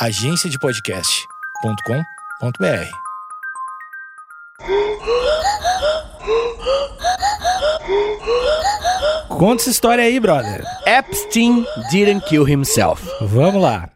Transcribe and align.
agenciadepodcast.com.br. 0.00 2.90
Conta 9.28 9.62
essa 9.62 9.70
história 9.70 10.04
aí, 10.04 10.18
brother. 10.18 10.64
Epstein 10.86 11.64
didn't 11.90 12.24
kill 12.26 12.44
himself. 12.44 13.06
Vamos 13.20 13.62
lá. 13.62 13.88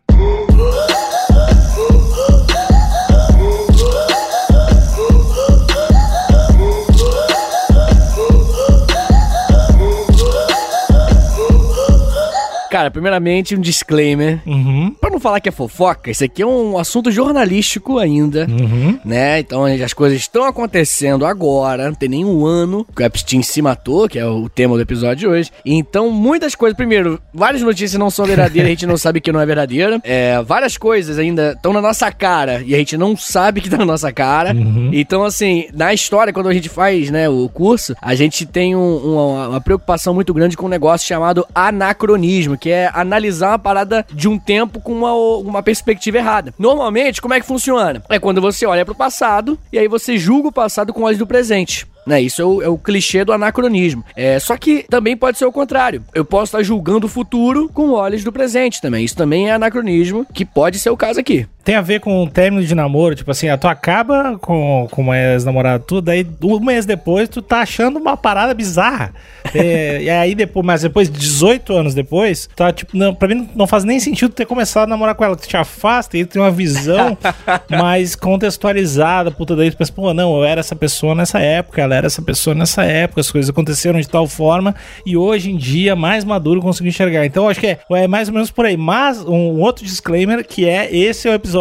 Cara, 12.75 12.91
primeiramente 12.91 13.55
um 13.55 13.61
disclaimer. 13.61 14.41
Uhum. 14.45 14.93
Pra 15.01 15.09
não 15.09 15.21
falar 15.21 15.39
que 15.39 15.49
é 15.49 15.53
fofoca, 15.53 16.11
isso 16.11 16.25
aqui 16.25 16.43
é 16.43 16.47
um 16.47 16.77
assunto 16.77 17.09
jornalístico 17.13 18.01
ainda, 18.01 18.49
Uhum. 18.51 18.99
né? 19.05 19.39
Então 19.39 19.65
as 19.65 19.93
coisas 19.93 20.19
estão 20.19 20.43
acontecendo 20.45 21.25
agora, 21.25 21.87
não 21.87 21.95
tem 21.95 22.09
nenhum 22.09 22.45
ano 22.45 22.85
que 22.97 23.01
o 23.01 23.07
Epstein 23.07 23.43
se 23.43 23.63
matou, 23.63 24.09
que 24.09 24.19
é 24.19 24.27
o 24.27 24.49
tema 24.49 24.75
do 24.75 24.83
episódio 24.83 25.17
de 25.19 25.27
hoje. 25.29 25.51
Então 25.65 26.11
muitas 26.11 26.57
coisas, 26.57 26.77
primeiro, 26.77 27.21
várias 27.33 27.63
notícias 27.63 27.97
não 27.97 28.11
são 28.11 28.25
verdadeiras, 28.27 28.67
a 28.67 28.71
gente 28.71 28.87
não 28.87 28.97
sabe 28.97 29.21
que 29.21 29.31
não 29.31 29.39
é 29.41 29.47
verdadeira. 29.47 30.01
É, 30.03 30.43
várias 30.43 30.77
coisas 30.77 31.17
ainda 31.17 31.53
estão 31.53 31.73
na 31.73 31.81
nossa 31.81 32.11
cara 32.11 32.61
e 32.67 32.75
a 32.75 32.79
gente 32.79 32.97
não 32.97 33.17
sabe 33.17 33.61
que 33.61 33.71
tá 33.71 33.77
na 33.77 33.85
nossa 33.85 34.13
cara. 34.13 34.51
Então 34.93 35.23
assim, 35.23 35.69
na 35.73 35.95
história, 35.95 36.33
quando 36.33 36.49
a 36.49 36.53
gente 36.55 36.69
faz, 36.69 37.09
né, 37.09 37.29
o 37.29 37.49
curso, 37.49 37.95
a 38.03 38.17
gente 38.17 38.45
tem 38.45 38.75
um- 38.75 38.97
uma, 38.97 39.49
uma 39.51 39.61
preocupação 39.61 40.13
muito 40.13 40.35
grande 40.35 40.57
com 40.57 40.67
um 40.67 40.69
negócio 40.69 41.07
chamado 41.07 41.47
anacronismo, 41.55 42.59
que 42.65 42.71
é 42.71 42.91
analisar 42.95 43.51
uma 43.51 43.59
parada 43.59 44.07
de 44.11 44.27
um 44.27 44.39
tempo 44.39 44.81
com 44.81 44.95
uma, 44.95 45.13
uma 45.13 45.63
perspectiva 45.63 46.17
errada. 46.17 46.55
Normalmente, 46.59 47.21
como 47.21 47.35
é 47.35 47.41
que 47.41 47.45
funciona? 47.45 48.03
É 48.09 48.19
quando 48.19 48.41
você 48.41 48.65
olha 48.65 48.87
pro 48.87 48.95
passado 48.95 49.59
e 49.71 49.79
aí 49.79 49.87
você 49.87 50.17
julga 50.17 50.49
o 50.49 50.53
passado 50.53 50.91
com 50.91 51.03
olhos 51.03 51.19
do 51.19 51.27
presente. 51.27 51.87
Né, 52.07 52.23
isso 52.23 52.41
é 52.41 52.45
o, 52.45 52.63
é 52.63 52.69
o 52.69 52.79
clichê 52.79 53.23
do 53.23 53.35
anacronismo. 53.35 54.03
É, 54.17 54.39
só 54.39 54.57
que 54.57 54.87
também 54.89 55.15
pode 55.15 55.37
ser 55.37 55.45
o 55.45 55.53
contrário. 55.53 56.03
Eu 56.15 56.25
posso 56.25 56.57
estar 56.57 56.63
julgando 56.63 57.07
o 57.07 57.09
futuro 57.09 57.69
com 57.69 57.91
olhos 57.91 58.25
do 58.25 58.33
presente 58.33 58.81
também. 58.81 59.05
Isso 59.05 59.17
também 59.17 59.51
é 59.51 59.53
anacronismo, 59.53 60.27
que 60.33 60.45
pode 60.47 60.79
ser 60.79 60.89
o 60.89 60.97
caso 60.97 61.21
aqui. 61.21 61.47
Tem 61.65 61.77
a 61.77 61.81
ver 61.81 62.01
com 62.01 62.23
o 62.23 62.29
término 62.29 62.63
de 62.63 62.75
namoro, 62.75 63.15
tipo 63.15 63.31
assim, 63.31 63.49
a 63.49 63.57
tu 63.57 63.67
acaba 63.67 64.39
com, 64.39 64.87
com 64.91 65.01
uma 65.01 65.19
ex-namorada 65.19 65.83
tua, 65.83 66.03
daí 66.03 66.27
um 66.43 66.61
mês 66.61 66.85
depois 66.85 67.27
tu 67.27 67.41
tá 67.41 67.61
achando 67.61 67.99
uma 67.99 68.17
parada 68.17 68.53
bizarra. 68.53 69.13
É, 69.55 70.03
e 70.03 70.11
aí 70.11 70.35
depois, 70.35 70.67
mas 70.67 70.83
depois, 70.83 71.09
18 71.09 71.73
anos 71.73 71.95
depois, 71.95 72.49
tá 72.57 72.73
tipo, 72.73 72.97
não, 72.97 73.15
pra 73.15 73.29
mim 73.29 73.49
não 73.55 73.69
faz 73.69 73.85
nem 73.85 74.01
sentido 74.01 74.33
ter 74.33 74.47
começado 74.47 74.85
a 74.85 74.87
namorar 74.89 75.15
com 75.15 75.23
ela. 75.23 75.37
Tu 75.37 75.47
te 75.47 75.57
afasta 75.57 76.19
e 76.19 76.25
tem 76.25 76.43
uma 76.43 76.51
visão 76.51 77.17
mais 77.71 78.17
contextualizada, 78.17 79.31
puta, 79.31 79.55
daí 79.55 79.71
tu 79.71 79.77
pensa, 79.77 79.93
pô, 79.93 80.13
não, 80.13 80.37
eu 80.39 80.45
era 80.45 80.59
essa 80.59 80.75
pessoa 80.75 81.15
nessa 81.15 81.39
época, 81.39 81.81
ela 81.81 81.95
era 81.95 82.07
essa 82.07 82.21
pessoa 82.21 82.53
nessa 82.53 82.83
época, 82.85 83.21
as 83.21 83.31
coisas 83.31 83.49
aconteceram 83.49 84.01
de 84.01 84.09
tal 84.09 84.27
forma, 84.27 84.75
e 85.07 85.17
hoje 85.17 85.53
em 85.53 85.57
dia, 85.57 85.95
mais 85.95 86.25
maduro, 86.25 86.61
consigo 86.61 86.89
enxergar. 86.89 87.25
Então, 87.25 87.45
eu 87.45 87.51
acho 87.51 87.61
que 87.61 87.67
é, 87.69 87.79
é 87.93 88.09
mais 88.09 88.27
ou 88.27 88.35
menos 88.35 88.51
por 88.51 88.65
aí. 88.65 88.77
Mas, 88.77 89.21
um 89.21 89.61
outro 89.61 89.85
disclaimer, 89.85 90.45
que 90.45 90.69
é, 90.69 90.93
esse 90.93 91.29
é 91.29 91.31
o 91.31 91.35
episódio 91.35 91.54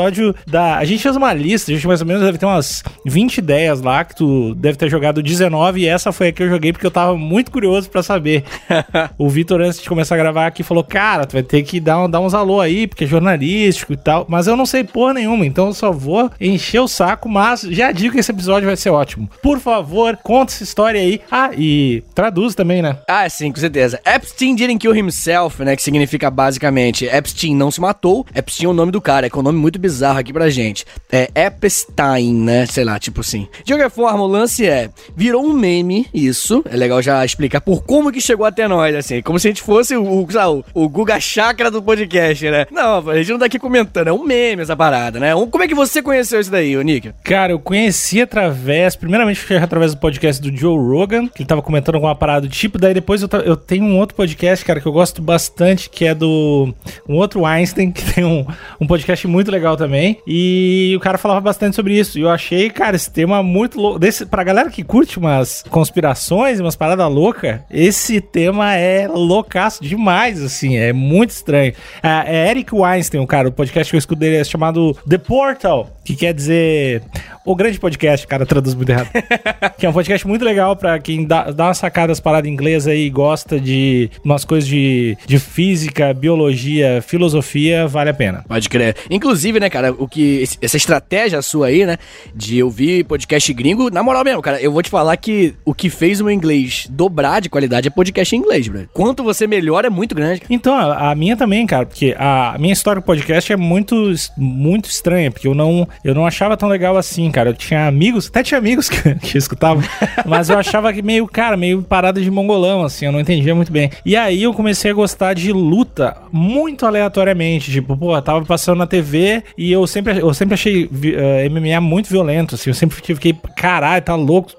da... 0.48 0.78
A 0.78 0.86
gente 0.86 1.02
fez 1.04 1.16
uma 1.16 1.34
lista, 1.34 1.72
a 1.72 1.76
gente 1.76 1.88
mais 1.88 2.02
ou 2.02 2.08
menos 2.08 2.24
deve 2.24 2.38
ter 2.38 2.46
umas 2.46 2.84
20 3.06 3.38
ideias 3.38 3.82
lá, 3.82 4.04
que 4.04 4.16
tu 4.16 4.54
deve 4.56 4.78
ter 4.78 4.90
jogado 4.90 5.22
19, 5.22 5.82
e 5.82 5.88
essa 5.88 6.12
foi 6.12 6.28
a 6.30 6.32
que 6.32 6.44
eu 6.44 6.50
joguei, 6.50 6.72
porque 6.72 6.86
eu 6.86 6.92
tava 6.92 7.16
muito 7.18 7.52
curioso 7.52 7.90
pra 7.90 8.02
saber. 8.04 8.44
o 9.18 9.30
Vitor, 9.30 9.62
antes 9.62 9.82
de 9.82 9.88
começar 9.90 10.16
a 10.16 10.18
gravar 10.18 10.48
aqui, 10.48 10.64
falou, 10.64 10.84
cara, 10.84 11.26
tu 11.26 11.34
vai 11.34 11.44
ter 11.44 11.64
que 11.64 11.80
dar, 11.80 12.04
um- 12.04 12.10
dar 12.10 12.20
uns 12.20 12.34
alô 12.34 12.60
aí, 12.62 12.88
porque 12.88 13.04
é 13.04 13.08
jornalístico 13.08 13.94
e 13.94 13.98
tal, 13.98 14.26
mas 14.30 14.48
eu 14.48 14.56
não 14.56 14.66
sei 14.66 14.84
porra 14.84 15.14
nenhuma, 15.14 15.46
então 15.46 15.68
eu 15.68 15.74
só 15.74 15.92
vou 15.92 16.30
encher 16.40 16.80
o 16.80 16.88
saco, 16.88 17.28
mas 17.30 17.62
já 17.62 17.92
digo 17.92 18.14
que 18.14 18.20
esse 18.20 18.32
episódio 18.32 18.68
vai 18.68 18.76
ser 18.78 18.90
ótimo. 18.90 19.30
Por 19.42 19.60
favor, 19.60 20.18
conta 20.24 20.54
essa 20.54 20.64
história 20.64 21.00
aí. 21.00 21.22
Ah, 21.32 21.52
e 21.58 22.04
traduz 22.14 22.56
também, 22.56 22.82
né? 22.82 22.98
Ah, 23.08 23.28
sim, 23.30 23.52
com 23.52 23.60
certeza. 23.60 24.00
Epstein 24.06 24.56
didn't 24.56 24.80
kill 24.80 24.96
himself, 24.96 25.64
né? 25.64 25.76
Que 25.76 25.82
significa 25.82 26.30
basicamente 26.30 27.06
Epstein 27.06 27.56
não 27.56 27.72
se 27.72 27.80
matou. 27.82 28.26
Epstein 28.36 28.68
é 28.68 28.70
o 28.70 28.74
nome 28.74 28.92
do 28.92 29.02
cara, 29.02 29.30
que 29.30 29.36
é 29.36 29.40
um 29.40 29.44
nome 29.44 29.60
muito 29.60 29.78
bizarro 29.84 30.20
aqui 30.20 30.32
pra 30.32 30.50
gente. 30.50 30.86
É 31.12 31.30
Epstein, 31.36 32.34
né? 32.34 32.66
Sei 32.66 32.86
lá, 32.86 32.98
tipo 32.98 33.20
assim. 33.20 33.50
De 33.66 33.74
qualquer 33.74 33.90
forma, 33.90 34.24
o 34.24 34.28
lance 34.28 34.66
é: 34.66 34.90
virou 35.16 35.44
um 35.44 35.52
meme, 35.52 36.08
isso. 36.14 36.64
É 36.70 36.78
legal 36.78 37.02
já 37.02 37.24
explicar 37.26 37.60
por 37.60 37.84
como 37.84 38.12
que 38.12 38.22
chegou 38.22 38.46
até 38.46 38.66
nós, 38.66 38.96
assim. 38.96 39.22
Como 39.22 39.38
se 39.38 39.48
a 39.48 39.52
gente 39.52 39.62
fosse 39.62 39.96
o, 39.96 40.04
o, 40.04 40.26
o, 40.74 40.90
Guga 40.90 41.20
Chakra 41.20 41.70
do 41.70 41.84
podcast, 41.84 42.50
né? 42.50 42.66
Não, 42.72 43.10
a 43.10 43.18
gente 43.18 43.32
não 43.32 43.40
tá 43.40 43.46
aqui 43.46 43.60
comentando, 43.60 44.08
é 44.08 44.14
um 44.14 44.24
meme 44.24 44.62
essa 44.62 44.76
parada, 44.76 45.20
né? 45.20 45.34
Como 45.34 45.64
é 45.64 45.68
que 45.68 45.76
você 45.76 46.02
conheceu 46.02 46.40
isso 46.40 46.50
daí, 46.50 46.82
Nick? 46.82 47.12
Cara, 47.24 47.52
eu 47.52 47.60
conheci 47.60 48.22
através. 48.22 48.96
Primeiramente, 48.96 49.40
foi 49.40 49.58
através 49.58 49.94
do 49.94 50.00
podcast 50.00 50.42
do 50.42 50.56
Joe 50.56 50.78
Rogan, 50.78 51.28
que 51.28 51.42
ele 51.42 51.48
tava 51.48 51.62
comentando 51.62 51.96
alguma 51.96 52.16
parada 52.16 52.48
do 52.48 52.50
tipo. 52.50 52.78
Daí 52.78 52.94
depois 52.94 53.22
eu, 53.22 53.30
eu 53.46 53.58
tenho 53.58 53.84
um 53.84 54.00
outro 54.00 54.16
podcast, 54.16 54.64
cara, 54.64 54.80
que 54.80 54.88
eu 54.88 54.92
gosto 54.94 55.22
bastante, 55.22 55.90
que 55.90 56.06
é 56.06 56.16
do. 56.16 56.74
Um 57.08 57.16
outro 57.16 57.46
Einstein, 57.46 57.92
que 57.92 58.14
tem 58.14 58.24
um, 58.24 58.46
um 58.80 58.88
podcast 58.88 59.28
muito 59.28 59.52
legal 59.52 59.73
também. 59.78 60.20
E 60.28 60.94
o 60.96 61.00
cara 61.00 61.18
falava 61.18 61.42
bastante 61.42 61.76
sobre 61.76 61.98
isso. 61.98 62.18
E 62.18 62.22
eu 62.22 62.30
achei, 62.30 62.70
cara, 62.70 62.96
esse 62.96 63.12
tema 63.12 63.42
muito 63.44 63.80
louco. 63.80 64.00
Desse, 64.00 64.26
pra 64.26 64.44
galera 64.44 64.70
que 64.70 64.84
curte 64.84 65.18
umas 65.18 65.64
conspirações, 65.70 66.60
umas 66.60 66.76
paradas 66.76 67.12
loucas, 67.12 67.60
esse 67.72 68.22
tema 68.22 68.76
é 68.76 69.08
loucaço 69.08 69.84
demais, 69.84 70.42
assim. 70.42 70.78
É 70.78 70.94
muito 70.94 71.32
estranho. 71.32 71.74
Ah, 72.02 72.24
é 72.28 72.50
Eric 72.50 72.74
Weinstein, 72.74 73.22
o 73.22 73.28
cara, 73.28 73.50
o 73.50 73.52
podcast 73.52 73.92
que 73.92 73.96
eu 73.96 74.00
escuto 74.00 74.20
dele 74.20 74.38
é 74.38 74.44
chamado 74.44 74.98
The 75.08 75.18
Portal, 75.18 75.90
que 76.04 76.16
quer 76.16 76.34
dizer. 76.34 77.02
O 77.46 77.56
grande 77.56 77.78
podcast, 77.78 78.26
cara, 78.26 78.46
traduz 78.46 78.74
muito 78.74 78.90
errado. 78.90 79.10
que 79.78 79.86
é 79.86 79.90
um 79.90 79.94
podcast 79.94 80.26
muito 80.26 80.46
legal 80.46 80.76
pra 80.78 80.98
quem 80.98 81.26
dá, 81.26 81.52
dá 81.52 81.66
uma 81.66 81.74
sacada 81.74 82.08
das 82.08 82.20
paradas 82.20 82.50
inglesas 82.50 82.88
aí 82.88 83.06
e 83.06 83.10
gosta 83.10 83.60
de 83.60 84.10
umas 84.24 84.46
coisas 84.46 84.68
de, 84.68 85.18
de 85.26 85.40
física, 85.40 86.14
biologia, 86.14 87.02
filosofia, 87.02 87.86
vale 87.86 88.10
a 88.10 88.14
pena. 88.14 88.46
Pode 88.48 88.70
crer. 88.70 88.96
Inclusive, 89.10 89.60
né, 89.64 89.70
cara, 89.70 89.94
o 89.98 90.08
que. 90.08 90.44
Essa 90.62 90.78
estratégia 90.78 91.42
sua 91.42 91.68
aí, 91.68 91.86
né? 91.86 91.98
De 92.36 92.62
ouvir 92.62 93.06
podcast 93.06 93.52
gringo, 93.54 93.90
na 93.90 94.04
moral 94.04 94.24
mesmo, 94.24 94.42
cara, 94.42 94.62
eu 94.62 94.72
vou 94.72 94.84
te 94.84 94.90
falar 94.90 95.16
que 95.18 95.54
o 95.66 95.74
que 95.74 95.90
fez 95.90 96.20
o 96.20 96.26
meu 96.26 96.34
inglês 96.34 96.88
dobrar 96.90 97.40
de 97.40 97.50
qualidade 97.50 97.88
é 97.88 97.92
podcast 97.92 98.36
em 98.36 98.40
inglês, 98.40 98.68
bro. 98.68 98.88
Quanto 98.94 99.24
você 99.24 99.48
melhora 99.48 99.88
é 99.88 99.90
muito 99.90 100.14
grande. 100.14 100.42
Então, 100.50 100.76
a, 100.76 101.16
minha 101.16 101.38
também, 101.38 101.66
cara, 101.66 101.86
porque 101.86 102.16
a 102.18 102.56
minha 102.60 102.74
história 102.74 103.02
com 103.02 103.06
podcast 103.06 103.52
é 103.52 103.56
muito, 103.56 104.14
muito 104.38 104.90
estranha, 104.90 105.32
porque 105.32 105.48
eu 105.48 105.56
não, 105.56 105.88
eu 106.04 106.14
não 106.14 106.26
achava 106.26 106.58
tão 106.58 106.68
legal 106.68 106.98
assim, 106.98 107.32
cara. 107.32 107.52
Eu 107.52 107.54
tinha 107.54 107.88
amigos, 107.88 108.28
até 108.28 108.44
tinha 108.44 108.58
amigos 108.58 108.90
que, 108.90 109.16
que 109.16 109.38
escutavam, 109.38 109.84
mas 110.26 110.50
eu 110.50 110.58
achava 110.58 110.92
que 110.92 111.02
meio, 111.02 111.28
cara, 111.28 111.56
meio 111.56 111.82
parada 111.84 112.20
de 112.20 112.30
mongolão, 112.30 112.84
assim, 112.84 113.06
eu 113.06 113.12
não 113.12 113.20
entendia 113.20 113.56
muito 113.56 113.72
bem. 113.72 113.90
E 114.06 114.16
aí 114.16 114.44
eu 114.44 114.54
comecei 114.54 114.92
a 114.92 114.94
gostar 114.94 115.34
de 115.34 115.52
luta 115.52 116.18
muito 116.32 116.86
aleatoriamente, 116.86 117.72
tipo, 117.72 117.96
pô, 117.96 118.16
eu 118.16 118.22
tava 118.22 118.44
passando 118.46 118.80
na 118.80 118.88
TV 118.88 119.44
e 119.58 119.72
eu 119.72 119.86
sempre, 119.88 120.20
eu 120.20 120.34
sempre 120.34 120.54
achei 120.54 120.88
vi- 120.92 121.16
eh, 121.16 121.46
MMA 121.50 121.80
muito 121.82 122.10
violento, 122.10 122.56
assim, 122.56 122.70
eu 122.70 122.74
sempre 122.74 122.96
fiquei, 122.96 123.36
caralho, 123.56 124.04
tá 124.04 124.16
louco, 124.16 124.52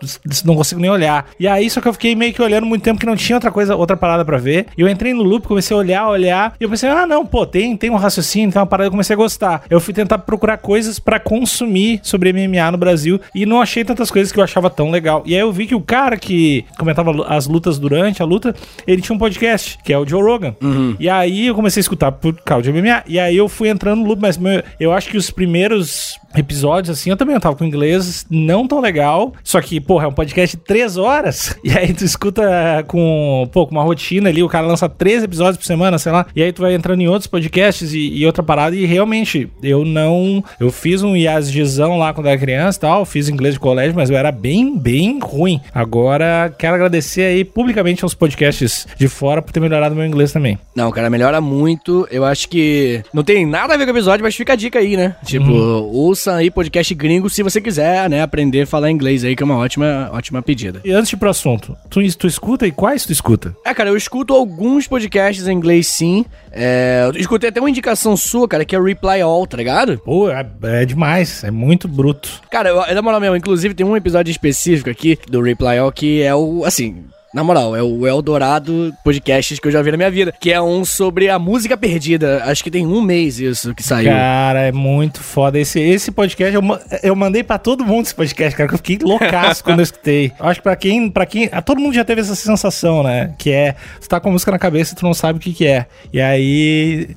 não 0.44 0.54
consigo 0.56 0.80
nem 0.80 0.90
olhar. 0.90 1.26
E 1.38 1.46
aí, 1.48 1.68
só 1.70 1.80
que 1.80 1.88
eu 1.88 1.92
fiquei 1.92 2.14
meio 2.14 2.32
que 2.32 2.42
olhando 2.42 2.66
muito 2.66 2.82
tempo 2.82 2.98
que 3.00 3.06
não 3.06 3.16
tinha 3.16 3.36
outra 3.36 3.50
coisa, 3.50 3.76
outra 3.76 3.96
parada 3.96 4.24
pra 4.24 4.36
ver. 4.38 4.66
E 4.76 4.80
eu 4.80 4.88
entrei 4.88 5.12
no 5.14 5.22
loop, 5.22 5.46
comecei 5.46 5.74
a 5.76 5.78
olhar, 5.80 6.08
olhar, 6.08 6.54
e 6.60 6.64
eu 6.64 6.70
pensei, 6.70 6.88
ah, 6.88 7.06
não, 7.06 7.24
pô, 7.26 7.46
tem, 7.46 7.76
tem 7.76 7.90
um 7.90 7.96
raciocínio, 7.96 8.50
tem 8.52 8.60
uma 8.60 8.66
parada, 8.66 8.86
eu 8.86 8.90
comecei 8.90 9.14
a 9.14 9.16
gostar. 9.16 9.62
Eu 9.68 9.80
fui 9.80 9.92
tentar 9.94 10.18
procurar 10.18 10.56
coisas 10.58 10.98
pra 10.98 11.18
consumir 11.18 12.00
sobre 12.02 12.32
MMA 12.32 12.70
no 12.70 12.78
Brasil 12.78 13.20
e 13.34 13.44
não 13.46 13.60
achei 13.60 13.84
tantas 13.84 14.10
coisas 14.10 14.32
que 14.32 14.38
eu 14.38 14.44
achava 14.44 14.70
tão 14.70 14.90
legal. 14.90 15.22
E 15.26 15.34
aí 15.34 15.40
eu 15.40 15.52
vi 15.52 15.66
que 15.66 15.74
o 15.74 15.80
cara 15.80 16.16
que 16.16 16.64
comentava 16.78 17.12
as 17.28 17.46
lutas 17.46 17.78
durante 17.78 18.22
a 18.22 18.24
luta, 18.24 18.54
ele 18.86 19.02
tinha 19.02 19.14
um 19.14 19.18
podcast, 19.18 19.78
que 19.84 19.92
é 19.92 19.98
o 19.98 20.06
Joe 20.06 20.22
Rogan. 20.22 20.54
E 20.98 21.08
aí 21.08 21.46
eu 21.46 21.54
comecei 21.54 21.80
a 21.80 21.82
escutar 21.82 22.12
por 22.12 22.34
causa 22.40 22.62
de 22.62 22.72
MMA. 22.72 23.02
E 23.06 23.18
aí 23.18 23.36
eu 23.36 23.48
fui 23.48 23.68
entrando 23.68 24.00
no 24.00 24.06
loop, 24.08 24.20
mas 24.22 24.36
meu, 24.38 24.62
eu 24.78 24.92
acho 24.92 25.08
que 25.08 25.16
os 25.16 25.30
primeiros 25.30 26.18
episódios, 26.36 26.98
assim, 26.98 27.10
eu 27.10 27.16
também 27.16 27.38
tava 27.38 27.56
com 27.56 27.64
inglês 27.64 28.26
não 28.28 28.66
tão 28.66 28.80
legal. 28.80 29.32
Só 29.42 29.60
que, 29.60 29.80
porra, 29.80 30.04
é 30.04 30.08
um 30.08 30.12
podcast 30.12 30.56
de 30.56 30.62
três 30.62 30.96
horas. 30.96 31.54
E 31.64 31.70
aí 31.76 31.94
tu 31.94 32.04
escuta 32.04 32.84
com, 32.86 33.48
pô, 33.50 33.66
com 33.66 33.74
uma 33.74 33.82
rotina 33.82 34.28
ali, 34.28 34.42
o 34.42 34.48
cara 34.48 34.66
lança 34.66 34.86
três 34.86 35.22
episódios 35.22 35.56
por 35.56 35.64
semana, 35.64 35.98
sei 35.98 36.12
lá. 36.12 36.26
E 36.36 36.42
aí 36.42 36.52
tu 36.52 36.60
vai 36.60 36.74
entrando 36.74 37.00
em 37.00 37.08
outros 37.08 37.26
podcasts 37.26 37.94
e, 37.94 38.18
e 38.18 38.26
outra 38.26 38.42
parada. 38.42 38.76
E 38.76 38.84
realmente, 38.84 39.50
eu 39.62 39.82
não. 39.84 40.44
Eu 40.60 40.70
fiz 40.70 41.02
um 41.02 41.16
IASGzão 41.16 41.96
lá 41.96 42.12
quando 42.12 42.26
era 42.26 42.38
criança 42.38 42.78
e 42.78 42.80
tal, 42.82 43.04
fiz 43.06 43.30
inglês 43.30 43.54
de 43.54 43.60
colégio, 43.60 43.94
mas 43.94 44.10
eu 44.10 44.16
era 44.16 44.30
bem, 44.30 44.78
bem 44.78 45.18
ruim. 45.20 45.58
Agora, 45.74 46.54
quero 46.58 46.74
agradecer 46.74 47.22
aí 47.22 47.44
publicamente 47.44 48.04
aos 48.04 48.14
podcasts 48.14 48.86
de 48.96 49.08
fora 49.08 49.40
por 49.40 49.52
ter 49.52 49.60
melhorado 49.60 49.94
meu 49.94 50.04
inglês 50.04 50.32
também. 50.32 50.58
Não, 50.76 50.90
cara, 50.90 51.08
melhora 51.08 51.40
muito. 51.40 52.06
Eu 52.10 52.24
acho 52.24 52.48
que 52.48 53.02
não 53.12 53.24
tem 53.24 53.46
nada 53.46 53.72
a 53.72 53.76
ver 53.76 53.84
com 53.84 53.92
o 53.92 53.94
episódio, 53.94 54.22
mas 54.22 54.34
fica 54.34 54.52
a 54.52 54.56
dica 54.64 54.78
aí, 54.78 54.96
né? 54.96 55.14
Tipo, 55.24 55.44
Uhum. 55.46 55.82
ouça 55.92 56.34
aí 56.36 56.50
podcast 56.50 56.94
gringo 56.94 57.28
se 57.30 57.42
você 57.42 57.60
quiser, 57.60 58.08
né? 58.08 58.22
Aprender 58.22 58.62
a 58.62 58.66
falar 58.66 58.90
inglês 58.90 59.24
aí, 59.24 59.36
que 59.36 59.42
é 59.42 59.46
uma 59.46 59.56
ótima, 59.56 60.10
ótima 60.12 60.42
pedida. 60.42 60.80
E 60.84 60.90
antes 60.92 61.08
de 61.10 61.16
ir 61.16 61.18
pro 61.18 61.28
assunto, 61.30 61.76
tu, 61.90 62.00
tu 62.16 62.26
escuta 62.26 62.66
e 62.66 62.72
quais 62.72 63.04
tu 63.04 63.12
escuta? 63.12 63.54
É, 63.64 63.74
cara, 63.74 63.90
eu 63.90 63.96
escuto 63.96 64.34
alguns 64.34 64.86
podcasts 64.88 65.46
em 65.46 65.52
inglês 65.52 65.86
sim. 65.86 66.24
É, 66.50 67.02
eu 67.12 67.20
escutei 67.20 67.50
até 67.50 67.60
uma 67.60 67.68
indicação 67.70 68.16
sua, 68.16 68.46
cara, 68.48 68.64
que 68.64 68.74
é 68.74 68.78
o 68.78 68.84
Reply 68.84 69.20
All, 69.20 69.46
tá 69.46 69.56
ligado? 69.56 69.98
Pô, 69.98 70.30
é, 70.30 70.46
é 70.62 70.84
demais, 70.84 71.44
é 71.44 71.50
muito 71.50 71.86
bruto. 71.88 72.40
Cara, 72.50 72.68
eu, 72.70 72.94
na 72.94 73.02
moral 73.02 73.20
mesmo, 73.20 73.36
inclusive 73.36 73.74
tem 73.74 73.84
um 73.84 73.96
episódio 73.96 74.30
específico 74.30 74.88
aqui 74.88 75.18
do 75.28 75.40
Reply 75.40 75.78
All 75.78 75.92
que 75.92 76.22
é 76.22 76.34
o, 76.34 76.64
assim... 76.64 77.04
Na 77.34 77.42
moral, 77.42 77.74
é 77.74 77.82
o 77.82 78.06
Eldorado 78.06 78.94
podcasts 79.02 79.58
que 79.58 79.66
eu 79.66 79.72
já 79.72 79.82
vi 79.82 79.90
na 79.90 79.96
minha 79.96 80.10
vida. 80.10 80.32
Que 80.38 80.52
é 80.52 80.62
um 80.62 80.84
sobre 80.84 81.28
a 81.28 81.36
música 81.38 81.76
perdida. 81.76 82.44
Acho 82.44 82.62
que 82.62 82.70
tem 82.70 82.86
um 82.86 83.02
mês 83.02 83.40
isso 83.40 83.74
que 83.74 83.82
saiu. 83.82 84.08
Cara, 84.10 84.60
é 84.60 84.70
muito 84.72 85.20
foda. 85.20 85.58
Esse, 85.58 85.80
esse 85.80 86.12
podcast, 86.12 86.54
eu, 86.54 86.62
eu 87.02 87.16
mandei 87.16 87.42
pra 87.42 87.58
todo 87.58 87.84
mundo 87.84 88.04
esse 88.06 88.14
podcast, 88.14 88.56
cara, 88.56 88.68
que 88.68 88.74
eu 88.74 88.78
fiquei 88.78 88.98
loucaço 89.02 89.64
quando 89.64 89.80
eu 89.80 89.82
escutei. 89.82 90.30
Acho 90.38 90.60
que 90.60 90.62
pra 90.62 90.76
quem, 90.76 91.10
pra 91.10 91.26
quem. 91.26 91.48
ah, 91.50 91.60
Todo 91.60 91.80
mundo 91.80 91.92
já 91.94 92.04
teve 92.04 92.20
essa 92.20 92.36
sensação, 92.36 93.02
né? 93.02 93.34
Que 93.36 93.50
é, 93.50 93.74
tu 94.00 94.08
tá 94.08 94.20
com 94.20 94.28
a 94.28 94.32
música 94.32 94.52
na 94.52 94.58
cabeça 94.58 94.92
e 94.92 94.96
tu 94.96 95.04
não 95.04 95.12
sabe 95.12 95.38
o 95.38 95.42
que 95.42 95.52
que 95.52 95.66
é. 95.66 95.86
E 96.12 96.20
aí. 96.20 97.08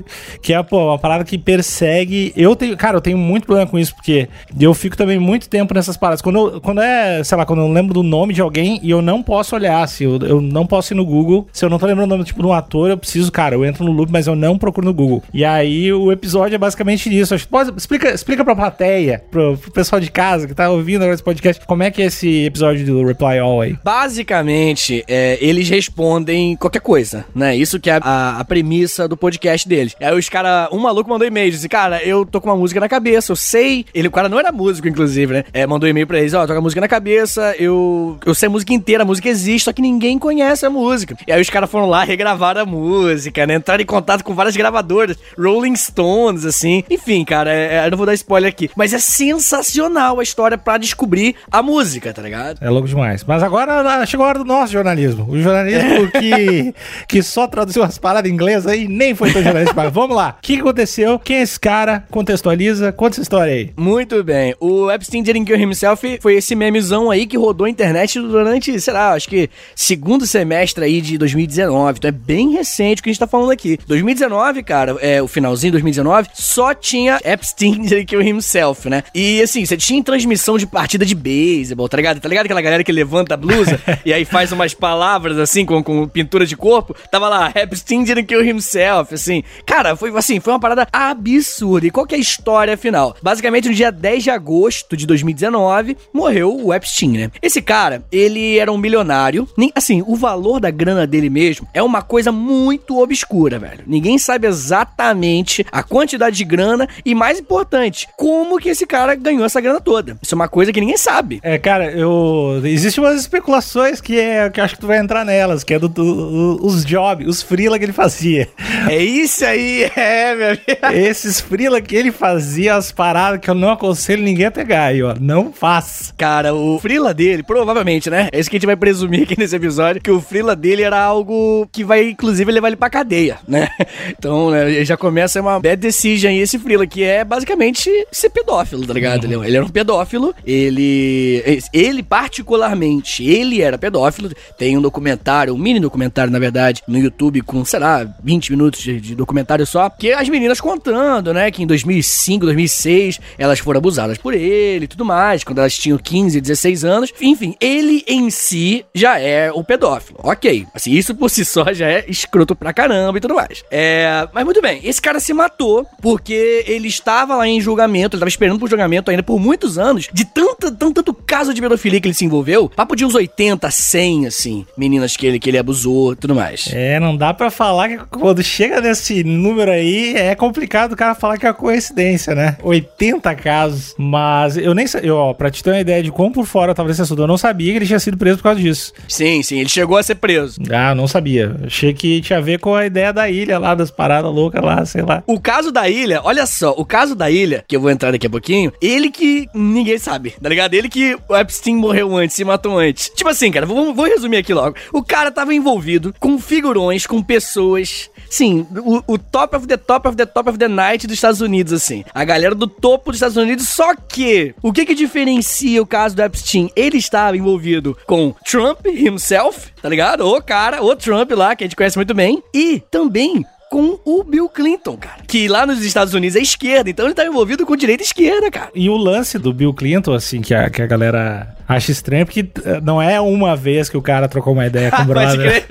Que 0.42 0.52
é, 0.54 0.64
pô, 0.64 0.88
uma 0.88 0.98
parada 0.98 1.24
que 1.24 1.38
persegue. 1.38 2.34
Eu 2.36 2.56
tenho. 2.56 2.76
Cara, 2.76 2.98
eu 2.98 3.02
tenho 3.02 3.20
muito 3.20 3.46
problema 3.46 3.70
com 3.70 3.78
isso, 3.78 3.94
porque 3.94 4.28
eu 4.60 4.74
fico 4.74 4.98
também 4.98 5.20
muito 5.20 5.48
tempo 5.48 5.76
nessas 5.76 5.96
paradas. 5.96 6.22
Quando, 6.24 6.54
eu- 6.54 6.62
quando 6.62 6.82
é, 6.82 7.24
sei 7.24 7.38
lá, 7.38 7.46
quando 7.46 7.62
eu 7.62 7.72
lembro 7.72 7.94
do 7.94 8.02
nome 8.02 8.34
de 8.34 8.42
alguém 8.42 8.80
e 8.82 8.90
eu 8.90 9.02
não 9.02 9.22
posso 9.22 9.54
olhar, 9.56 9.88
se 9.88 10.07
eu, 10.08 10.28
eu 10.28 10.42
não 10.42 10.66
posso 10.66 10.94
ir 10.94 10.96
no 10.96 11.06
Google. 11.06 11.48
Se 11.52 11.66
eu 11.66 11.70
não 11.70 11.80
tô 11.80 11.86
lembrando 11.86 12.12
o 12.12 12.16
nome 12.16 12.24
tipo, 12.24 12.42
de 12.42 12.48
um 12.48 12.54
ator, 12.54 12.90
eu 12.90 12.98
preciso, 12.98 13.32
cara, 13.32 13.56
eu 13.56 13.66
entro 13.66 13.84
no 13.84 13.92
loop, 13.92 14.12
mas 14.12 14.28
eu 14.28 14.36
não 14.36 14.58
procuro 14.58 14.86
no 14.86 14.94
Google. 14.94 15.24
E 15.34 15.44
aí 15.44 15.92
o 15.92 16.12
episódio 16.12 16.56
é 16.56 16.58
basicamente 16.58 17.16
isso. 17.16 17.36
Pode, 17.48 17.74
explica, 17.76 18.10
explica 18.14 18.44
pra 18.44 18.56
plateia, 18.56 19.24
pro, 19.30 19.58
pro 19.58 19.72
pessoal 19.72 20.00
de 20.00 20.12
casa 20.12 20.48
que 20.48 20.54
tá 20.54 20.70
ouvindo 20.70 21.02
agora 21.02 21.14
esse 21.14 21.24
podcast, 21.24 21.66
como 21.66 21.84
é 21.84 21.92
que 21.92 22.02
é 22.02 22.06
esse 22.06 22.46
episódio 22.46 22.86
do 22.86 23.06
Reply 23.06 23.40
All 23.40 23.62
aí. 23.62 23.78
Basicamente, 23.84 25.04
é, 25.08 25.38
eles 25.42 25.70
respondem 25.70 26.56
qualquer 26.56 26.82
coisa, 26.82 27.26
né? 27.36 27.56
Isso 27.56 27.80
que 27.80 27.90
é 27.90 28.00
a, 28.02 28.38
a 28.40 28.46
premissa 28.46 29.08
do 29.08 29.18
podcast 29.18 29.68
deles. 29.68 29.96
Aí 30.00 30.18
os 30.18 30.30
caras, 30.30 30.70
um 30.72 30.80
maluco 30.80 31.10
mandou 31.10 31.28
e-mail, 31.28 31.52
disse, 31.52 31.70
cara, 31.70 32.04
eu 32.04 32.26
tô 32.26 32.40
com 32.40 32.50
uma 32.50 32.56
música 32.56 32.80
na 32.80 32.90
cabeça, 32.90 33.32
eu 33.32 33.36
sei. 33.36 33.86
Ele, 33.94 34.08
o 34.08 34.12
cara 34.12 34.30
não 34.30 34.40
era 34.40 34.52
músico, 34.52 34.88
inclusive, 34.88 35.34
né? 35.34 35.44
É, 35.54 35.66
mandou 35.66 35.88
e-mail 35.88 36.08
pra 36.08 36.20
eles, 36.20 36.34
ó, 36.34 36.46
tô 36.46 36.54
com 36.54 36.60
a 36.60 36.62
música 36.62 36.82
na 36.82 36.88
cabeça, 36.88 37.56
eu, 37.60 38.18
eu 38.26 38.34
sei 38.34 38.48
a 38.48 38.50
música 38.50 38.74
inteira, 38.74 39.04
a 39.04 39.06
música 39.06 39.30
existe, 39.30 39.66
só 39.66 39.74
que 39.74 39.82
ninguém 39.82 39.97
conhece 40.20 40.66
a 40.66 40.70
música. 40.70 41.16
E 41.28 41.32
aí 41.32 41.42
os 41.42 41.50
caras 41.50 41.70
foram 41.70 41.88
lá, 41.88 42.04
regravaram 42.04 42.62
a 42.62 42.66
música, 42.66 43.46
né? 43.46 43.56
Entraram 43.56 43.82
em 43.82 43.86
contato 43.86 44.24
com 44.24 44.34
várias 44.34 44.56
gravadoras, 44.56 45.18
Rolling 45.38 45.76
Stones, 45.76 46.46
assim. 46.46 46.84
Enfim, 46.90 47.24
cara, 47.24 47.54
é, 47.54 47.76
é, 47.76 47.86
eu 47.86 47.92
não 47.92 47.98
vou 47.98 48.06
dar 48.06 48.14
spoiler 48.14 48.50
aqui. 48.50 48.70
Mas 48.76 48.94
é 48.94 49.00
sensacional 49.00 50.20
a 50.20 50.24
história 50.24 50.58
pra 50.58 50.78
descobrir 50.78 51.36
a 51.52 51.62
música, 51.62 52.14
tá 52.14 52.22
ligado? 52.22 52.60
É 52.62 52.70
louco 52.70 52.88
demais. 52.88 53.24
Mas 53.24 53.44
agora 53.44 53.82
ah, 53.82 54.06
chegou 54.06 54.26
a 54.26 54.30
hora 54.30 54.40
do 54.40 54.46
nosso 54.46 54.74
jornalismo. 54.74 55.28
O 55.30 55.42
jornalismo 55.42 56.10
que, 56.20 56.74
que 57.08 57.24
só 57.24 57.48
traduziu 57.48 57.84
as 57.84 57.98
paradas 57.98 58.30
em 58.30 58.34
inglês 58.34 58.68
aí, 58.68 58.88
nem 58.88 59.16
foi 59.16 59.32
tão 59.32 59.42
jornalista. 59.42 59.74
Mas 59.76 59.92
vamos 59.94 60.16
lá. 60.16 60.36
O 60.38 60.42
que 60.42 60.56
que 60.56 60.62
aconteceu? 60.62 61.20
Quem 61.20 61.38
é 61.38 61.42
esse 61.42 61.60
cara? 61.60 62.04
Contextualiza. 62.10 62.92
Conta 62.92 63.16
essa 63.16 63.22
história 63.22 63.54
aí. 63.54 63.74
Muito 63.78 64.24
bem. 64.24 64.56
O 64.60 64.92
Epstein 64.92 65.24
Didn't 65.24 65.46
Kill 65.46 65.60
Himself 65.60 66.20
foi 66.22 66.36
esse 66.36 66.56
memezão 66.56 67.10
aí 67.10 67.26
que 67.26 67.38
rodou 67.38 67.66
a 67.66 67.70
internet 67.70 68.20
durante, 68.20 68.80
sei 68.80 68.94
lá, 68.94 69.14
acho 69.14 69.30
que 69.30 69.50
segundo 69.78 70.26
semestre 70.26 70.84
aí 70.84 71.00
de 71.00 71.20
2019. 71.20 72.00
Então 72.00 72.10
é 72.10 72.12
bem 72.12 72.52
recente 72.52 73.00
o 73.00 73.04
que 73.04 73.10
a 73.10 73.14
gente 73.14 73.20
tá 73.20 73.28
falando 73.28 73.52
aqui. 73.52 73.78
2019, 73.88 74.64
cara, 74.64 74.98
é 75.00 75.22
o 75.22 75.28
finalzinho 75.28 75.70
de 75.70 75.74
2019, 75.74 76.30
só 76.34 76.74
tinha 76.74 77.20
Epstein 77.24 77.84
Didn't 77.86 78.06
Kill 78.06 78.24
Himself, 78.24 78.90
né? 78.90 79.04
E 79.14 79.40
assim, 79.42 79.64
você 79.64 79.78
tinha 79.78 80.04
transmissão 80.04 80.58
de 80.58 80.66
partida 80.66 81.06
de 81.06 81.14
beisebol, 81.14 81.88
tá 81.88 81.96
ligado? 81.96 82.20
Tá 82.20 82.28
ligado 82.28 82.46
aquela 82.46 82.62
galera 82.62 82.84
que 82.84 82.92
levanta 82.92 83.36
a 83.36 83.38
blusa 83.38 83.80
e 84.04 84.12
aí 84.12 84.26
faz 84.26 84.52
umas 84.52 84.74
palavras 84.74 85.38
assim 85.38 85.64
com, 85.64 85.84
com 85.84 86.08
pintura 86.08 86.46
de 86.46 86.58
corpo? 86.58 86.96
Tava 87.12 87.30
lá, 87.30 87.52
Epstein 87.54 88.04
Didn't 88.04 88.28
Kill 88.28 88.44
Himself, 88.44 89.14
assim. 89.14 89.44
Cara, 89.64 89.96
foi 89.96 90.10
assim, 90.18 90.40
foi 90.40 90.54
uma 90.54 90.60
parada 90.60 90.88
absurda. 90.92 91.86
E 91.86 91.92
qual 91.92 92.08
que 92.08 92.16
é 92.16 92.18
a 92.18 92.22
história 92.22 92.76
final? 92.76 93.16
Basicamente, 93.22 93.70
no 93.70 93.76
dia 93.76 93.92
10 93.92 94.24
de 94.24 94.30
agosto 94.32 94.98
de 94.98 95.06
2019, 95.06 95.96
morreu 96.12 96.66
o 96.66 96.74
Epstein, 96.74 97.12
né? 97.12 97.32
Esse 97.42 97.62
cara, 97.62 98.04
ele 98.12 98.58
era 98.58 98.72
um 98.72 98.78
milionário. 98.78 99.48
Nem, 99.68 99.72
assim, 99.76 100.04
o 100.06 100.16
valor 100.16 100.60
da 100.60 100.70
grana 100.72 101.06
dele 101.06 101.30
mesmo 101.30 101.68
é 101.74 101.82
uma 101.84 102.02
coisa 102.02 102.32
muito 102.32 103.00
obscura, 103.02 103.60
velho. 103.60 103.84
Ninguém 103.86 104.18
sabe 104.18 104.48
exatamente 104.48 105.66
a 105.72 105.84
quantidade 105.84 106.36
de 106.38 106.44
grana 106.44 106.88
e, 107.06 107.14
mais 107.14 107.40
importante, 107.40 108.08
como 108.16 108.58
que 108.60 108.70
esse 108.70 108.86
cara 108.86 109.16
ganhou 109.16 109.46
essa 109.46 109.60
grana 109.62 109.80
toda. 109.82 110.18
Isso 110.22 110.34
é 110.34 110.38
uma 110.38 110.48
coisa 110.48 110.72
que 110.72 110.80
ninguém 110.80 110.98
sabe. 110.98 111.40
É, 111.44 111.58
cara, 111.58 111.92
eu. 111.92 112.62
Existem 112.64 113.04
umas 113.04 113.20
especulações 113.20 114.00
que, 114.02 114.18
é, 114.20 114.50
que 114.50 114.60
eu 114.60 114.64
acho 114.64 114.76
que 114.76 114.82
tu 114.82 114.88
vai 114.88 115.00
entrar 115.00 115.26
nelas, 115.26 115.64
que 115.64 115.74
é 115.74 115.80
do, 115.80 115.88
do- 115.90 116.60
os 116.66 116.86
jobs, 116.86 117.28
os 117.28 117.42
freela 117.42 117.78
que 117.78 117.86
ele 117.86 117.94
fazia. 117.94 118.48
É 118.90 119.04
isso 119.04 119.44
aí, 119.46 119.84
é, 119.96 120.36
meu 120.36 120.48
amigo. 120.48 121.08
Esses 121.08 121.40
freela 121.42 121.82
que 121.82 121.96
ele 121.96 122.12
fazia, 122.12 122.76
as 122.76 122.92
paradas 122.92 123.40
que 123.42 123.50
eu 123.50 123.56
não 123.56 123.72
aconselho 123.72 124.24
ninguém 124.24 124.46
a 124.46 124.52
pegar 124.52 124.86
aí, 124.86 125.04
ó. 125.04 125.16
Não 125.20 125.52
faz. 125.52 126.14
Cara, 126.18 126.54
o 126.54 126.80
frila 126.80 127.14
dele, 127.14 127.44
provavelmente, 127.44 128.10
né? 128.10 128.30
É 128.32 128.40
isso 128.40 128.50
que 128.50 128.56
a 128.56 128.60
gente 128.60 128.66
vai 128.68 128.76
presumir 128.76 129.24
aqui 129.24 129.38
nesse 129.38 129.56
episódio, 129.58 130.02
que 130.02 130.12
o 130.12 130.22
frila 130.22 130.56
dele 130.56 130.84
era 130.84 131.02
algo 131.02 131.68
que 131.72 131.84
vai, 131.84 132.10
inclusive, 132.10 132.52
levar 132.52 132.68
ele 132.68 132.76
pra 132.76 132.90
cadeia, 132.90 133.40
né? 133.48 133.70
Então, 134.18 134.50
né, 134.52 134.84
já 134.86 134.96
começa 134.96 135.42
uma 135.42 135.60
bad 135.60 135.76
decision 135.76 136.32
aí, 136.32 136.40
esse 136.40 136.58
frila, 136.58 136.88
que 136.88 137.04
é 137.04 137.24
basicamente 137.24 137.90
ser 138.12 138.30
pedófilo, 138.30 138.86
tá 138.86 138.94
ligado? 138.94 139.26
Ele, 139.26 139.36
ele 139.36 139.58
era 139.58 139.66
um 139.66 139.70
pedófilo, 139.70 140.34
ele... 140.46 141.62
Ele, 141.74 142.02
particularmente, 142.02 143.24
ele 143.24 143.62
era 143.62 143.78
pedófilo. 143.78 144.32
Tem 144.58 144.78
um 144.78 144.82
documentário, 144.82 145.54
um 145.54 145.58
mini 145.58 145.80
documentário, 145.80 146.32
na 146.32 146.40
verdade, 146.40 146.82
no 146.88 146.98
YouTube 146.98 147.42
com, 147.42 147.64
sei 147.66 147.80
lá, 147.80 148.08
20 148.24 148.52
minutos 148.52 148.82
de, 148.82 149.00
de 149.00 149.16
documentário 149.16 149.66
só, 149.66 149.90
que 149.90 150.12
as 150.12 150.30
meninas 150.30 150.60
contando, 150.60 151.34
né, 151.34 151.52
que 151.52 151.64
em 151.64 151.68
2005, 151.68 152.46
2006, 152.46 153.20
elas 153.38 153.60
foram 153.60 153.80
abusadas 153.80 154.18
por 154.18 154.34
ele 154.34 154.86
e 154.86 154.88
tudo 154.88 155.06
mais, 155.06 155.44
quando 155.44 155.60
elas 155.60 155.76
tinham 155.76 155.98
15, 155.98 156.40
16 156.42 156.86
anos. 156.86 157.14
Enfim, 157.22 157.56
ele 157.60 158.04
em 158.08 158.30
si 158.30 158.86
já 158.94 159.20
é 159.20 159.47
o 159.52 159.64
pedófilo. 159.64 160.20
Ok. 160.24 160.66
Assim, 160.74 160.92
isso 160.92 161.16
por 161.16 161.30
si 161.30 161.44
só 161.46 161.74
já 161.74 161.88
é 161.90 162.06
escroto 162.08 162.56
pra 162.56 162.74
caramba 162.74 163.18
e 163.18 163.22
tudo 163.22 163.36
mais. 163.36 163.64
É, 163.72 164.28
mas 164.34 164.46
muito 164.46 164.62
bem, 164.62 164.82
esse 164.84 165.02
cara 165.02 165.20
se 165.20 165.34
matou 165.34 165.86
porque 166.02 166.64
ele 166.68 166.88
estava 166.88 167.36
lá 167.36 167.48
em 167.48 167.60
julgamento, 167.62 168.16
ele 168.16 168.20
estava 168.20 168.30
esperando 168.30 168.60
por 168.60 168.70
julgamento 168.70 169.10
ainda 169.12 169.24
por 169.24 169.40
muitos 169.40 169.78
anos, 169.78 170.10
de 170.12 170.26
tanto, 170.26 170.72
tanto, 170.72 171.04
tanto 171.04 171.14
caso 171.14 171.54
de 171.54 171.62
pedofilia 171.62 172.00
que 172.00 172.08
ele 172.08 172.16
se 172.16 172.26
envolveu, 172.26 172.70
papo 172.70 172.96
de 172.96 173.06
uns 173.06 173.16
80, 173.16 173.70
100, 173.70 174.28
assim, 174.28 174.66
meninas 174.78 175.16
que 175.16 175.26
ele, 175.26 175.40
que 175.40 175.50
ele 175.50 175.58
abusou 175.58 176.14
e 176.14 176.16
tudo 176.16 176.36
mais. 176.36 176.70
É, 176.72 177.00
não 177.00 177.16
dá 177.16 177.34
pra 177.34 177.50
falar 177.50 177.90
que 177.90 177.98
quando 178.18 178.44
chega 178.44 178.82
nesse 178.82 179.24
número 179.24 179.72
aí, 179.72 180.16
é 180.16 180.36
complicado 180.36 180.94
o 180.94 180.96
cara 180.96 181.16
falar 181.16 181.38
que 181.38 181.46
é 181.46 181.50
uma 181.50 181.56
coincidência, 181.56 182.34
né? 182.36 182.58
80 182.64 183.36
casos. 183.36 183.96
Mas 183.98 184.58
eu 184.58 184.74
nem 184.74 184.88
sei, 184.88 185.10
ó, 185.10 185.34
pra 185.34 185.50
te 185.50 185.64
ter 185.64 185.72
uma 185.72 185.80
ideia 185.80 186.04
de 186.04 186.12
quão 186.12 186.32
por 186.32 186.46
fora 186.46 186.72
eu 186.72 186.76
tava 186.76 186.90
desse 186.90 187.02
assunto, 187.02 187.22
eu 187.22 187.28
não 187.28 187.38
sabia 187.38 187.72
que 187.72 187.80
ele 187.80 187.86
tinha 187.86 188.00
sido 188.00 188.18
preso 188.18 188.38
por 188.38 188.44
causa 188.44 188.60
disso. 188.60 188.94
Sim, 189.08 189.37
sim, 189.44 189.60
ele 189.60 189.70
chegou 189.70 189.98
a 189.98 190.04
ser 190.04 190.16
preso. 190.16 190.62
Ah, 190.72 190.94
não 190.94 191.08
sabia. 191.08 191.56
Achei 191.66 191.94
que 191.94 192.22
tinha 192.22 192.40
a 192.40 192.42
ver 192.42 192.60
com 192.60 192.76
a 192.76 192.86
ideia 192.86 193.12
da 193.12 193.30
ilha 193.30 193.58
lá, 193.60 193.76
das 193.76 193.92
paradas 193.92 194.32
loucas 194.32 194.64
lá, 194.64 194.86
sei 194.86 195.02
lá. 195.02 195.24
O 195.26 195.40
caso 195.40 195.72
da 195.72 195.90
ilha, 195.90 196.22
olha 196.24 196.46
só, 196.46 196.72
o 196.72 196.86
caso 196.86 197.16
da 197.16 197.30
ilha, 197.30 197.64
que 197.68 197.76
eu 197.76 197.82
vou 197.82 197.90
entrar 197.90 198.12
daqui 198.12 198.28
a 198.28 198.30
pouquinho, 198.30 198.72
ele 198.82 199.10
que 199.10 199.48
ninguém 199.54 199.98
sabe, 199.98 200.32
tá 200.42 200.50
ligado? 200.50 200.74
Ele 200.74 200.90
que 200.90 201.18
o 201.28 201.36
Epstein 201.36 201.76
morreu 201.76 202.16
antes, 202.16 202.36
se 202.36 202.44
matou 202.44 202.78
antes. 202.78 203.10
Tipo 203.16 203.30
assim, 203.30 203.52
cara, 203.52 203.66
vou, 203.66 203.94
vou 203.94 204.06
resumir 204.06 204.38
aqui 204.38 204.54
logo. 204.54 204.76
O 204.94 205.04
cara 205.04 205.32
tava 205.32 205.54
envolvido 205.54 206.14
com 206.20 206.40
figurões, 206.40 207.06
com 207.06 207.22
pessoas, 207.22 208.10
sim, 208.30 208.66
o, 208.76 209.14
o 209.14 209.18
top 209.18 209.56
of 209.56 209.68
the 209.68 209.78
top 209.78 210.08
of 210.08 210.18
the 210.18 210.26
top 210.26 210.50
of 210.50 210.58
the 210.58 210.68
night 210.68 211.08
dos 211.08 211.16
Estados 211.16 211.42
Unidos, 211.42 211.74
assim. 211.74 212.04
A 212.14 212.24
galera 212.24 212.56
do 212.56 212.68
topo 212.68 213.12
dos 213.12 213.18
Estados 213.18 213.38
Unidos, 213.38 213.70
só 213.70 213.96
que, 213.96 214.54
o 214.62 214.72
que 214.72 214.86
que 214.86 214.96
diferencia 214.96 215.82
o 215.82 215.86
caso 215.86 216.16
do 216.16 216.22
Epstein? 216.22 216.70
Ele 216.76 216.98
estava 216.98 217.38
envolvido 217.38 217.98
com 218.06 218.34
Trump 218.46 218.86
himself, 218.88 219.72
tá 219.82 219.90
ligado? 219.90 220.26
O 220.26 220.42
cara, 220.42 220.84
o 220.84 220.96
Trump 220.96 221.32
lá, 221.32 221.56
que 221.56 221.64
a 221.64 221.68
gente 221.68 221.76
conhece 221.76 221.98
muito 221.98 222.14
bem, 222.14 222.42
e 222.54 222.82
também 222.92 223.46
com 223.70 224.00
o 224.06 224.24
Bill 224.24 224.48
Clinton, 224.50 224.98
cara. 224.98 225.24
Que 225.28 225.48
lá 225.48 225.66
nos 225.66 225.84
Estados 225.84 226.14
Unidos 226.14 226.36
é 226.36 226.40
esquerda, 226.40 226.90
então 226.90 227.06
ele 227.06 227.14
tá 227.14 227.26
envolvido 227.26 227.66
com 227.66 227.76
direita 227.76 228.04
e 228.04 228.06
esquerda, 228.06 228.50
cara. 228.50 228.72
E 228.74 228.90
o 228.90 228.96
lance 228.96 229.38
do 229.38 229.54
Bill 229.54 229.74
Clinton, 229.74 230.14
assim, 230.14 230.42
que 230.42 230.54
a, 230.54 230.70
que 230.70 230.82
a 230.82 230.88
galera 230.88 231.58
Acho 231.68 231.92
estranho 231.92 232.26
porque 232.26 232.48
eh, 232.64 232.80
não 232.82 233.02
é 233.02 233.20
uma 233.20 233.54
vez 233.54 233.90
que 233.90 233.98
o 233.98 234.02
cara 234.02 234.30
trocou 234.30 234.54
uma 234.54 234.66
ideia 234.66 234.90
com 234.90 235.02
o 235.02 235.06
brother. 235.06 235.66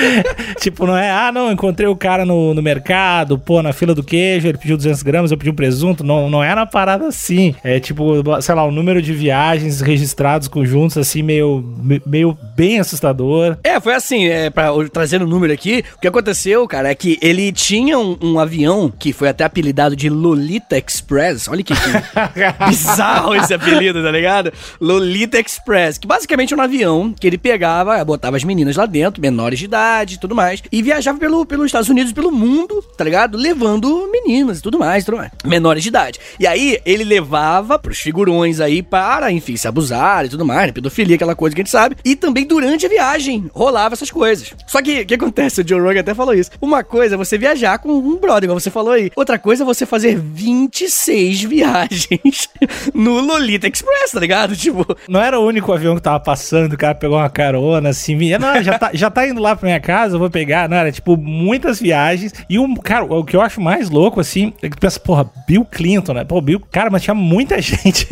tipo, 0.58 0.86
não 0.86 0.96
é, 0.96 1.10
ah, 1.10 1.30
não, 1.32 1.52
encontrei 1.52 1.88
o 1.88 1.96
cara 1.96 2.24
no, 2.24 2.54
no 2.54 2.62
mercado, 2.62 3.38
pô, 3.38 3.62
na 3.62 3.72
fila 3.72 3.94
do 3.94 4.02
queijo, 4.02 4.48
ele 4.48 4.58
pediu 4.58 4.76
200 4.76 5.02
gramas, 5.02 5.30
eu 5.30 5.38
pedi 5.38 5.50
um 5.50 5.54
presunto. 5.54 6.04
Não, 6.04 6.28
não 6.28 6.42
é 6.42 6.54
na 6.54 6.66
parada 6.66 7.06
assim. 7.06 7.54
É 7.62 7.78
tipo, 7.80 8.22
sei 8.40 8.54
lá, 8.54 8.64
o 8.64 8.70
número 8.70 9.00
de 9.02 9.12
viagens 9.12 9.80
registrados 9.80 10.48
conjuntos, 10.48 10.96
assim, 10.96 11.22
meio, 11.22 11.64
meio 12.06 12.36
bem 12.56 12.80
assustador. 12.80 13.56
É, 13.62 13.80
foi 13.80 13.94
assim, 13.94 14.26
é, 14.26 14.50
pra, 14.50 14.70
trazendo 14.92 15.24
o 15.24 15.28
número 15.28 15.52
aqui, 15.52 15.84
o 15.96 16.00
que 16.00 16.08
aconteceu, 16.08 16.66
cara, 16.66 16.90
é 16.90 16.94
que 16.94 17.18
ele 17.20 17.52
tinha 17.52 17.98
um, 17.98 18.16
um 18.20 18.38
avião 18.38 18.92
que 18.96 19.12
foi 19.12 19.28
até 19.28 19.44
apelidado 19.44 19.94
de 19.96 20.08
Lolita 20.08 20.76
Express. 20.76 21.48
Olha 21.48 21.62
que, 21.62 21.74
que 21.74 22.68
bizarro 22.68 23.34
esse 23.34 23.52
apelido, 23.52 24.02
tá 24.02 24.10
ligado? 24.10 24.52
Lolita 24.80 25.38
Express, 25.38 25.98
que 25.98 26.06
basicamente 26.06 26.54
é 26.54 26.56
um 26.56 26.60
avião 26.60 27.14
que 27.18 27.26
ele 27.26 27.38
pegava, 27.38 28.04
botava 28.04 28.36
as 28.36 28.44
meninas 28.44 28.76
lá 28.76 28.86
dentro, 28.86 29.20
menores 29.20 29.58
de 29.58 29.66
idade 29.66 29.81
e 30.14 30.18
tudo 30.18 30.34
mais, 30.34 30.62
e 30.70 30.82
viajava 30.82 31.18
pelo, 31.18 31.44
pelos 31.44 31.66
Estados 31.66 31.88
Unidos, 31.88 32.12
pelo 32.12 32.30
mundo, 32.30 32.82
tá 32.96 33.04
ligado? 33.04 33.36
Levando 33.36 34.08
meninas 34.10 34.58
e 34.58 34.62
tudo 34.62 34.78
mais, 34.78 35.04
tudo 35.04 35.16
mais. 35.18 35.30
Menores 35.44 35.82
de 35.82 35.88
idade. 35.88 36.18
E 36.38 36.46
aí, 36.46 36.80
ele 36.84 37.04
levava 37.04 37.78
pros 37.78 37.98
figurões 37.98 38.60
aí 38.60 38.82
para, 38.82 39.30
enfim, 39.30 39.56
se 39.56 39.66
abusar 39.68 40.24
e 40.24 40.28
tudo 40.28 40.44
mais, 40.44 40.66
né? 40.66 40.72
pedofilia, 40.72 41.16
aquela 41.16 41.34
coisa 41.34 41.54
que 41.54 41.60
a 41.60 41.64
gente 41.64 41.70
sabe. 41.70 41.96
E 42.04 42.16
também 42.16 42.46
durante 42.46 42.86
a 42.86 42.88
viagem 42.88 43.50
rolava 43.52 43.94
essas 43.94 44.10
coisas. 44.10 44.52
Só 44.66 44.82
que 44.82 45.02
o 45.02 45.06
que 45.06 45.14
acontece? 45.14 45.60
O 45.60 45.68
Joe 45.68 45.80
Rogan 45.80 46.00
até 46.00 46.14
falou 46.14 46.34
isso. 46.34 46.50
Uma 46.60 46.82
coisa 46.82 47.14
é 47.14 47.18
você 47.18 47.38
viajar 47.38 47.78
com 47.78 47.92
um 47.92 48.16
brother, 48.16 48.44
igual 48.44 48.58
você 48.58 48.70
falou 48.70 48.92
aí. 48.92 49.10
Outra 49.16 49.38
coisa 49.38 49.62
é 49.62 49.66
você 49.66 49.86
fazer 49.86 50.18
26 50.18 51.42
viagens 51.44 52.48
no 52.94 53.20
Lolita 53.20 53.68
Express, 53.68 54.12
tá 54.12 54.20
ligado? 54.20 54.56
Tipo. 54.56 54.86
Não 55.08 55.20
era 55.20 55.38
o 55.38 55.46
único 55.46 55.72
avião 55.72 55.96
que 55.96 56.02
tava 56.02 56.20
passando, 56.20 56.72
o 56.72 56.78
cara 56.78 56.94
pegou 56.94 57.18
uma 57.18 57.30
carona 57.30 57.90
assim. 57.90 58.16
Não, 58.38 58.62
já 58.62 58.78
tá, 58.78 58.90
já 58.92 59.10
tá 59.10 59.26
indo 59.26 59.40
lá 59.40 59.56
pra 59.56 59.68
minha 59.72 59.80
casa, 59.80 60.14
eu 60.16 60.18
vou 60.18 60.30
pegar. 60.30 60.68
Não, 60.68 60.76
era 60.76 60.92
tipo 60.92 61.16
muitas 61.16 61.80
viagens. 61.80 62.32
E 62.48 62.58
um, 62.58 62.74
cara, 62.74 63.04
o 63.04 63.24
que 63.24 63.36
eu 63.36 63.40
acho 63.40 63.60
mais 63.60 63.90
louco 63.90 64.20
assim 64.20 64.52
é 64.62 64.68
que 64.68 64.76
tu 64.76 64.80
pensa, 64.80 65.00
porra, 65.00 65.30
Bill 65.46 65.64
Clinton, 65.64 66.12
né? 66.14 66.24
Pô, 66.24 66.40
Bill, 66.40 66.60
cara, 66.70 66.90
mas 66.90 67.02
tinha 67.02 67.14
muita 67.14 67.60
gente. 67.62 68.06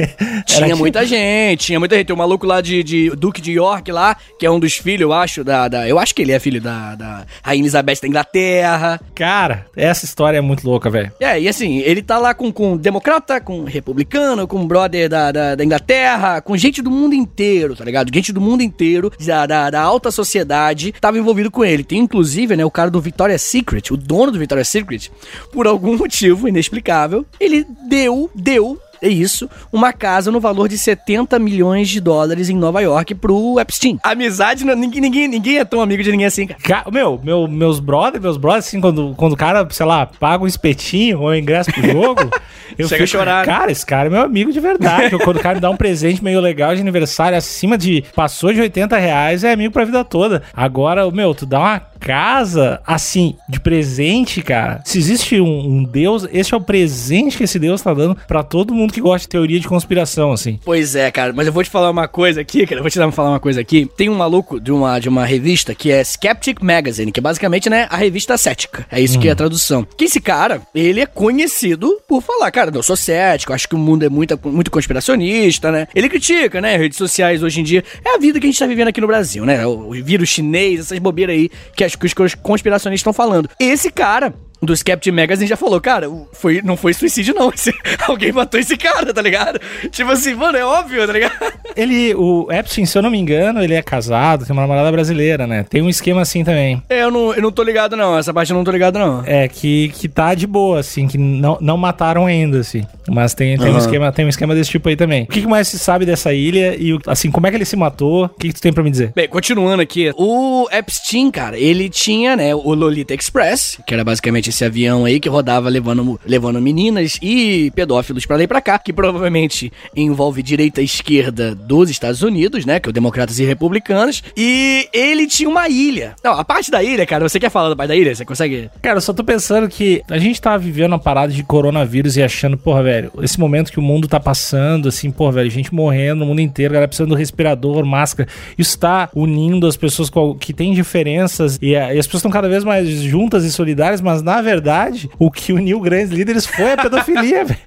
Tinha 0.47 0.67
tipo... 0.67 0.79
muita 0.79 1.05
gente, 1.07 1.67
tinha 1.67 1.79
muita 1.79 1.97
gente. 1.97 2.07
Tem 2.07 2.15
um 2.15 2.19
maluco 2.19 2.47
lá 2.47 2.61
de, 2.61 2.83
de 2.83 3.11
Duque 3.11 3.41
de 3.41 3.53
York 3.53 3.91
lá, 3.91 4.17
que 4.39 4.47
é 4.47 4.51
um 4.51 4.59
dos 4.59 4.75
filhos, 4.75 5.03
eu 5.03 5.13
acho, 5.13 5.45
da. 5.45 5.69
da 5.69 5.89
eu 5.89 5.99
acho 5.99 6.15
que 6.15 6.23
ele 6.23 6.33
é 6.33 6.39
filho 6.39 6.61
da, 6.61 6.95
da 6.95 7.27
Rainha 7.43 7.63
Elizabeth 7.63 8.01
da 8.03 8.09
Inglaterra. 8.09 9.01
Cara, 9.15 9.67
essa 9.77 10.05
história 10.05 10.39
é 10.39 10.41
muito 10.41 10.67
louca, 10.67 10.91
velho. 10.91 11.13
É, 11.21 11.41
e 11.41 11.49
assim, 11.49 11.79
ele 11.79 12.03
tá 12.03 12.19
lá 12.19 12.35
com, 12.35 12.53
com 12.53 12.77
democrata, 12.77 13.41
com 13.41 13.65
republicano, 13.65 14.47
com 14.47 14.67
brother 14.67 15.09
da, 15.09 15.33
da, 15.33 15.55
da, 15.55 15.65
Inglaterra, 15.65 16.41
com 16.41 16.57
gente 16.57 16.83
do 16.83 16.91
mundo 16.91 17.15
inteiro, 17.15 17.77
tá 17.77 17.85
ligado? 17.85 18.13
Gente 18.13 18.33
do 18.33 18.41
mundo 18.41 18.63
inteiro, 18.63 19.13
da, 19.25 19.47
da, 19.47 19.71
da 19.71 19.81
alta 19.81 20.11
sociedade, 20.11 20.93
tava 21.01 21.19
envolvido 21.19 21.40
com 21.49 21.65
ele. 21.65 21.85
Tem 21.85 22.01
inclusive, 22.01 22.57
né, 22.57 22.65
o 22.65 22.71
cara 22.71 22.91
do 22.91 23.01
Victoria's 23.01 23.43
Secret, 23.43 23.93
o 23.93 23.97
dono 23.97 24.33
do 24.33 24.39
Victoria's 24.39 24.69
Secret, 24.69 25.13
por 25.53 25.69
algum 25.69 25.95
motivo 25.97 26.49
inexplicável, 26.49 27.25
ele 27.39 27.65
deu, 27.89 28.29
deu 28.35 28.81
é 29.03 29.09
isso, 29.09 29.49
uma 29.73 29.93
casa 29.93 30.31
no 30.31 30.41
valor 30.41 30.69
de 30.69 30.77
70 30.77 31.39
milhões 31.39 31.89
de 31.89 32.01
dólares 32.01 32.49
em 32.49 32.57
Nova 32.57 32.81
York 32.81 33.15
pro 33.15 33.59
Epstein. 33.59 33.99
Amizade, 34.03 34.65
não, 34.65 34.75
ninguém, 34.75 35.01
ninguém, 35.01 35.29
ninguém 35.29 35.59
é 35.59 35.65
tão 35.65 35.81
amigo 35.81 36.03
de 36.03 36.11
ninguém 36.11 36.27
assim, 36.27 36.47
cara. 36.47 36.91
meu, 36.91 37.21
meu, 37.23 37.49
meus 37.49 37.81
brothers, 37.81 38.23
meus 38.23 38.37
brothers, 38.37 38.67
assim, 38.67 38.81
quando, 38.81 39.15
quando 39.17 39.33
o 39.33 39.37
cara, 39.37 39.67
sei 39.71 39.87
lá, 39.87 40.07
paga 40.07 40.45
um 40.45 40.47
espetinho 40.47 41.21
ou 41.21 41.35
ingresso 41.35 41.73
pro 41.73 41.83
jogo, 41.83 42.31
eu 42.79 42.89
Chega 42.89 43.07
fico, 43.07 43.19
chorar. 43.19 43.45
Cara, 43.45 43.73
esse 43.73 43.85
cara 43.85 44.09
é 44.09 44.11
meu 44.11 44.23
amigo 44.23 44.53
de 44.53 44.61
verdade. 44.61 45.17
quando 45.19 45.37
o 45.37 45.41
cara 45.41 45.55
me 45.55 45.61
dá 45.61 45.71
um 45.71 45.77
presente 45.77 46.23
meio 46.23 46.41
legal 46.41 46.75
de 46.75 46.81
aniversário 46.81 47.37
acima 47.37 47.77
de, 47.79 48.05
passou 48.15 48.53
de 48.53 48.61
80 48.61 48.97
reais, 48.97 49.45
é 49.45 49.53
amigo 49.53 49.73
pra 49.73 49.85
vida 49.85 50.05
toda. 50.05 50.43
Agora, 50.55 51.11
meu, 51.11 51.35
tu 51.35 51.47
dá 51.47 51.59
uma 51.59 51.81
casa, 52.01 52.81
assim, 52.87 53.37
de 53.49 53.61
presente, 53.61 54.43
cara. 54.43 54.81
Se 54.85 54.99
existe 54.99 55.41
um, 55.41 55.47
um 55.47 55.85
Deus, 55.85 56.27
esse 56.33 56.55
é 56.55 56.57
o 56.57 56.61
presente 56.61 57.37
que 57.37 57.45
esse 57.45 57.59
Deus 57.59 57.83
tá 57.83 57.93
dando 57.93 58.17
para 58.27 58.43
todo 58.43 58.75
mundo 58.75 58.90
que 58.93 59.01
gosta 59.01 59.21
de 59.21 59.29
teoria 59.29 59.61
de 59.61 59.69
conspiração, 59.69 60.33
assim. 60.33 60.59
Pois 60.65 60.95
é, 60.95 61.11
cara. 61.11 61.33
Mas 61.33 61.47
eu 61.47 61.53
vou 61.53 61.63
te 61.63 61.71
falar 61.71 61.91
uma 61.91 62.09
coisa 62.09 62.41
aqui, 62.41 62.67
cara. 62.67 62.79
Eu 62.79 62.83
vou 62.83 62.91
te 62.91 62.99
dar, 62.99 63.11
falar 63.13 63.31
uma 63.31 63.41
coisa 63.41 63.61
aqui. 63.61 63.89
Tem 63.97 64.09
um 64.09 64.15
maluco 64.15 64.61
de 64.61 64.73
uma, 64.73 64.99
de 64.99 65.09
uma 65.09 65.25
revista 65.25 65.75
que 65.75 65.91
é 65.91 66.03
Skeptic 66.03 66.61
Magazine, 66.63 67.13
que 67.13 67.21
é 67.21 67.23
basicamente, 67.23 67.69
né, 67.69 67.87
a 67.91 67.97
revista 67.97 68.37
cética. 68.37 68.87
É 68.91 69.01
isso 69.01 69.19
hum. 69.19 69.21
que 69.21 69.29
é 69.29 69.33
a 69.33 69.37
tradução. 69.37 69.87
Que 69.97 70.05
esse 70.05 70.21
cara, 70.21 70.63
ele 70.75 71.01
é 71.01 71.07
conhecido 71.07 71.99
por 72.09 72.23
falar, 72.23 72.51
cara, 72.51 72.71
eu 72.75 72.83
sou 72.83 72.97
cético, 72.97 73.53
acho 73.53 73.69
que 73.69 73.75
o 73.75 73.79
mundo 73.79 74.05
é 74.05 74.09
muito, 74.09 74.39
muito 74.45 74.71
conspiracionista, 74.71 75.71
né? 75.71 75.87
Ele 75.95 76.09
critica, 76.09 76.61
né, 76.61 76.77
redes 76.77 76.99
sociais 76.99 77.43
hoje 77.43 77.61
em 77.61 77.65
dia. 77.65 77.85
É 78.05 78.17
a 78.17 78.19
vida 78.19 78.39
que 78.39 78.47
a 78.47 78.51
gente 78.51 78.59
tá 78.59 78.67
vivendo 78.67 78.89
aqui 78.89 79.01
no 79.01 79.07
Brasil, 79.07 79.45
né? 79.45 79.67
O 79.67 79.93
vírus 79.93 80.29
chinês, 80.29 80.81
essas 80.81 80.99
bobeiras 80.99 81.37
aí 81.37 81.51
que 81.75 81.85
que 81.97 82.23
os 82.23 82.35
conspiracionistas 82.35 83.01
estão 83.01 83.13
falando. 83.13 83.49
Esse 83.59 83.91
cara 83.91 84.35
do 84.63 84.77
Skeptic 84.77 85.13
Magazine 85.13 85.49
já 85.49 85.57
falou, 85.57 85.81
cara, 85.81 86.11
foi, 86.33 86.61
não 86.63 86.77
foi 86.77 86.93
suicídio 86.93 87.35
não, 87.35 87.51
esse, 87.55 87.73
alguém 88.07 88.33
matou 88.33 88.61
esse 88.61 88.77
cara, 88.77 89.13
tá 89.13 89.23
ligado? 89.23 89.61
Tipo 89.91 90.11
assim, 90.11 90.35
mano, 90.35 90.59
é 90.59 90.65
óbvio, 90.65 91.07
tá 91.07 91.13
ligado? 91.13 91.33
Ele, 91.77 92.15
o 92.15 92.51
Epstein, 92.51 92.85
se 92.85 92.97
eu 92.97 93.03
não 93.03 93.11
me 93.11 93.19
engano, 93.19 93.63
ele 93.63 93.75
é 93.75 93.83
casado, 93.83 94.45
tem 94.45 94.53
uma 94.53 94.63
namorada 94.63 94.91
brasileira, 94.93 95.47
né? 95.47 95.65
Tem 95.69 95.83
um 95.83 95.89
esquema 95.89 96.21
assim 96.21 96.45
também. 96.45 96.83
É, 96.89 97.03
eu 97.03 97.11
não, 97.11 97.35
eu 97.35 97.43
não 97.43 97.53
tô 97.53 97.63
ligado 97.63 97.97
não, 97.97 98.19
essa 98.19 98.35
parte 98.35 98.51
eu 98.51 98.57
não 98.57 98.65
tô 98.65 98.71
ligado 98.71 98.99
não. 98.99 99.23
É, 99.25 99.49
que, 99.49 99.91
que 99.91 100.09
tá 100.09 100.35
de 100.35 100.47
boa, 100.47 100.81
assim, 100.81 101.07
que 101.07 101.17
não, 101.17 101.59
não 101.61 101.77
mataram 101.77 102.27
ainda, 102.27 102.59
assim. 102.59 102.85
Mas 103.11 103.35
tem, 103.35 103.59
tem, 103.59 103.69
uhum. 103.69 103.75
um 103.75 103.79
esquema, 103.79 104.13
tem 104.13 104.25
um 104.25 104.29
esquema 104.29 104.55
desse 104.55 104.71
tipo 104.71 104.89
aí 104.89 104.97
também. 104.97 105.25
O 105.25 105.27
que, 105.27 105.41
que 105.43 105.47
mais 105.47 105.69
se 105.69 105.79
sabe 105.79 106.07
dessa 106.07 106.33
ilha 106.33 106.77
e, 106.79 106.97
assim, 107.07 107.31
como 107.31 107.47
é 107.47 107.51
que 107.51 107.57
ele 107.57 107.65
se 107.65 107.77
matou? 107.77 108.27
O 108.27 108.29
que, 108.29 108.49
que 108.49 108.55
tu 108.55 108.61
tem 108.61 108.73
pra 108.73 108.83
me 108.83 108.91
dizer? 108.91 109.13
Bem, 109.15 109.29
continuando 109.29 109.83
aqui, 109.83 110.13
o 110.17 110.69
Epstein, 110.71 111.31
cara, 111.31 111.59
ele 111.59 111.89
tinha, 111.89 112.37
né, 112.37 112.55
o 112.55 112.75
Lolita 112.75 113.15
Express, 113.15 113.79
que 113.87 113.93
era 113.93 114.05
basicamente 114.05 114.51
esse 114.51 114.65
avião 114.65 115.05
aí 115.05 115.19
que 115.19 115.29
rodava 115.29 115.69
levando, 115.69 116.21
levando 116.25 116.61
meninas 116.61 117.19
e 117.21 117.71
pedófilos 117.75 118.25
para 118.27 118.37
lá 118.37 118.43
e 118.43 118.47
pra 118.47 118.61
cá, 118.61 118.79
que 118.79 118.93
provavelmente 118.93 119.73
envolve 119.97 120.43
direita 120.43 120.81
e 120.81 120.85
esquerda 120.85 121.55
dos 121.55 121.91
Estados 121.91 122.23
Unidos, 122.23 122.65
né? 122.65 122.79
Que 122.79 122.89
é 122.89 122.91
o 122.91 122.93
democratas 122.93 123.39
e 123.39 123.45
republicanos. 123.45 124.23
E 124.37 124.89
ele 124.93 125.27
tinha 125.27 125.49
uma 125.49 125.69
ilha. 125.69 126.15
Não, 126.23 126.33
a 126.33 126.45
parte 126.45 126.71
da 126.71 126.83
ilha, 126.83 127.07
cara, 127.07 127.29
você 127.29 127.41
quer 127.41 127.51
falar 127.51 127.71
da 127.71 127.77
parte 127.77 127.89
da 127.89 127.97
ilha? 127.97 128.15
Você 128.15 128.25
consegue? 128.25 128.71
Cara, 128.81 128.99
eu 128.99 129.01
só 129.01 129.13
tô 129.13 129.25
pensando 129.25 129.69
que 129.69 130.03
a 130.09 130.19
gente 130.19 130.41
tá 130.41 130.57
vivendo 130.57 130.93
uma 130.93 130.99
parada 130.99 131.33
de 131.33 131.43
coronavírus 131.43 132.17
e 132.17 132.23
achando, 132.23 132.57
porra, 132.57 132.83
velho, 132.83 133.00
esse 133.23 133.39
momento 133.39 133.73
que 133.73 133.79
o 133.79 133.83
mundo 133.83 134.07
tá 134.07 134.21
passando, 134.21 134.89
assim, 134.89 135.11
porra, 135.11 135.33
velho, 135.33 135.51
gente 135.51 135.75
morrendo 135.75 136.21
no 136.21 136.27
mundo 136.27 136.41
inteiro, 136.41 136.75
galera 136.75 136.89
precisando 136.89 137.11
do 137.11 137.15
respirador, 137.15 137.85
máscara. 137.85 138.29
Isso 138.59 138.79
tá 138.79 139.09
unindo 139.15 139.67
as 139.67 139.77
pessoas 139.77 140.11
que 140.39 140.53
têm 140.53 140.73
diferenças 140.73 141.59
e, 141.61 141.71
e 141.71 141.77
as 141.77 142.07
pessoas 142.07 142.21
estão 142.21 142.31
cada 142.31 142.49
vez 142.49 142.65
mais 142.65 142.89
juntas 142.89 143.45
e 143.45 143.53
solidárias, 143.53 144.01
mas 144.01 144.23
na 144.23 144.41
verdade 144.41 144.51
verdade, 144.51 145.11
o 145.19 145.31
que 145.31 145.53
uniu 145.53 145.81
grandes 145.81 146.11
líderes 146.11 146.45
foi 146.45 146.73
a 146.73 146.77
pedofilia, 146.77 147.45
velho. 147.47 147.61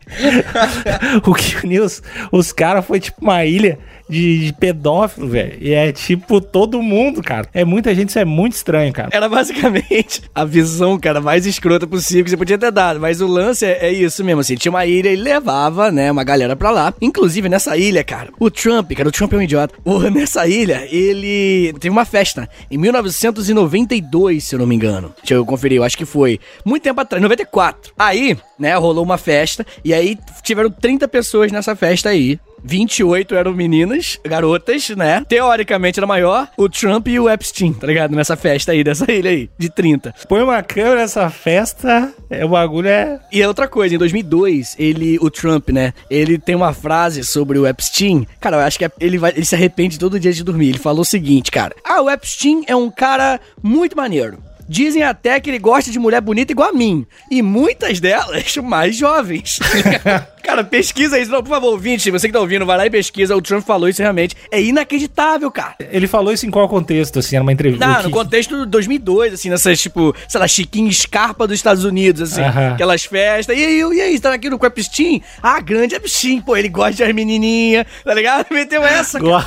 o 1.25 1.33
que 1.33 1.65
uniu 1.65 1.83
os, 1.83 2.01
os 2.31 2.51
caras 2.51 2.85
foi 2.85 2.99
tipo 2.99 3.21
uma 3.21 3.43
ilha 3.45 3.79
de, 4.09 4.45
de 4.45 4.53
pedófilo, 4.53 5.27
velho. 5.27 5.57
E 5.59 5.73
é 5.73 5.91
tipo 5.91 6.41
todo 6.41 6.81
mundo, 6.81 7.21
cara. 7.21 7.47
É 7.53 7.63
muita 7.63 7.93
gente, 7.95 8.09
isso 8.09 8.19
é 8.19 8.25
muito 8.25 8.53
estranho, 8.53 8.91
cara. 8.93 9.09
Era 9.11 9.29
basicamente 9.29 10.23
a 10.33 10.45
visão, 10.45 10.99
cara, 10.99 11.21
mais 11.21 11.45
escrota 11.45 11.87
possível 11.87 12.23
que 12.23 12.29
você 12.29 12.37
podia 12.37 12.57
ter 12.57 12.71
dado. 12.71 12.99
Mas 12.99 13.21
o 13.21 13.27
lance 13.27 13.65
é, 13.65 13.87
é 13.87 13.91
isso 13.91 14.23
mesmo, 14.23 14.41
assim. 14.41 14.55
Tinha 14.55 14.71
uma 14.71 14.85
ilha 14.85 15.09
e 15.09 15.15
levava, 15.15 15.91
né, 15.91 16.11
uma 16.11 16.23
galera 16.23 16.55
pra 16.55 16.71
lá. 16.71 16.93
Inclusive, 17.01 17.49
nessa 17.49 17.77
ilha, 17.77 18.03
cara, 18.03 18.29
o 18.39 18.49
Trump, 18.49 18.91
cara, 18.93 19.09
o 19.09 19.11
Trump 19.11 19.33
é 19.33 19.37
um 19.37 19.41
idiota. 19.41 19.73
O, 19.83 19.99
nessa 20.09 20.47
ilha, 20.47 20.87
ele 20.89 21.73
teve 21.79 21.89
uma 21.89 22.05
festa 22.05 22.49
em 22.69 22.77
1992, 22.77 24.43
se 24.43 24.55
eu 24.55 24.59
não 24.59 24.67
me 24.67 24.75
engano. 24.75 25.13
Deixa 25.21 25.35
eu 25.35 25.45
conferir, 25.45 25.77
eu 25.77 25.83
acho 25.83 25.97
que 25.97 26.05
foi. 26.05 26.39
Muito 26.65 26.83
tempo 26.83 26.99
atrás, 26.99 27.21
94. 27.21 27.93
Aí, 27.97 28.37
né, 28.59 28.75
rolou 28.75 29.03
uma 29.03 29.17
festa 29.17 29.65
e 29.83 29.93
aí 29.93 30.17
tiveram 30.41 30.69
30 30.69 31.07
pessoas 31.07 31.51
nessa 31.51 31.75
festa 31.75 32.09
aí. 32.09 32.39
28 32.63 33.35
eram 33.35 33.53
meninas, 33.53 34.19
garotas, 34.23 34.89
né? 34.89 35.25
Teoricamente 35.27 35.99
era 35.99 36.07
maior, 36.07 36.47
o 36.57 36.69
Trump 36.69 37.07
e 37.07 37.19
o 37.19 37.29
Epstein, 37.29 37.73
tá 37.73 37.87
ligado? 37.87 38.15
Nessa 38.15 38.35
festa 38.35 38.71
aí, 38.71 38.83
dessa 38.83 39.11
ilha 39.11 39.29
aí, 39.29 39.49
de 39.57 39.69
30. 39.69 40.13
Põe 40.27 40.41
uma 40.41 40.61
câmera 40.63 41.01
nessa 41.01 41.29
festa, 41.29 42.13
é, 42.29 42.45
o 42.45 42.49
bagulho 42.49 42.87
é... 42.87 43.19
E 43.31 43.41
é 43.41 43.47
outra 43.47 43.67
coisa, 43.67 43.95
em 43.95 43.97
2002, 43.97 44.75
ele, 44.79 45.17
o 45.21 45.29
Trump, 45.29 45.69
né? 45.69 45.93
Ele 46.09 46.37
tem 46.37 46.55
uma 46.55 46.73
frase 46.73 47.23
sobre 47.23 47.57
o 47.59 47.67
Epstein. 47.67 48.27
Cara, 48.39 48.57
eu 48.57 48.61
acho 48.61 48.77
que 48.77 48.85
é, 48.85 48.91
ele, 48.99 49.17
vai, 49.17 49.31
ele 49.31 49.45
se 49.45 49.55
arrepende 49.55 49.99
todo 49.99 50.19
dia 50.19 50.31
de 50.31 50.43
dormir. 50.43 50.69
Ele 50.69 50.79
falou 50.79 51.01
o 51.01 51.05
seguinte, 51.05 51.51
cara. 51.51 51.75
Ah, 51.83 52.01
o 52.01 52.09
Epstein 52.09 52.63
é 52.67 52.75
um 52.75 52.89
cara 52.89 53.39
muito 53.61 53.97
maneiro. 53.97 54.37
Dizem 54.67 55.03
até 55.03 55.39
que 55.39 55.49
ele 55.49 55.59
gosta 55.59 55.91
de 55.91 55.99
mulher 55.99 56.21
bonita 56.21 56.51
igual 56.51 56.69
a 56.69 56.73
mim. 56.73 57.05
E 57.29 57.41
muitas 57.41 57.99
delas 57.99 58.55
mais 58.63 58.95
jovens. 58.95 59.59
Cara, 60.43 60.63
pesquisa 60.63 61.17
isso. 61.17 61.31
Não, 61.31 61.41
por 61.41 61.49
favor, 61.49 61.71
ouvinte, 61.71 62.11
você 62.11 62.27
que 62.27 62.33
tá 62.33 62.39
ouvindo, 62.39 62.65
vai 62.65 62.77
lá 62.77 62.85
e 62.85 62.89
pesquisa. 62.89 63.35
O 63.35 63.41
Trump 63.41 63.65
falou 63.65 63.87
isso 63.87 64.01
realmente. 64.01 64.35
É 64.51 64.61
inacreditável, 64.61 65.49
cara. 65.49 65.75
Ele 65.79 66.05
falou 66.05 66.33
isso 66.33 66.45
em 66.45 66.51
qual 66.51 66.67
contexto, 66.67 67.19
assim, 67.19 67.37
numa 67.39 67.53
entrevista? 67.53 67.85
Não, 67.85 68.03
no 68.03 68.11
contexto 68.11 68.59
de 68.59 68.65
2002, 68.65 69.33
assim, 69.33 69.49
nessas, 69.49 69.79
tipo, 69.81 70.13
sei 70.27 70.39
lá, 70.39 70.47
Chiquinho 70.47 70.91
Scarpa 70.91 71.47
dos 71.47 71.55
Estados 71.55 71.85
Unidos, 71.85 72.33
assim, 72.33 72.41
aquelas 72.43 73.05
festas. 73.05 73.57
E 73.57 73.63
aí, 73.63 73.79
e 73.79 74.01
aí, 74.01 74.19
tá 74.19 74.33
aqui 74.33 74.49
no 74.49 74.59
com 74.59 74.65
Epstein? 74.65 75.21
Ah, 75.41 75.59
grande 75.59 75.95
Epstein, 75.95 76.41
pô, 76.41 76.57
ele 76.57 76.69
gosta 76.69 76.93
de 76.93 77.03
as 77.03 77.13
menininhas, 77.13 77.85
tá 78.03 78.13
ligado? 78.13 78.45
Meteu 78.51 78.83
essa, 78.83 79.19
cara. 79.19 79.45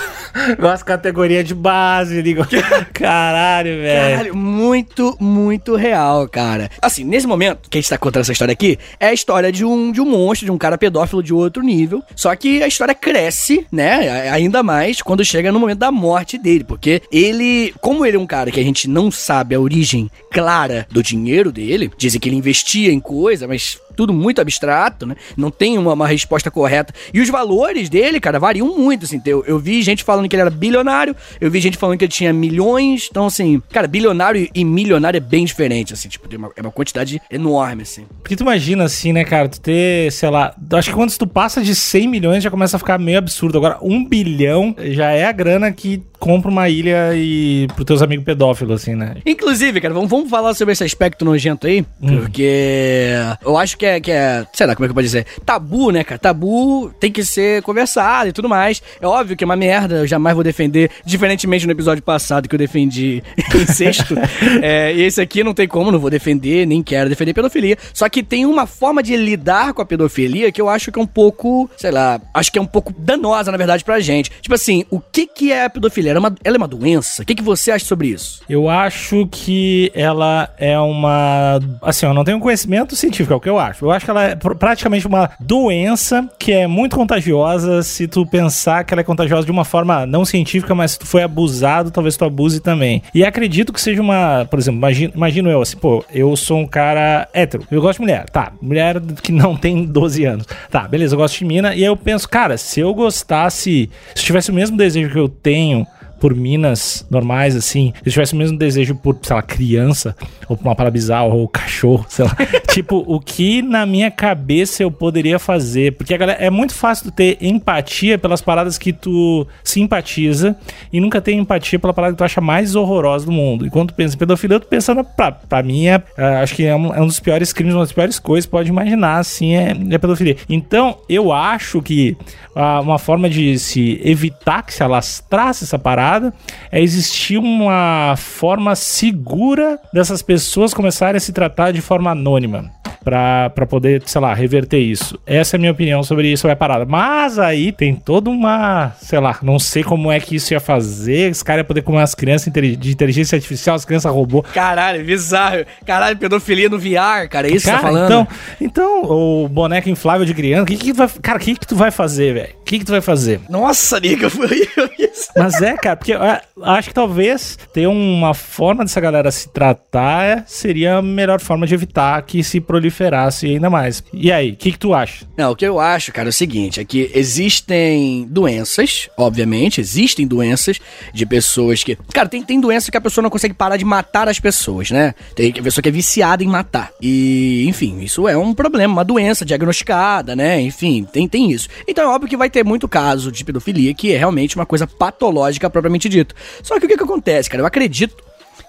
Gosta 0.58 0.84
categoria 0.84 1.42
de 1.42 1.54
base, 1.54 2.18
ele 2.18 2.36
Caralho, 2.92 3.70
velho. 3.80 4.10
Caralho, 4.10 4.36
muito, 4.36 5.16
muito 5.20 5.76
real, 5.76 6.28
cara. 6.28 6.70
Assim, 6.80 7.04
nesse 7.04 7.26
momento 7.26 7.68
que 7.68 7.78
a 7.78 7.80
gente 7.80 7.88
tá 7.88 7.98
contando 7.98 8.22
essa 8.22 8.32
história 8.32 8.52
aqui, 8.52 8.78
é 9.00 9.08
a 9.08 9.12
história 9.12 9.50
de 9.50 9.64
um, 9.64 9.90
de 9.90 10.00
um 10.00 10.04
monstro, 10.04 10.46
de 10.46 10.52
um 10.52 10.58
cara 10.58 10.78
pedófilo 10.86 11.22
de 11.22 11.34
outro 11.34 11.62
nível. 11.62 12.02
Só 12.14 12.34
que 12.36 12.62
a 12.62 12.68
história 12.68 12.94
cresce, 12.94 13.66
né, 13.72 14.30
ainda 14.30 14.62
mais 14.62 15.02
quando 15.02 15.24
chega 15.24 15.50
no 15.50 15.58
momento 15.58 15.78
da 15.78 15.90
morte 15.90 16.38
dele, 16.38 16.62
porque 16.62 17.02
ele, 17.10 17.74
como 17.80 18.06
ele 18.06 18.16
é 18.16 18.20
um 18.20 18.26
cara 18.26 18.50
que 18.50 18.60
a 18.60 18.64
gente 18.64 18.88
não 18.88 19.10
sabe 19.10 19.54
a 19.54 19.60
origem 19.60 20.08
clara 20.30 20.86
do 20.90 21.02
dinheiro 21.02 21.50
dele, 21.50 21.90
dizem 21.98 22.20
que 22.20 22.28
ele 22.28 22.36
investia 22.36 22.92
em 22.92 23.00
coisa, 23.00 23.48
mas 23.48 23.78
tudo 23.96 24.12
muito 24.12 24.40
abstrato, 24.40 25.06
né? 25.06 25.16
Não 25.36 25.50
tem 25.50 25.78
uma, 25.78 25.94
uma, 25.94 26.06
resposta 26.06 26.50
correta. 26.50 26.92
E 27.12 27.20
os 27.20 27.28
valores 27.28 27.88
dele, 27.88 28.20
cara, 28.20 28.38
variam 28.38 28.76
muito, 28.76 29.04
assim. 29.04 29.20
Eu, 29.24 29.44
eu 29.46 29.58
vi 29.58 29.82
gente 29.82 30.04
falando 30.04 30.28
que 30.28 30.36
ele 30.36 30.42
era 30.42 30.50
bilionário, 30.50 31.16
eu 31.40 31.50
vi 31.50 31.60
gente 31.60 31.78
falando 31.78 31.98
que 31.98 32.04
ele 32.04 32.12
tinha 32.12 32.32
milhões. 32.32 33.08
Então, 33.10 33.26
assim, 33.26 33.62
cara, 33.72 33.86
bilionário 33.86 34.48
e 34.54 34.64
milionário 34.64 35.16
é 35.16 35.20
bem 35.20 35.44
diferente, 35.44 35.92
assim. 35.92 36.08
Tipo, 36.08 36.28
uma, 36.36 36.50
é 36.56 36.60
uma 36.60 36.70
quantidade 36.70 37.20
enorme, 37.30 37.82
assim. 37.82 38.06
Porque 38.22 38.36
tu 38.36 38.42
imagina, 38.42 38.84
assim, 38.84 39.12
né, 39.12 39.24
cara, 39.24 39.48
tu 39.48 39.60
ter, 39.60 40.12
sei 40.12 40.30
lá, 40.30 40.54
acho 40.72 40.90
que 40.90 40.94
quando 40.94 41.16
tu 41.16 41.26
passa 41.26 41.62
de 41.62 41.74
100 41.74 42.08
milhões 42.08 42.42
já 42.44 42.50
começa 42.50 42.76
a 42.76 42.78
ficar 42.78 42.98
meio 42.98 43.18
absurdo. 43.18 43.58
Agora, 43.58 43.78
um 43.80 44.04
bilhão 44.04 44.74
já 44.78 45.10
é 45.10 45.24
a 45.24 45.32
grana 45.32 45.72
que 45.72 46.02
compra 46.18 46.50
uma 46.50 46.68
ilha 46.68 47.14
e 47.14 47.66
pros 47.74 47.86
teus 47.86 48.02
amigos 48.02 48.24
pedófilos, 48.24 48.82
assim, 48.82 48.94
né? 48.94 49.16
Inclusive, 49.24 49.80
cara, 49.80 49.94
vamos, 49.94 50.10
vamos 50.10 50.30
falar 50.30 50.54
sobre 50.54 50.72
esse 50.72 50.84
aspecto 50.84 51.24
nojento 51.24 51.66
aí, 51.66 51.84
hum. 52.00 52.18
porque 52.18 53.10
eu 53.44 53.56
acho 53.56 53.76
que 53.76 53.86
é, 53.86 54.00
que 54.00 54.10
é, 54.10 54.46
sei 54.52 54.66
lá, 54.66 54.74
como 54.74 54.84
é 54.84 54.88
que 54.88 54.90
eu 54.90 54.94
posso 54.94 55.04
dizer? 55.04 55.26
Tabu, 55.44 55.90
né, 55.90 56.04
cara? 56.04 56.18
Tabu 56.18 56.90
tem 57.00 57.10
que 57.10 57.24
ser 57.24 57.62
conversado 57.62 58.28
e 58.28 58.32
tudo 58.32 58.48
mais. 58.48 58.82
É 59.00 59.06
óbvio 59.06 59.36
que 59.36 59.44
é 59.44 59.46
uma 59.46 59.56
merda, 59.56 59.96
eu 59.96 60.06
jamais 60.06 60.34
vou 60.34 60.44
defender, 60.44 60.90
diferentemente 61.04 61.66
no 61.66 61.72
episódio 61.72 62.02
passado 62.02 62.48
que 62.48 62.54
eu 62.54 62.58
defendi 62.58 63.22
incesto. 63.54 64.14
é, 64.62 64.92
e 64.94 65.02
esse 65.02 65.20
aqui 65.20 65.42
não 65.44 65.54
tem 65.54 65.68
como, 65.68 65.92
não 65.92 65.98
vou 65.98 66.10
defender, 66.10 66.66
nem 66.66 66.82
quero 66.82 67.08
defender 67.08 67.34
pedofilia. 67.34 67.76
Só 67.92 68.08
que 68.08 68.22
tem 68.22 68.46
uma 68.46 68.66
forma 68.66 69.02
de 69.02 69.16
lidar 69.16 69.72
com 69.74 69.82
a 69.82 69.86
pedofilia 69.86 70.50
que 70.52 70.60
eu 70.60 70.68
acho 70.68 70.90
que 70.90 70.98
é 70.98 71.02
um 71.02 71.06
pouco, 71.06 71.70
sei 71.76 71.90
lá, 71.90 72.20
acho 72.34 72.50
que 72.52 72.58
é 72.58 72.62
um 72.62 72.66
pouco 72.66 72.94
danosa, 72.96 73.50
na 73.50 73.58
verdade, 73.58 73.84
pra 73.84 74.00
gente. 74.00 74.30
Tipo 74.40 74.54
assim, 74.54 74.84
o 74.90 75.00
que 75.00 75.26
que 75.26 75.52
é 75.52 75.64
a 75.64 75.70
pedofilia? 75.70 76.05
Ela 76.08 76.18
é 76.18 76.20
uma, 76.20 76.34
ela 76.44 76.56
é 76.56 76.58
uma 76.58 76.68
doença? 76.68 77.22
O 77.22 77.26
que, 77.26 77.34
que 77.34 77.42
você 77.42 77.70
acha 77.70 77.84
sobre 77.84 78.08
isso? 78.08 78.42
Eu 78.48 78.68
acho 78.68 79.26
que 79.30 79.90
ela 79.94 80.48
é 80.58 80.78
uma. 80.78 81.60
Assim, 81.82 82.06
eu 82.06 82.14
não 82.14 82.24
tenho 82.24 82.40
conhecimento 82.40 82.96
científico, 82.96 83.32
é 83.32 83.36
o 83.36 83.40
que 83.40 83.48
eu 83.48 83.58
acho. 83.58 83.84
Eu 83.84 83.90
acho 83.90 84.04
que 84.04 84.10
ela 84.10 84.24
é 84.24 84.36
praticamente 84.36 85.06
uma 85.06 85.30
doença 85.40 86.28
que 86.38 86.52
é 86.52 86.66
muito 86.66 86.96
contagiosa 86.96 87.82
se 87.82 88.06
tu 88.06 88.26
pensar 88.26 88.84
que 88.84 88.94
ela 88.94 89.00
é 89.00 89.04
contagiosa 89.04 89.44
de 89.44 89.52
uma 89.52 89.64
forma 89.64 90.06
não 90.06 90.24
científica, 90.24 90.74
mas 90.74 90.92
se 90.92 90.98
tu 90.98 91.06
foi 91.06 91.22
abusado, 91.22 91.90
talvez 91.90 92.16
tu 92.16 92.24
abuse 92.24 92.60
também. 92.60 93.02
E 93.14 93.24
acredito 93.24 93.72
que 93.72 93.80
seja 93.80 94.00
uma. 94.00 94.46
Por 94.50 94.58
exemplo, 94.58 94.78
imagino, 94.78 95.12
imagino 95.14 95.50
eu 95.50 95.62
assim, 95.62 95.76
pô, 95.76 96.04
eu 96.12 96.34
sou 96.36 96.58
um 96.58 96.66
cara 96.66 97.28
hétero, 97.32 97.64
eu 97.70 97.80
gosto 97.80 97.98
de 97.98 98.02
mulher. 98.02 98.28
Tá, 98.30 98.52
mulher 98.60 99.00
que 99.22 99.32
não 99.32 99.54
tem 99.56 99.84
12 99.84 100.24
anos. 100.24 100.46
Tá, 100.70 100.86
beleza, 100.86 101.14
eu 101.14 101.18
gosto 101.18 101.38
de 101.38 101.44
mina. 101.44 101.74
E 101.74 101.78
aí 101.78 101.84
eu 101.84 101.96
penso, 101.96 102.28
cara, 102.28 102.56
se 102.56 102.80
eu 102.80 102.92
gostasse, 102.94 103.90
se 104.14 104.24
tivesse 104.24 104.50
o 104.50 104.54
mesmo 104.54 104.76
desejo 104.76 105.10
que 105.10 105.18
eu 105.18 105.28
tenho 105.28 105.86
por 106.20 106.34
minas 106.34 107.06
normais, 107.10 107.54
assim, 107.54 107.92
eu 108.04 108.10
tivesse 108.10 108.32
o 108.32 108.36
mesmo 108.36 108.58
desejo 108.58 108.94
por, 108.94 109.18
sei 109.22 109.36
lá, 109.36 109.42
criança, 109.42 110.16
ou 110.48 110.56
por 110.56 110.64
uma 110.64 110.74
parada 110.74 110.92
bizarra, 110.92 111.24
ou 111.24 111.46
cachorro, 111.48 112.06
sei 112.08 112.24
lá. 112.24 112.36
tipo, 112.72 113.04
o 113.06 113.20
que 113.20 113.62
na 113.62 113.84
minha 113.84 114.10
cabeça 114.10 114.82
eu 114.82 114.90
poderia 114.90 115.38
fazer? 115.38 115.92
Porque 115.92 116.14
a 116.14 116.16
galera, 116.16 116.42
é 116.42 116.50
muito 116.50 116.74
fácil 116.74 117.10
ter 117.10 117.36
empatia 117.40 118.18
pelas 118.18 118.40
paradas 118.40 118.78
que 118.78 118.92
tu 118.92 119.46
simpatiza 119.62 120.56
e 120.92 121.00
nunca 121.00 121.20
ter 121.20 121.32
empatia 121.32 121.78
pela 121.78 121.92
parada 121.92 122.14
que 122.14 122.18
tu 122.18 122.24
acha 122.24 122.40
mais 122.40 122.74
horrorosa 122.74 123.26
do 123.26 123.32
mundo. 123.32 123.66
E 123.66 123.70
quando 123.70 123.88
tu 123.88 123.94
pensa 123.94 124.14
em 124.14 124.18
pedofilia, 124.18 124.60
tu 124.60 124.66
pensa, 124.66 124.94
na, 124.94 125.04
pra, 125.04 125.32
pra 125.32 125.62
mim, 125.62 125.86
é, 125.86 126.02
é, 126.16 126.24
acho 126.36 126.54
que 126.54 126.64
é 126.64 126.74
um, 126.74 126.94
é 126.94 127.00
um, 127.00 127.06
dos 127.06 127.20
piores 127.20 127.52
crimes, 127.52 127.74
uma 127.74 127.82
das 127.82 127.92
piores 127.92 128.18
coisas, 128.18 128.46
pode 128.46 128.68
imaginar, 128.68 129.18
assim, 129.18 129.54
é, 129.54 129.76
é 129.90 129.98
pedofilia. 129.98 130.36
Então, 130.48 130.98
eu 131.08 131.32
acho 131.32 131.82
que 131.82 132.16
uh, 132.54 132.80
uma 132.82 132.98
forma 132.98 133.28
de 133.28 133.58
se 133.58 134.00
evitar 134.04 134.62
que 134.62 134.72
se 134.72 134.82
alastrasse 134.82 135.64
essa 135.64 135.78
parada 135.78 136.05
parada 136.06 136.32
é 136.70 136.80
existir 136.80 137.36
uma 137.36 138.14
forma 138.16 138.74
segura 138.76 139.78
dessas 139.92 140.22
pessoas 140.22 140.72
começarem 140.72 141.16
a 141.16 141.20
se 141.20 141.32
tratar 141.32 141.72
de 141.72 141.80
forma 141.80 142.10
anônima 142.10 142.70
para 143.06 143.66
poder, 143.68 144.02
sei 144.04 144.20
lá, 144.20 144.34
reverter 144.34 144.80
isso. 144.80 145.16
Essa 145.24 145.54
é 145.54 145.58
a 145.58 145.60
minha 145.60 145.70
opinião 145.70 146.02
sobre 146.02 146.26
isso, 146.32 146.48
vai 146.48 146.56
parada. 146.56 146.84
Mas 146.84 147.38
aí 147.38 147.70
tem 147.70 147.94
toda 147.94 148.28
uma, 148.28 148.92
sei 149.00 149.20
lá, 149.20 149.38
não 149.42 149.60
sei 149.60 149.84
como 149.84 150.10
é 150.10 150.18
que 150.18 150.34
isso 150.34 150.52
ia 150.52 150.58
fazer. 150.58 151.30
Esse 151.30 151.44
cara 151.44 151.60
ia 151.60 151.64
poder 151.64 151.82
comer 151.82 152.02
as 152.02 152.16
crianças 152.16 152.52
de 152.52 152.90
inteligência 152.90 153.36
artificial, 153.36 153.76
as 153.76 153.84
crianças 153.84 154.12
robô. 154.12 154.42
Caralho, 154.42 155.04
bizarro. 155.04 155.64
Caralho, 155.86 156.16
pedofilia 156.16 156.68
no 156.68 156.80
VR, 156.80 157.28
cara, 157.30 157.46
é 157.46 157.52
isso 157.52 157.66
cara, 157.66 157.78
que 157.78 157.84
você 157.84 157.92
tá 157.92 157.92
falando? 157.92 158.06
Então, 158.06 158.26
então, 158.60 159.02
o 159.04 159.48
boneco 159.48 159.88
inflável 159.88 160.26
de 160.26 160.34
criança, 160.34 160.64
o 160.64 160.66
que 160.66 160.76
que 160.76 160.92
vai, 160.92 161.08
cara, 161.22 161.38
o 161.38 161.40
que 161.40 161.54
que 161.54 161.66
tu 161.66 161.76
vai 161.76 161.92
fazer, 161.92 162.34
velho? 162.34 162.54
O 162.60 162.64
que 162.64 162.80
que 162.80 162.84
tu 162.84 162.90
vai 162.90 163.00
fazer? 163.00 163.40
Nossa, 163.48 164.00
Nico, 164.00 164.28
foi 164.30 164.68
isso. 164.98 165.30
Mas 165.36 165.62
é, 165.62 165.76
cara, 165.76 165.96
porque 165.96 166.12
eu 166.12 166.20
acho 166.64 166.88
que 166.88 166.94
talvez 166.94 167.56
ter 167.72 167.86
uma 167.86 168.34
forma 168.34 168.84
dessa 168.84 169.00
galera 169.00 169.30
se 169.30 169.48
tratar 169.48 170.42
seria 170.48 170.96
a 170.96 171.02
melhor 171.02 171.40
forma 171.40 171.66
de 171.68 171.74
evitar 171.74 172.20
que 172.22 172.42
se 172.42 172.60
prolifere 172.60 172.95
proliferasse 172.96 173.46
ainda 173.46 173.68
mais. 173.68 174.02
E 174.12 174.32
aí, 174.32 174.52
o 174.52 174.56
que, 174.56 174.72
que 174.72 174.78
tu 174.78 174.94
acha? 174.94 175.26
Não, 175.36 175.52
o 175.52 175.56
que 175.56 175.66
eu 175.66 175.78
acho, 175.78 176.12
cara, 176.12 176.28
é 176.28 176.30
o 176.30 176.32
seguinte: 176.32 176.80
é 176.80 176.84
que 176.84 177.10
existem 177.14 178.26
doenças, 178.28 179.08
obviamente, 179.16 179.80
existem 179.80 180.26
doenças 180.26 180.80
de 181.12 181.26
pessoas 181.26 181.84
que. 181.84 181.96
Cara, 182.12 182.28
tem, 182.28 182.42
tem 182.42 182.60
doença 182.60 182.90
que 182.90 182.96
a 182.96 183.00
pessoa 183.00 183.22
não 183.22 183.30
consegue 183.30 183.54
parar 183.54 183.76
de 183.76 183.84
matar 183.84 184.28
as 184.28 184.40
pessoas, 184.40 184.90
né? 184.90 185.14
Tem 185.34 185.52
pessoa 185.52 185.82
que 185.82 185.88
é 185.88 185.92
viciada 185.92 186.42
em 186.42 186.48
matar. 186.48 186.90
E, 187.00 187.66
enfim, 187.68 188.00
isso 188.00 188.26
é 188.26 188.36
um 188.36 188.54
problema, 188.54 188.94
uma 188.94 189.04
doença 189.04 189.44
diagnosticada, 189.44 190.34
né? 190.34 190.60
Enfim, 190.60 191.04
tem, 191.04 191.28
tem 191.28 191.52
isso. 191.52 191.68
Então 191.86 192.04
é 192.04 192.14
óbvio 192.14 192.28
que 192.28 192.36
vai 192.36 192.48
ter 192.48 192.64
muito 192.64 192.88
caso 192.88 193.30
de 193.30 193.44
pedofilia 193.44 193.94
que 193.94 194.12
é 194.12 194.18
realmente 194.18 194.56
uma 194.56 194.66
coisa 194.66 194.86
patológica 194.86 195.68
propriamente 195.68 196.08
dito. 196.08 196.34
Só 196.62 196.78
que 196.78 196.86
o 196.86 196.88
que, 196.88 196.96
que 196.96 197.02
acontece, 197.02 197.50
cara? 197.50 197.62
Eu 197.62 197.66
acredito 197.66 198.16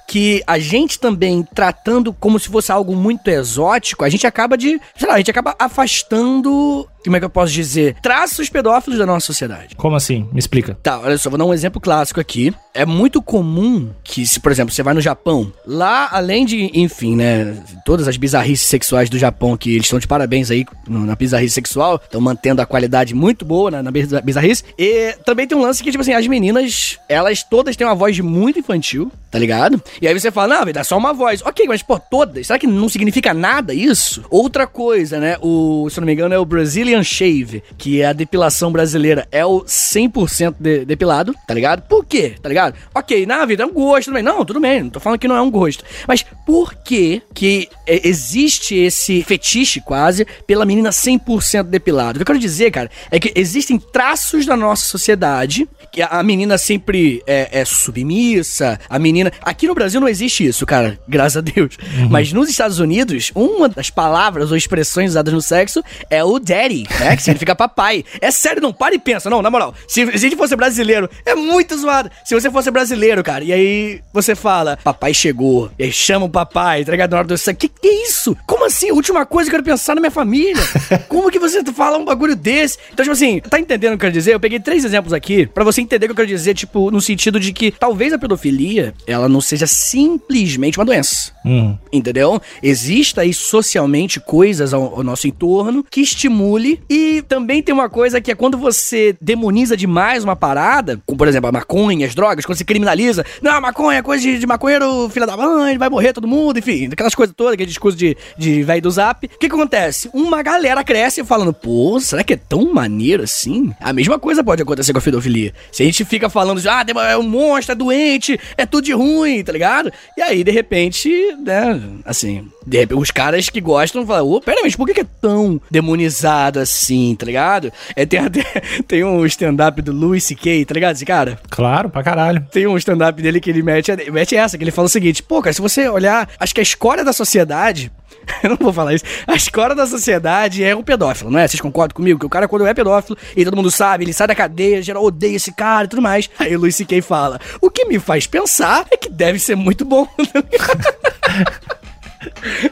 que 0.07 0.41
a 0.47 0.57
gente 0.57 0.97
também 0.97 1.43
tratando 1.53 2.13
como 2.13 2.39
se 2.39 2.47
fosse 2.47 2.71
algo 2.71 2.95
muito 2.95 3.27
exótico, 3.27 4.05
a 4.05 4.09
gente 4.09 4.25
acaba 4.25 4.57
de, 4.57 4.79
sei 4.95 5.07
lá, 5.07 5.15
a 5.15 5.17
gente 5.17 5.29
acaba 5.29 5.53
afastando 5.59 6.87
como 7.07 7.17
é 7.17 7.19
que 7.19 7.25
eu 7.25 7.29
posso 7.29 7.51
dizer? 7.51 7.95
Traços 8.01 8.49
pedófilos 8.49 8.99
da 8.99 9.05
nossa 9.05 9.25
sociedade. 9.25 9.75
Como 9.75 9.95
assim? 9.95 10.27
Me 10.31 10.39
explica. 10.39 10.77
Tá, 10.81 10.99
olha 10.99 11.17
só, 11.17 11.29
vou 11.29 11.37
dar 11.37 11.45
um 11.45 11.53
exemplo 11.53 11.79
clássico 11.79 12.19
aqui. 12.19 12.53
É 12.73 12.85
muito 12.85 13.21
comum 13.21 13.89
que, 14.03 14.25
se, 14.25 14.39
por 14.39 14.51
exemplo, 14.51 14.73
você 14.73 14.83
vai 14.83 14.93
no 14.93 15.01
Japão, 15.01 15.51
lá, 15.65 16.09
além 16.11 16.45
de, 16.45 16.71
enfim, 16.73 17.15
né, 17.15 17.57
todas 17.85 18.07
as 18.07 18.17
bizarrices 18.17 18.67
sexuais 18.67 19.09
do 19.09 19.17
Japão, 19.17 19.57
que 19.57 19.71
eles 19.71 19.85
estão 19.85 19.99
de 19.99 20.07
parabéns 20.07 20.51
aí 20.51 20.65
na 20.87 21.15
bizarrice 21.15 21.53
sexual, 21.53 21.99
estão 22.03 22.21
mantendo 22.21 22.61
a 22.61 22.65
qualidade 22.65 23.13
muito 23.13 23.45
boa 23.45 23.71
na, 23.71 23.83
na 23.83 23.91
bizarrice. 23.91 24.63
E 24.77 25.13
também 25.25 25.47
tem 25.47 25.57
um 25.57 25.61
lance 25.61 25.83
que, 25.83 25.91
tipo 25.91 26.01
assim, 26.01 26.13
as 26.13 26.27
meninas, 26.27 26.99
elas 27.09 27.43
todas 27.43 27.75
têm 27.75 27.87
uma 27.87 27.95
voz 27.95 28.19
muito 28.19 28.59
infantil, 28.59 29.11
tá 29.31 29.39
ligado? 29.39 29.81
E 30.01 30.07
aí 30.07 30.17
você 30.17 30.31
fala, 30.31 30.65
não, 30.65 30.71
é 30.81 30.83
só 30.83 30.97
uma 30.97 31.13
voz. 31.13 31.41
Ok, 31.43 31.65
mas, 31.67 31.81
pô, 31.81 31.99
todas, 31.99 32.47
será 32.47 32.59
que 32.59 32.67
não 32.67 32.89
significa 32.89 33.33
nada 33.33 33.73
isso? 33.73 34.23
Outra 34.29 34.67
coisa, 34.67 35.19
né, 35.19 35.37
o, 35.41 35.89
se 35.89 35.99
eu 35.99 36.01
não 36.01 36.05
me 36.05 36.13
engano, 36.13 36.33
é 36.33 36.39
o 36.39 36.45
Brazilian 36.45 36.96
Brazilian 36.97 37.03
Shave, 37.03 37.63
que 37.77 38.01
é 38.01 38.07
a 38.07 38.13
depilação 38.13 38.71
brasileira, 38.71 39.27
é 39.31 39.45
o 39.45 39.61
100% 39.61 40.55
de, 40.59 40.85
depilado, 40.85 41.33
tá 41.47 41.53
ligado? 41.53 41.81
Por 41.83 42.05
quê? 42.05 42.35
Tá 42.41 42.49
ligado? 42.49 42.75
Ok, 42.93 43.25
na 43.25 43.45
vida 43.45 43.63
é 43.63 43.65
um 43.65 43.73
gosto 43.73 44.07
também. 44.07 44.23
Não, 44.23 44.43
tudo 44.45 44.59
bem, 44.59 44.83
não 44.83 44.89
tô 44.89 44.99
falando 44.99 45.19
que 45.19 45.27
não 45.27 45.35
é 45.35 45.41
um 45.41 45.51
gosto. 45.51 45.83
Mas 46.07 46.25
por 46.45 46.73
que 46.73 47.21
que 47.33 47.69
é, 47.85 48.07
existe 48.07 48.75
esse 48.75 49.23
fetiche 49.23 49.81
quase 49.81 50.25
pela 50.45 50.65
menina 50.65 50.89
100% 50.89 51.63
depilada? 51.63 52.11
O 52.11 52.13
que 52.15 52.21
eu 52.21 52.25
quero 52.25 52.39
dizer, 52.39 52.71
cara, 52.71 52.89
é 53.11 53.19
que 53.19 53.31
existem 53.35 53.77
traços 53.77 54.45
da 54.45 54.55
nossa 54.55 54.85
sociedade 54.85 55.67
que 55.91 56.01
a 56.01 56.21
menina 56.21 56.57
sempre 56.57 57.23
é, 57.25 57.61
é 57.61 57.65
submissa, 57.65 58.79
a 58.89 58.99
menina... 58.99 59.31
Aqui 59.41 59.67
no 59.67 59.73
Brasil 59.73 59.99
não 59.99 60.07
existe 60.07 60.45
isso, 60.45 60.65
cara, 60.65 60.99
graças 61.07 61.37
a 61.37 61.41
Deus. 61.41 61.75
Uhum. 61.97 62.09
Mas 62.09 62.31
nos 62.31 62.49
Estados 62.49 62.79
Unidos, 62.79 63.31
uma 63.33 63.69
das 63.69 63.89
palavras 63.89 64.51
ou 64.51 64.57
expressões 64.57 65.11
usadas 65.11 65.33
no 65.33 65.41
sexo 65.41 65.83
é 66.09 66.23
o 66.23 66.37
daddy 66.39 66.76
Né? 66.99 67.15
Que 67.15 67.23
significa 67.23 67.55
papai. 67.55 68.03
É 68.21 68.31
sério, 68.31 68.61
não 68.61 68.73
para 68.73 68.95
e 68.95 68.99
pensa. 68.99 69.29
Não, 69.29 69.41
na 69.41 69.49
moral, 69.49 69.73
se, 69.87 70.01
a 70.01 70.17
gente 70.17 70.35
fosse 70.35 70.55
brasileiro, 70.55 71.09
é 71.25 71.35
muito 71.35 71.77
zoado. 71.77 72.11
Se 72.25 72.33
você 72.33 72.51
fosse 72.51 72.69
brasileiro, 72.69 73.23
cara, 73.23 73.43
e 73.43 73.53
aí 73.53 74.01
você 74.13 74.35
fala, 74.35 74.77
papai 74.83 75.13
chegou, 75.13 75.71
e 75.77 75.83
aí 75.83 75.91
chama 75.91 76.25
o 76.25 76.29
papai, 76.29 76.83
tá 76.83 76.91
ligado? 76.91 77.11
Na 77.11 77.17
hora 77.19 77.27
do 77.27 77.37
que 77.55 77.69
que 77.69 77.87
é 77.87 78.03
isso? 78.03 78.35
Como 78.45 78.65
assim? 78.65 78.89
A 78.89 78.93
última 78.93 79.25
coisa 79.25 79.49
que 79.49 79.55
eu 79.55 79.59
quero 79.59 79.71
pensar 79.71 79.95
na 79.95 80.01
minha 80.01 80.11
família. 80.11 80.61
Como 81.07 81.31
que 81.31 81.39
você 81.39 81.63
fala 81.65 81.97
um 81.97 82.05
bagulho 82.05 82.35
desse? 82.35 82.77
Então, 82.91 83.03
tipo 83.03 83.13
assim, 83.13 83.39
tá 83.39 83.59
entendendo 83.59 83.93
o 83.93 83.97
que 83.97 84.05
eu 84.05 84.07
quero 84.07 84.13
dizer? 84.13 84.33
Eu 84.33 84.39
peguei 84.39 84.59
três 84.59 84.83
exemplos 84.83 85.13
aqui 85.13 85.45
para 85.45 85.63
você 85.63 85.81
entender 85.81 86.05
o 86.05 86.09
que 86.09 86.11
eu 86.11 86.15
quero 86.15 86.27
dizer, 86.27 86.53
tipo, 86.53 86.91
no 86.91 87.01
sentido 87.01 87.39
de 87.39 87.53
que 87.53 87.71
talvez 87.71 88.13
a 88.13 88.19
pedofilia, 88.19 88.93
ela 89.05 89.29
não 89.29 89.41
seja 89.41 89.67
simplesmente 89.67 90.77
uma 90.77 90.85
doença. 90.85 91.31
Hum. 91.45 91.77
Entendeu? 91.91 92.41
Exista 92.61 93.21
aí 93.21 93.33
socialmente 93.33 94.19
coisas 94.19 94.73
ao, 94.73 94.97
ao, 94.97 95.03
nosso 95.03 95.27
entorno 95.27 95.83
que 95.89 96.01
estimule. 96.01 96.66
E 96.89 97.21
também 97.27 97.61
tem 97.61 97.73
uma 97.73 97.89
coisa 97.89 98.19
que 98.19 98.31
é 98.31 98.35
quando 98.35 98.57
você 98.57 99.15
demoniza 99.21 99.77
demais 99.77 100.23
uma 100.23 100.35
parada, 100.35 100.99
como 101.05 101.17
por 101.17 101.27
exemplo 101.27 101.49
a 101.49 101.51
maconha, 101.51 102.07
as 102.07 102.15
drogas, 102.15 102.45
quando 102.45 102.57
você 102.57 102.63
criminaliza. 102.63 103.25
Não, 103.41 103.51
a 103.51 103.61
maconha 103.61 103.99
é 103.99 104.01
coisa 104.01 104.23
de, 104.23 104.39
de 104.39 104.47
maconheiro, 104.47 105.09
filha 105.09 105.25
da 105.25 105.37
mãe, 105.37 105.77
vai 105.77 105.89
morrer 105.89 106.13
todo 106.13 106.27
mundo, 106.27 106.59
enfim, 106.59 106.89
aquelas 106.91 107.15
coisas 107.15 107.35
todas, 107.35 107.53
aquele 107.53 107.69
discurso 107.69 107.97
de, 107.97 108.17
de 108.37 108.63
velho 108.63 108.81
do 108.81 108.91
zap. 108.91 109.25
O 109.25 109.29
que, 109.29 109.47
que 109.47 109.55
acontece? 109.55 110.09
Uma 110.13 110.41
galera 110.41 110.83
cresce 110.83 111.23
falando, 111.23 111.53
pô, 111.53 111.99
será 111.99 112.23
que 112.23 112.33
é 112.33 112.37
tão 112.37 112.73
maneiro 112.73 113.23
assim? 113.23 113.71
A 113.79 113.93
mesma 113.93 114.17
coisa 114.17 114.43
pode 114.43 114.61
acontecer 114.61 114.91
com 114.93 114.99
a 114.99 115.01
pedofilia. 115.01 115.53
Se 115.71 115.83
a 115.83 115.85
gente 115.85 116.03
fica 116.05 116.29
falando 116.29 116.61
de, 116.61 116.67
ah, 116.67 116.83
é 117.09 117.17
um 117.17 117.23
monstro, 117.23 117.73
é 117.73 117.75
doente, 117.75 118.39
é 118.57 118.65
tudo 118.65 118.85
de 118.85 118.93
ruim, 118.93 119.43
tá 119.43 119.51
ligado? 119.51 119.91
E 120.17 120.21
aí, 120.21 120.43
de 120.43 120.51
repente, 120.51 121.09
né, 121.43 121.81
assim, 122.05 122.47
de 122.65 122.77
repente, 122.77 122.99
os 122.99 123.11
caras 123.11 123.49
que 123.49 123.61
gostam 123.61 124.05
falam, 124.05 124.29
ô, 124.29 124.41
pera, 124.41 124.61
mas 124.63 124.75
por 124.75 124.87
que 124.87 125.01
é 125.01 125.05
tão 125.21 125.61
demonizado 125.69 126.56
assim, 126.61 127.15
tá 127.15 127.25
ligado? 127.25 127.71
É, 127.95 128.05
tem 128.05 128.19
até, 128.19 128.43
tem 128.87 129.03
um 129.03 129.25
stand-up 129.25 129.81
do 129.81 129.91
Louis 129.91 130.23
C.K., 130.23 130.65
tá 130.65 130.73
ligado 130.73 130.95
esse 130.95 131.05
cara? 131.05 131.39
Claro, 131.49 131.89
pra 131.89 132.03
caralho. 132.03 132.45
Tem 132.51 132.67
um 132.67 132.77
stand-up 132.77 133.21
dele 133.21 133.39
que 133.39 133.49
ele 133.49 133.61
mete, 133.61 133.91
mete 134.11 134.35
essa, 134.35 134.57
que 134.57 134.63
ele 134.63 134.71
fala 134.71 134.87
o 134.87 134.89
seguinte, 134.89 135.23
pô, 135.23 135.41
cara, 135.41 135.53
se 135.53 135.61
você 135.61 135.87
olhar, 135.87 136.29
acho 136.39 136.53
que 136.53 136.61
a 136.61 136.63
escória 136.63 137.03
da 137.03 137.13
sociedade 137.13 137.91
eu 138.43 138.51
não 138.51 138.57
vou 138.57 138.73
falar 138.73 138.93
isso. 138.93 139.05
A 139.25 139.35
escola 139.35 139.73
da 139.73 139.87
sociedade 139.87 140.63
é 140.63 140.75
um 140.75 140.83
pedófilo, 140.83 141.31
não 141.31 141.39
é? 141.39 141.47
Vocês 141.47 141.61
concordam 141.61 141.95
comigo? 141.95 142.19
Que 142.19 142.25
o 142.25 142.29
cara, 142.29 142.47
quando 142.47 142.65
é 142.65 142.73
pedófilo, 142.73 143.17
e 143.35 143.43
todo 143.43 143.55
mundo 143.55 143.71
sabe, 143.71 144.03
ele 144.03 144.13
sai 144.13 144.27
da 144.27 144.35
cadeia, 144.35 144.81
geral 144.81 145.03
odeia 145.03 145.35
esse 145.35 145.51
cara 145.51 145.85
e 145.85 145.87
tudo 145.87 146.01
mais. 146.01 146.29
Aí 146.39 146.55
o 146.55 146.59
Luiz 146.59 146.75
C.K. 146.75 147.01
fala: 147.01 147.39
O 147.61 147.69
que 147.69 147.85
me 147.85 147.99
faz 147.99 148.27
pensar 148.27 148.85
é 148.91 148.97
que 148.97 149.09
deve 149.09 149.39
ser 149.39 149.55
muito 149.55 149.85
bom. 149.85 150.07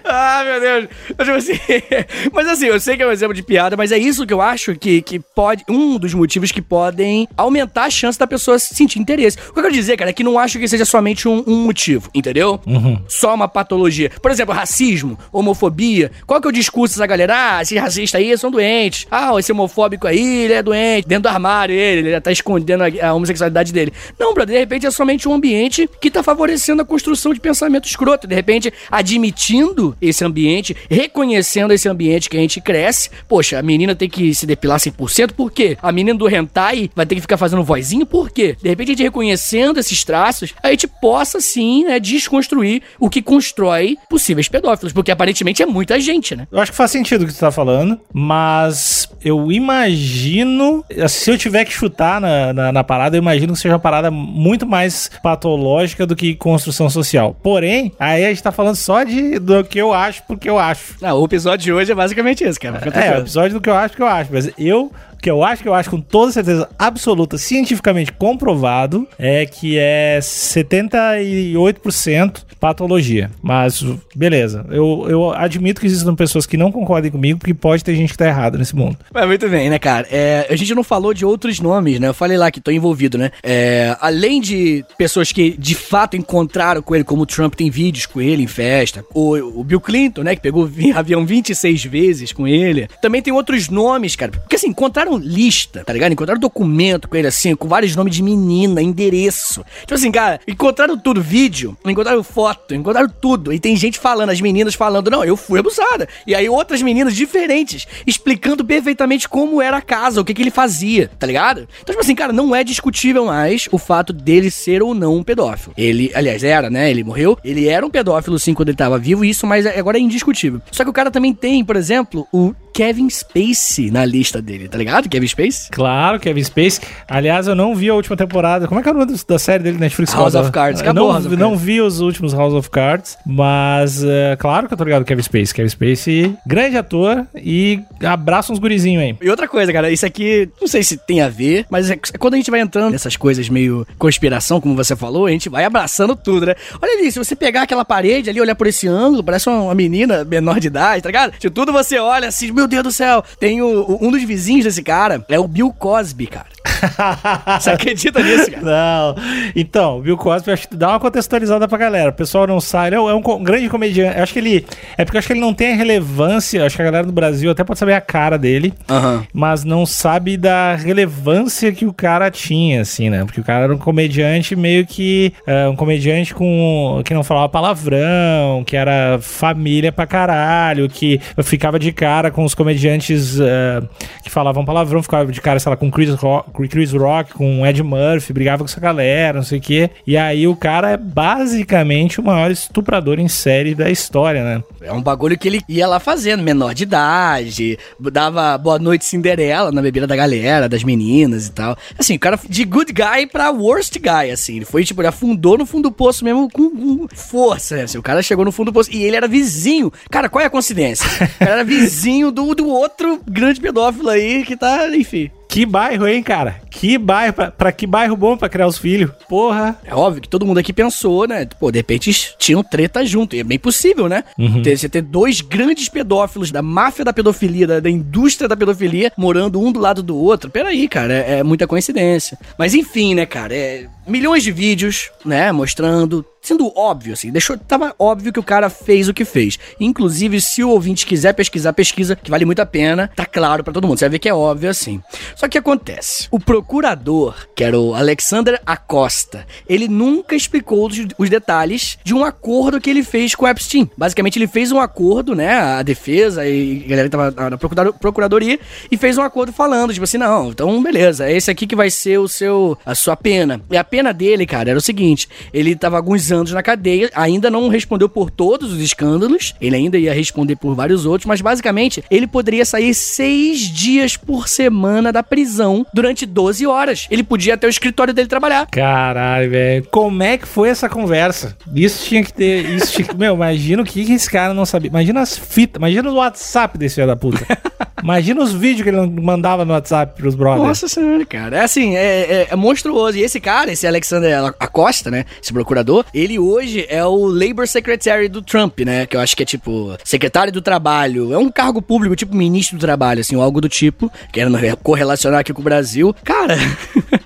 ah, 0.03 0.43
meu 0.43 0.59
Deus. 0.59 0.89
Tipo 1.09 1.31
assim, 1.31 1.53
mas 2.33 2.47
assim, 2.47 2.65
eu 2.67 2.79
sei 2.79 2.97
que 2.97 3.03
é 3.03 3.07
um 3.07 3.11
exemplo 3.11 3.33
de 3.33 3.43
piada, 3.43 3.77
mas 3.77 3.91
é 3.91 3.97
isso 3.97 4.25
que 4.25 4.33
eu 4.33 4.41
acho 4.41 4.75
que, 4.75 5.01
que 5.01 5.19
pode. 5.19 5.63
Um 5.69 5.97
dos 5.97 6.13
motivos 6.13 6.51
que 6.51 6.61
podem 6.61 7.27
aumentar 7.37 7.85
a 7.85 7.89
chance 7.89 8.17
da 8.17 8.27
pessoa 8.27 8.57
sentir 8.59 8.99
interesse. 8.99 9.37
O 9.49 9.53
que 9.53 9.59
eu 9.59 9.63
quero 9.63 9.73
dizer, 9.73 9.97
cara, 9.97 10.09
é 10.09 10.13
que 10.13 10.23
não 10.23 10.39
acho 10.39 10.59
que 10.59 10.67
seja 10.67 10.85
somente 10.85 11.27
um, 11.27 11.43
um 11.47 11.63
motivo, 11.63 12.09
entendeu? 12.13 12.59
Uhum. 12.65 12.99
Só 13.07 13.33
uma 13.33 13.47
patologia. 13.47 14.11
Por 14.21 14.31
exemplo, 14.31 14.53
racismo, 14.53 15.17
homofobia. 15.31 16.11
Qual 16.25 16.41
que 16.41 16.47
é 16.47 16.49
o 16.49 16.53
discurso 16.53 16.95
dessa 16.95 17.05
galera? 17.05 17.57
Ah, 17.57 17.61
esse 17.61 17.77
racista 17.77 18.17
aí 18.17 18.37
são 18.37 18.49
doentes. 18.49 19.07
Ah, 19.11 19.31
esse 19.37 19.51
homofóbico 19.51 20.07
aí, 20.07 20.43
ele 20.45 20.53
é 20.53 20.63
doente. 20.63 21.07
Dentro 21.07 21.23
do 21.23 21.29
armário, 21.29 21.75
ele, 21.75 22.01
ele 22.01 22.11
já 22.11 22.21
tá 22.21 22.31
escondendo 22.31 22.83
a, 22.83 23.07
a 23.07 23.13
homossexualidade 23.13 23.71
dele. 23.71 23.93
Não, 24.17 24.33
brother, 24.33 24.55
de 24.55 24.59
repente 24.59 24.85
é 24.85 24.91
somente 24.91 25.27
um 25.27 25.33
ambiente 25.33 25.89
que 26.01 26.09
tá 26.09 26.23
favorecendo 26.23 26.81
a 26.81 26.85
construção 26.85 27.33
de 27.33 27.39
pensamento 27.39 27.87
escroto. 27.87 28.27
De 28.27 28.35
repente, 28.35 28.73
admitir 28.89 29.34
curtindo 29.35 29.95
esse 30.01 30.23
ambiente, 30.23 30.75
reconhecendo 30.89 31.73
esse 31.73 31.89
ambiente 31.89 32.29
que 32.29 32.37
a 32.37 32.39
gente 32.39 32.61
cresce. 32.61 33.09
Poxa, 33.27 33.59
a 33.59 33.61
menina 33.61 33.93
tem 33.93 34.09
que 34.09 34.33
se 34.33 34.45
depilar 34.45 34.79
100%, 34.79 35.33
por 35.33 35.51
quê? 35.51 35.77
A 35.81 35.91
menina 35.91 36.17
do 36.17 36.29
hentai 36.29 36.89
vai 36.95 37.05
ter 37.05 37.15
que 37.15 37.21
ficar 37.21 37.37
fazendo 37.37 37.63
vozinho, 37.63 38.05
por 38.05 38.31
quê? 38.31 38.55
De 38.61 38.69
repente, 38.69 38.89
a 38.89 38.91
gente 38.93 39.03
reconhecendo 39.03 39.77
esses 39.77 40.03
traços, 40.05 40.53
a 40.63 40.71
gente 40.71 40.87
possa 40.87 41.41
sim, 41.41 41.83
né, 41.83 41.99
desconstruir 41.99 42.81
o 42.97 43.09
que 43.09 43.21
constrói 43.21 43.97
possíveis 44.09 44.47
pedófilos, 44.47 44.93
porque 44.93 45.11
aparentemente 45.11 45.61
é 45.61 45.65
muita 45.65 45.99
gente, 45.99 46.35
né? 46.35 46.47
Eu 46.49 46.59
acho 46.59 46.71
que 46.71 46.77
faz 46.77 46.91
sentido 46.91 47.23
o 47.23 47.27
que 47.27 47.33
tu 47.33 47.39
tá 47.39 47.51
falando, 47.51 47.99
mas 48.13 49.09
eu 49.23 49.51
imagino, 49.51 50.83
se 51.09 51.29
eu 51.29 51.37
tiver 51.37 51.65
que 51.65 51.73
chutar 51.73 52.21
na, 52.21 52.53
na, 52.53 52.71
na 52.71 52.83
parada, 52.83 53.17
eu 53.17 53.21
imagino 53.21 53.53
que 53.53 53.59
seja 53.59 53.73
uma 53.73 53.79
parada 53.79 54.09
muito 54.09 54.65
mais 54.65 55.09
patológica 55.21 56.05
do 56.05 56.15
que 56.15 56.35
construção 56.35 56.89
social. 56.89 57.35
Porém, 57.43 57.91
aí 57.99 58.23
a 58.23 58.29
gente 58.29 58.41
tá 58.41 58.51
falando 58.51 58.75
só 58.75 59.03
de 59.03 59.24
do 59.39 59.63
que 59.63 59.79
eu 59.79 59.93
acho 59.93 60.23
porque 60.27 60.49
eu 60.49 60.57
acho. 60.57 60.95
Ah, 61.01 61.13
o 61.13 61.25
episódio 61.25 61.63
de 61.63 61.73
hoje 61.73 61.91
é 61.91 61.95
basicamente 61.95 62.43
esse, 62.43 62.59
cara. 62.59 62.81
É, 62.93 63.17
o 63.17 63.21
episódio 63.21 63.53
do 63.53 63.61
que 63.61 63.69
eu 63.69 63.75
acho 63.75 63.89
porque 63.89 64.03
eu 64.03 64.07
acho. 64.07 64.31
Mas 64.31 64.51
eu 64.57 64.91
que 65.25 65.31
eu 65.31 65.43
acho 65.43 65.63
que 65.63 65.67
eu 65.67 65.73
acho 65.73 65.89
com 65.89 65.99
toda 65.99 66.31
certeza 66.31 66.69
absoluta, 66.77 67.35
cientificamente 67.35 68.13
comprovado, 68.13 69.07
é 69.17 69.43
que 69.47 69.75
é 69.75 70.19
78% 70.21 72.43
patologia. 72.59 73.31
Mas, 73.41 73.83
beleza. 74.15 74.67
Eu, 74.69 75.07
eu 75.09 75.31
admito 75.31 75.81
que 75.81 75.87
existam 75.87 76.13
pessoas 76.13 76.45
que 76.45 76.57
não 76.57 76.71
concordem 76.71 77.09
comigo, 77.09 77.39
porque 77.39 77.55
pode 77.55 77.83
ter 77.83 77.95
gente 77.95 78.11
que 78.11 78.17
tá 78.17 78.27
errada 78.27 78.55
nesse 78.55 78.75
mundo. 78.75 78.99
Mas 79.11 79.25
muito 79.25 79.49
bem, 79.49 79.67
né, 79.67 79.79
cara? 79.79 80.07
É, 80.11 80.45
a 80.47 80.55
gente 80.55 80.75
não 80.75 80.83
falou 80.83 81.11
de 81.11 81.25
outros 81.25 81.59
nomes, 81.59 81.99
né? 81.99 82.07
Eu 82.07 82.13
falei 82.13 82.37
lá 82.37 82.51
que 82.51 82.61
tô 82.61 82.69
envolvido, 82.69 83.17
né? 83.17 83.31
É, 83.41 83.97
além 83.99 84.39
de 84.39 84.85
pessoas 84.95 85.31
que 85.31 85.57
de 85.57 85.73
fato 85.73 86.15
encontraram 86.15 86.83
com 86.83 86.93
ele, 86.93 87.03
como 87.03 87.23
o 87.23 87.25
Trump 87.25 87.55
tem 87.55 87.71
vídeos 87.71 88.05
com 88.05 88.21
ele 88.21 88.43
em 88.43 88.47
festa, 88.47 89.03
o, 89.11 89.59
o 89.59 89.63
Bill 89.63 89.81
Clinton, 89.81 90.21
né, 90.21 90.35
que 90.35 90.41
pegou 90.41 90.69
avião 90.93 91.25
26 91.25 91.83
vezes 91.85 92.31
com 92.31 92.47
ele. 92.47 92.87
Também 93.01 93.23
tem 93.23 93.33
outros 93.33 93.69
nomes, 93.69 94.15
cara. 94.15 94.31
Porque 94.31 94.55
assim, 94.55 94.67
encontraram 94.67 95.14
lista, 95.17 95.83
tá 95.83 95.93
ligado? 95.93 96.11
Encontraram 96.11 96.39
documento 96.39 97.07
com 97.07 97.15
ele 97.15 97.27
assim, 97.27 97.55
com 97.55 97.67
vários 97.67 97.95
nomes 97.95 98.15
de 98.15 98.23
menina, 98.23 98.81
endereço. 98.81 99.65
Tipo 99.81 99.95
assim, 99.95 100.11
cara, 100.11 100.39
encontraram 100.47 100.97
tudo, 100.97 101.21
vídeo, 101.21 101.77
encontraram 101.85 102.23
foto, 102.23 102.73
encontraram 102.73 103.09
tudo. 103.09 103.51
E 103.53 103.59
tem 103.59 103.75
gente 103.75 103.99
falando, 103.99 104.29
as 104.29 104.41
meninas 104.41 104.75
falando, 104.75 105.09
não, 105.09 105.23
eu 105.23 105.37
fui 105.37 105.59
abusada. 105.59 106.07
E 106.25 106.33
aí 106.35 106.47
outras 106.49 106.81
meninas 106.81 107.15
diferentes, 107.15 107.87
explicando 108.05 108.63
perfeitamente 108.63 109.27
como 109.27 109.61
era 109.61 109.77
a 109.77 109.81
casa, 109.81 110.21
o 110.21 110.25
que, 110.25 110.33
que 110.33 110.41
ele 110.41 110.51
fazia, 110.51 111.09
tá 111.19 111.27
ligado? 111.27 111.67
Então, 111.81 111.93
tipo 111.93 112.01
assim, 112.01 112.15
cara, 112.15 112.33
não 112.33 112.55
é 112.55 112.63
discutível 112.63 113.25
mais 113.25 113.67
o 113.71 113.77
fato 113.77 114.13
dele 114.13 114.49
ser 114.51 114.81
ou 114.81 114.93
não 114.93 115.17
um 115.17 115.23
pedófilo. 115.23 115.73
Ele, 115.77 116.11
aliás, 116.13 116.43
era, 116.43 116.69
né? 116.69 116.89
Ele 116.89 117.03
morreu. 117.03 117.37
Ele 117.43 117.67
era 117.67 117.85
um 117.85 117.89
pedófilo, 117.89 118.39
sim, 118.39 118.53
quando 118.53 118.69
ele 118.69 118.77
tava 118.77 118.97
vivo, 118.97 119.25
isso, 119.25 119.45
mas 119.47 119.65
agora 119.65 119.97
é 119.97 120.01
indiscutível. 120.01 120.61
Só 120.71 120.83
que 120.83 120.89
o 120.89 120.93
cara 120.93 121.11
também 121.11 121.33
tem, 121.33 121.63
por 121.63 121.75
exemplo, 121.75 122.27
o 122.31 122.53
Kevin 122.73 123.09
Spacey 123.09 123.89
na 123.89 124.03
lista 124.03 124.41
dele, 124.41 124.67
tá 124.67 124.77
ligado? 124.77 125.04
Kevin 125.09 125.27
Spacey? 125.27 125.69
Claro, 125.71 126.19
Kevin 126.19 126.43
Spacey. 126.43 126.81
Aliás, 127.07 127.47
eu 127.47 127.55
não 127.55 127.75
vi 127.75 127.89
a 127.89 127.93
última 127.93 128.15
temporada. 128.15 128.67
Como 128.67 128.79
é 128.79 128.83
que 128.83 128.89
é 128.89 128.91
o 128.91 128.95
nome 128.95 129.15
da 129.27 129.39
série 129.39 129.63
dele 129.63 129.77
Netflix? 129.77 130.13
House 130.13 130.35
of 130.35 130.51
Cards. 130.51 130.81
Acabou, 130.81 131.13
eu 131.13 131.21
não, 131.21 131.51
não 131.51 131.57
vi 131.57 131.81
os 131.81 131.99
últimos 131.99 132.33
House 132.33 132.53
of 132.53 132.69
Cards, 132.69 133.17
mas 133.25 134.03
uh, 134.03 134.37
claro 134.37 134.67
que 134.67 134.73
eu 134.73 134.77
tô 134.77 134.83
ligado 134.83 135.05
Kevin 135.05 135.21
Spacey. 135.21 135.53
Kevin 135.53 135.69
Spacey, 135.69 136.35
grande 136.45 136.77
ator 136.77 137.25
e 137.35 137.81
abraça 138.03 138.51
uns 138.51 138.59
gurizinhos 138.59 139.03
aí. 139.03 139.15
E 139.21 139.29
outra 139.29 139.47
coisa, 139.47 139.71
cara, 139.71 139.91
isso 139.91 140.05
aqui, 140.05 140.49
não 140.59 140.67
sei 140.67 140.83
se 140.83 140.97
tem 140.97 141.21
a 141.21 141.29
ver, 141.29 141.65
mas 141.69 141.89
é 141.89 141.97
quando 142.17 142.33
a 142.35 142.37
gente 142.37 142.51
vai 142.51 142.59
entrando 142.59 142.91
nessas 142.91 143.15
coisas 143.15 143.49
meio 143.49 143.85
conspiração, 143.97 144.59
como 144.61 144.75
você 144.75 144.95
falou, 144.95 145.25
a 145.25 145.31
gente 145.31 145.49
vai 145.49 145.65
abraçando 145.65 146.15
tudo, 146.15 146.47
né? 146.47 146.55
Olha 146.81 146.97
ali, 146.97 147.11
se 147.11 147.19
você 147.19 147.35
pegar 147.35 147.63
aquela 147.63 147.85
parede 147.85 148.29
ali, 148.29 148.41
olhar 148.41 148.55
por 148.55 148.67
esse 148.67 148.87
ângulo, 148.87 149.23
parece 149.23 149.49
uma 149.49 149.75
menina 149.75 150.23
menor 150.23 150.59
de 150.59 150.67
idade, 150.67 151.03
tá 151.03 151.09
ligado? 151.09 151.33
De 151.39 151.49
tudo 151.49 151.71
você 151.71 151.97
olha 151.99 152.27
assim, 152.27 152.51
meu 152.51 152.67
Deus 152.67 152.83
do 152.83 152.91
céu, 152.91 153.23
tem 153.39 153.61
o, 153.61 153.97
um 154.01 154.11
dos 154.11 154.23
vizinhos 154.23 154.65
desse 154.65 154.81
cara, 154.85 155.25
é 155.27 155.39
o 155.39 155.47
Bill 155.47 155.73
Cosby, 155.73 156.27
cara. 156.27 156.45
Você 157.59 157.69
acredita 157.69 158.21
nisso, 158.21 158.51
cara? 158.51 158.63
Não. 158.63 159.15
Então, 159.55 160.01
Bill 160.01 160.17
Cosby, 160.17 160.51
acho 160.51 160.67
que 160.67 160.75
dá 160.75 160.89
uma 160.89 160.99
contextualizada 160.99 161.67
pra 161.67 161.77
galera. 161.77 162.09
O 162.09 162.13
pessoal 162.13 162.47
não 162.47 162.59
sabe. 162.59 162.95
É 162.95 162.99
um, 162.99 163.09
é 163.09 163.13
um 163.13 163.43
grande 163.43 163.69
comediante. 163.69 164.17
Eu 164.17 164.23
acho 164.23 164.33
que 164.33 164.39
ele. 164.39 164.65
É 164.97 165.05
porque 165.05 165.17
eu 165.17 165.19
acho 165.19 165.27
que 165.27 165.33
ele 165.33 165.39
não 165.39 165.53
tem 165.53 165.73
a 165.73 165.75
relevância. 165.75 166.65
Acho 166.65 166.75
que 166.75 166.81
a 166.81 166.85
galera 166.85 167.05
do 167.05 167.13
Brasil 167.13 167.49
até 167.51 167.63
pode 167.63 167.79
saber 167.79 167.93
a 167.93 168.01
cara 168.01 168.37
dele. 168.37 168.73
Uhum. 168.89 169.23
Mas 169.33 169.63
não 169.63 169.85
sabe 169.85 170.37
da 170.37 170.75
relevância 170.75 171.71
que 171.71 171.85
o 171.85 171.93
cara 171.93 172.29
tinha, 172.29 172.81
assim, 172.81 173.09
né? 173.09 173.23
Porque 173.25 173.41
o 173.41 173.43
cara 173.43 173.65
era 173.65 173.73
um 173.73 173.77
comediante 173.77 174.55
meio 174.55 174.85
que. 174.85 175.33
Uh, 175.47 175.71
um 175.71 175.75
comediante 175.75 176.33
com. 176.33 177.01
que 177.03 177.13
não 177.13 177.23
falava 177.23 177.49
palavrão, 177.49 178.63
que 178.65 178.75
era 178.75 179.17
família 179.19 179.91
pra 179.91 180.05
caralho, 180.05 180.89
que 180.89 181.19
ficava 181.43 181.79
de 181.79 181.91
cara 181.91 182.31
com 182.31 182.43
os 182.43 182.53
comediantes 182.53 183.39
uh, 183.39 183.87
que 184.23 184.29
falavam 184.29 184.65
palavrão, 184.65 185.01
ficava 185.01 185.31
de 185.31 185.41
cara, 185.41 185.59
sei 185.59 185.69
lá, 185.69 185.75
com 185.75 185.89
Chris 185.91 186.09
Rock, 186.15 186.51
Chris 186.75 186.91
Rock 186.91 187.33
com 187.33 187.65
Ed 187.65 187.81
Murphy, 187.81 188.33
brigava 188.33 188.57
com 188.57 188.65
essa 188.65 188.81
galera, 188.81 189.37
não 189.37 189.45
sei 189.45 189.59
o 189.59 189.61
quê. 189.61 189.89
E 190.05 190.17
aí 190.17 190.45
o 190.45 190.57
cara 190.57 190.89
é 190.89 190.97
basicamente 190.97 192.19
o 192.19 192.23
maior 192.23 192.51
estuprador 192.51 193.17
em 193.17 193.29
série 193.29 193.73
da 193.73 193.89
história, 193.89 194.43
né? 194.43 194.61
É 194.81 194.91
um 194.91 195.01
bagulho 195.01 195.37
que 195.37 195.47
ele 195.47 195.61
ia 195.69 195.87
lá 195.87 196.01
fazendo, 196.01 196.43
menor 196.43 196.73
de 196.73 196.83
idade, 196.83 197.79
dava 198.11 198.57
boa 198.57 198.77
noite 198.77 199.05
Cinderela 199.05 199.71
na 199.71 199.81
bebida 199.81 200.05
da 200.05 200.17
galera, 200.17 200.67
das 200.67 200.83
meninas 200.83 201.47
e 201.47 201.51
tal. 201.53 201.77
Assim, 201.97 202.17
o 202.17 202.19
cara 202.19 202.37
de 202.49 202.65
good 202.65 202.91
guy 202.91 203.25
pra 203.31 203.51
worst 203.51 203.97
guy, 203.97 204.29
assim. 204.29 204.57
Ele 204.57 204.65
foi, 204.65 204.83
tipo, 204.83 204.99
ele 204.99 205.07
afundou 205.07 205.57
no 205.57 205.65
fundo 205.65 205.83
do 205.83 205.91
poço 205.93 206.25
mesmo 206.25 206.49
com, 206.51 206.71
com 206.71 207.07
força, 207.15 207.77
né? 207.77 207.83
Assim, 207.83 207.97
o 207.97 208.03
cara 208.03 208.21
chegou 208.21 208.43
no 208.43 208.51
fundo 208.51 208.69
do 208.69 208.73
poço 208.73 208.91
e 208.91 209.01
ele 209.01 209.15
era 209.15 209.29
vizinho. 209.29 209.93
Cara, 210.11 210.27
qual 210.27 210.41
é 210.41 210.47
a 210.47 210.49
coincidência? 210.49 211.07
O 211.35 211.39
cara 211.39 211.51
era 211.51 211.63
vizinho 211.63 212.31
do, 212.31 212.53
do 212.53 212.67
outro 212.67 213.21
grande 213.25 213.61
pedófilo 213.61 214.09
aí 214.09 214.43
que 214.43 214.57
tá, 214.57 214.89
enfim. 214.93 215.31
Que 215.55 215.65
bairro, 215.65 216.05
hein, 216.05 216.21
cara? 216.21 216.57
Que 216.69 216.97
bairro, 216.97 217.31
pra, 217.31 217.49
pra 217.49 217.71
que 217.71 217.87
bairro 217.87 218.17
bom 218.17 218.35
pra 218.35 218.49
criar 218.49 218.67
os 218.67 218.77
filhos? 218.77 219.09
Porra. 219.29 219.79
É 219.85 219.95
óbvio 219.95 220.21
que 220.21 220.27
todo 220.27 220.45
mundo 220.45 220.57
aqui 220.57 220.73
pensou, 220.73 221.25
né? 221.25 221.47
Pô, 221.57 221.71
de 221.71 221.79
repente 221.79 222.35
tinham 222.37 222.61
treta 222.61 223.05
junto. 223.05 223.37
E 223.37 223.39
é 223.39 223.43
bem 223.45 223.57
possível, 223.57 224.09
né? 224.09 224.25
Uhum. 224.37 224.61
Ter, 224.61 224.77
você 224.77 224.89
ter 224.89 225.01
dois 225.01 225.39
grandes 225.39 225.87
pedófilos 225.87 226.51
da 226.51 226.61
máfia 226.61 227.05
da 227.05 227.13
pedofilia, 227.13 227.65
da, 227.65 227.79
da, 227.79 227.89
indústria 227.89 228.49
da 228.49 228.57
pedofilia, 228.57 229.13
morando 229.17 229.57
um 229.57 229.71
do 229.71 229.79
lado 229.79 230.03
do 230.03 230.17
outro. 230.17 230.49
Peraí, 230.49 230.89
cara, 230.89 231.13
é, 231.13 231.39
é 231.39 231.43
muita 231.43 231.65
coincidência. 231.65 232.37
Mas 232.59 232.73
enfim, 232.73 233.15
né, 233.15 233.25
cara? 233.25 233.55
É, 233.55 233.87
milhões 234.07 234.43
de 234.43 234.51
vídeos, 234.51 235.11
né? 235.23 235.51
Mostrando 235.51 236.25
sendo 236.45 236.71
óbvio, 236.77 237.13
assim, 237.13 237.31
deixou, 237.31 237.57
tava 237.57 237.95
óbvio 237.97 238.31
que 238.31 238.39
o 238.39 238.43
cara 238.43 238.69
fez 238.69 239.09
o 239.09 239.13
que 239.13 239.25
fez. 239.25 239.57
Inclusive, 239.79 240.39
se 240.39 240.63
o 240.63 240.69
ouvinte 240.69 241.05
quiser 241.05 241.33
pesquisar, 241.33 241.73
pesquisa, 241.73 242.15
que 242.15 242.29
vale 242.29 242.45
muito 242.45 242.61
a 242.61 242.65
pena, 242.65 243.09
tá 243.15 243.25
claro 243.25 243.63
para 243.63 243.73
todo 243.73 243.87
mundo, 243.87 243.97
você 243.97 244.05
vai 244.05 244.11
ver 244.11 244.19
que 244.19 244.29
é 244.29 244.33
óbvio 244.33 244.69
assim. 244.69 245.01
Só 245.35 245.47
que 245.47 245.57
acontece, 245.57 246.27
o 246.29 246.39
procurador, 246.39 247.35
que 247.55 247.63
era 247.63 247.79
o 247.79 247.95
Alexander 247.95 248.61
Acosta, 248.65 249.45
ele 249.67 249.87
nunca 249.87 250.35
explicou 250.35 250.87
os, 250.87 250.97
os 251.17 251.29
detalhes 251.29 251.97
de 252.03 252.13
um 252.13 252.23
acordo 252.23 252.79
que 252.79 252.89
ele 252.89 253.03
fez 253.03 253.33
com 253.33 253.45
o 253.45 253.47
Epstein. 253.47 253.89
Basicamente, 253.97 254.37
ele 254.37 254.47
fez 254.47 254.71
um 254.71 254.79
acordo, 254.79 255.33
né, 255.35 255.57
a 255.59 255.81
defesa 255.81 256.45
e 256.47 256.83
a 256.85 256.89
galera 256.89 257.09
tava 257.09 257.49
na 257.49 257.57
procuradoria, 257.93 258.59
e 258.91 258.97
fez 258.97 259.17
um 259.17 259.23
acordo 259.23 259.51
falando, 259.51 259.93
tipo 259.93 260.03
assim, 260.03 260.17
não, 260.17 260.49
então 260.49 260.81
beleza, 260.83 261.27
é 261.27 261.35
esse 261.35 261.49
aqui 261.49 261.65
que 261.65 261.75
vai 261.75 261.89
ser 261.89 262.19
o 262.19 262.27
seu, 262.27 262.77
a 262.85 262.93
sua 262.93 263.15
pena. 263.15 263.59
E 263.71 263.77
a 263.77 263.83
pena 263.95 264.13
dele, 264.13 264.45
cara, 264.45 264.71
era 264.71 264.77
o 264.77 264.81
seguinte, 264.81 265.29
ele 265.53 265.73
tava 265.73 265.95
alguns 265.95 266.29
anos 266.29 266.51
na 266.51 266.61
cadeia, 266.61 267.09
ainda 267.15 267.49
não 267.49 267.69
respondeu 267.69 268.09
por 268.09 268.29
todos 268.29 268.73
os 268.73 268.81
escândalos, 268.81 269.55
ele 269.61 269.73
ainda 269.73 269.97
ia 269.97 270.13
responder 270.13 270.57
por 270.57 270.75
vários 270.75 271.05
outros, 271.05 271.25
mas 271.25 271.39
basicamente 271.39 272.03
ele 272.11 272.27
poderia 272.27 272.65
sair 272.65 272.93
seis 272.93 273.59
dias 273.61 274.17
por 274.17 274.49
semana 274.49 275.13
da 275.13 275.23
prisão 275.23 275.85
durante 275.93 276.25
12 276.25 276.67
horas. 276.67 277.07
Ele 277.09 277.23
podia 277.23 277.53
até 277.53 277.67
o 277.67 277.69
escritório 277.69 278.13
dele 278.13 278.27
trabalhar. 278.27 278.67
Caralho, 278.69 279.49
velho. 279.49 279.87
Como 279.89 280.21
é 280.21 280.37
que 280.37 280.45
foi 280.45 280.67
essa 280.67 280.89
conversa? 280.89 281.55
Isso 281.73 282.05
tinha 282.05 282.21
que 282.21 282.33
ter. 282.33 282.69
Isso 282.71 282.91
tinha, 282.91 283.07
meu, 283.15 283.35
imagina 283.35 283.81
o 283.81 283.85
que, 283.85 284.03
que 284.03 284.11
esse 284.11 284.29
cara 284.29 284.53
não 284.53 284.65
sabia. 284.65 284.89
Imagina 284.89 285.21
as 285.21 285.37
fitas, 285.37 285.79
imagina 285.79 286.11
o 286.11 286.15
WhatsApp 286.15 286.77
desse 286.77 286.95
filho 286.95 287.07
da 287.07 287.15
puta. 287.15 287.45
Imagina 288.05 288.43
os 288.43 288.53
vídeos 288.53 288.83
que 288.83 288.89
ele 288.89 289.07
mandava 289.19 289.65
no 289.65 289.73
WhatsApp 289.73 290.15
pros 290.15 290.35
brothers. 290.35 290.67
Nossa 290.67 290.87
senhora, 290.87 291.25
cara. 291.25 291.57
É 291.57 291.61
assim, 291.61 291.95
é, 291.95 292.21
é, 292.21 292.47
é 292.51 292.55
monstruoso. 292.55 293.17
E 293.17 293.23
esse 293.23 293.39
cara, 293.39 293.71
esse 293.71 293.84
Alexander 293.87 294.53
Acosta, 294.59 295.09
né? 295.11 295.25
Esse 295.41 295.53
procurador, 295.53 296.05
ele 296.13 296.39
hoje 296.39 296.85
é 296.89 297.03
o 297.03 297.25
Labor 297.25 297.67
Secretary 297.67 298.27
do 298.27 298.41
Trump, 298.41 298.79
né? 298.81 299.05
Que 299.05 299.15
eu 299.15 299.21
acho 299.21 299.35
que 299.35 299.43
é 299.43 299.45
tipo 299.45 299.97
secretário 300.03 300.51
do 300.51 300.61
trabalho. 300.61 301.33
É 301.33 301.37
um 301.37 301.49
cargo 301.49 301.81
público, 301.81 302.15
tipo 302.15 302.35
ministro 302.35 302.77
do 302.77 302.81
trabalho, 302.81 303.21
assim, 303.21 303.35
ou 303.35 303.41
algo 303.41 303.61
do 303.61 303.69
tipo. 303.69 304.11
Querendo 304.31 304.57
correlacionar 304.77 305.39
aqui 305.39 305.53
com 305.53 305.61
o 305.61 305.63
Brasil. 305.63 306.15
Cara. 306.23 306.55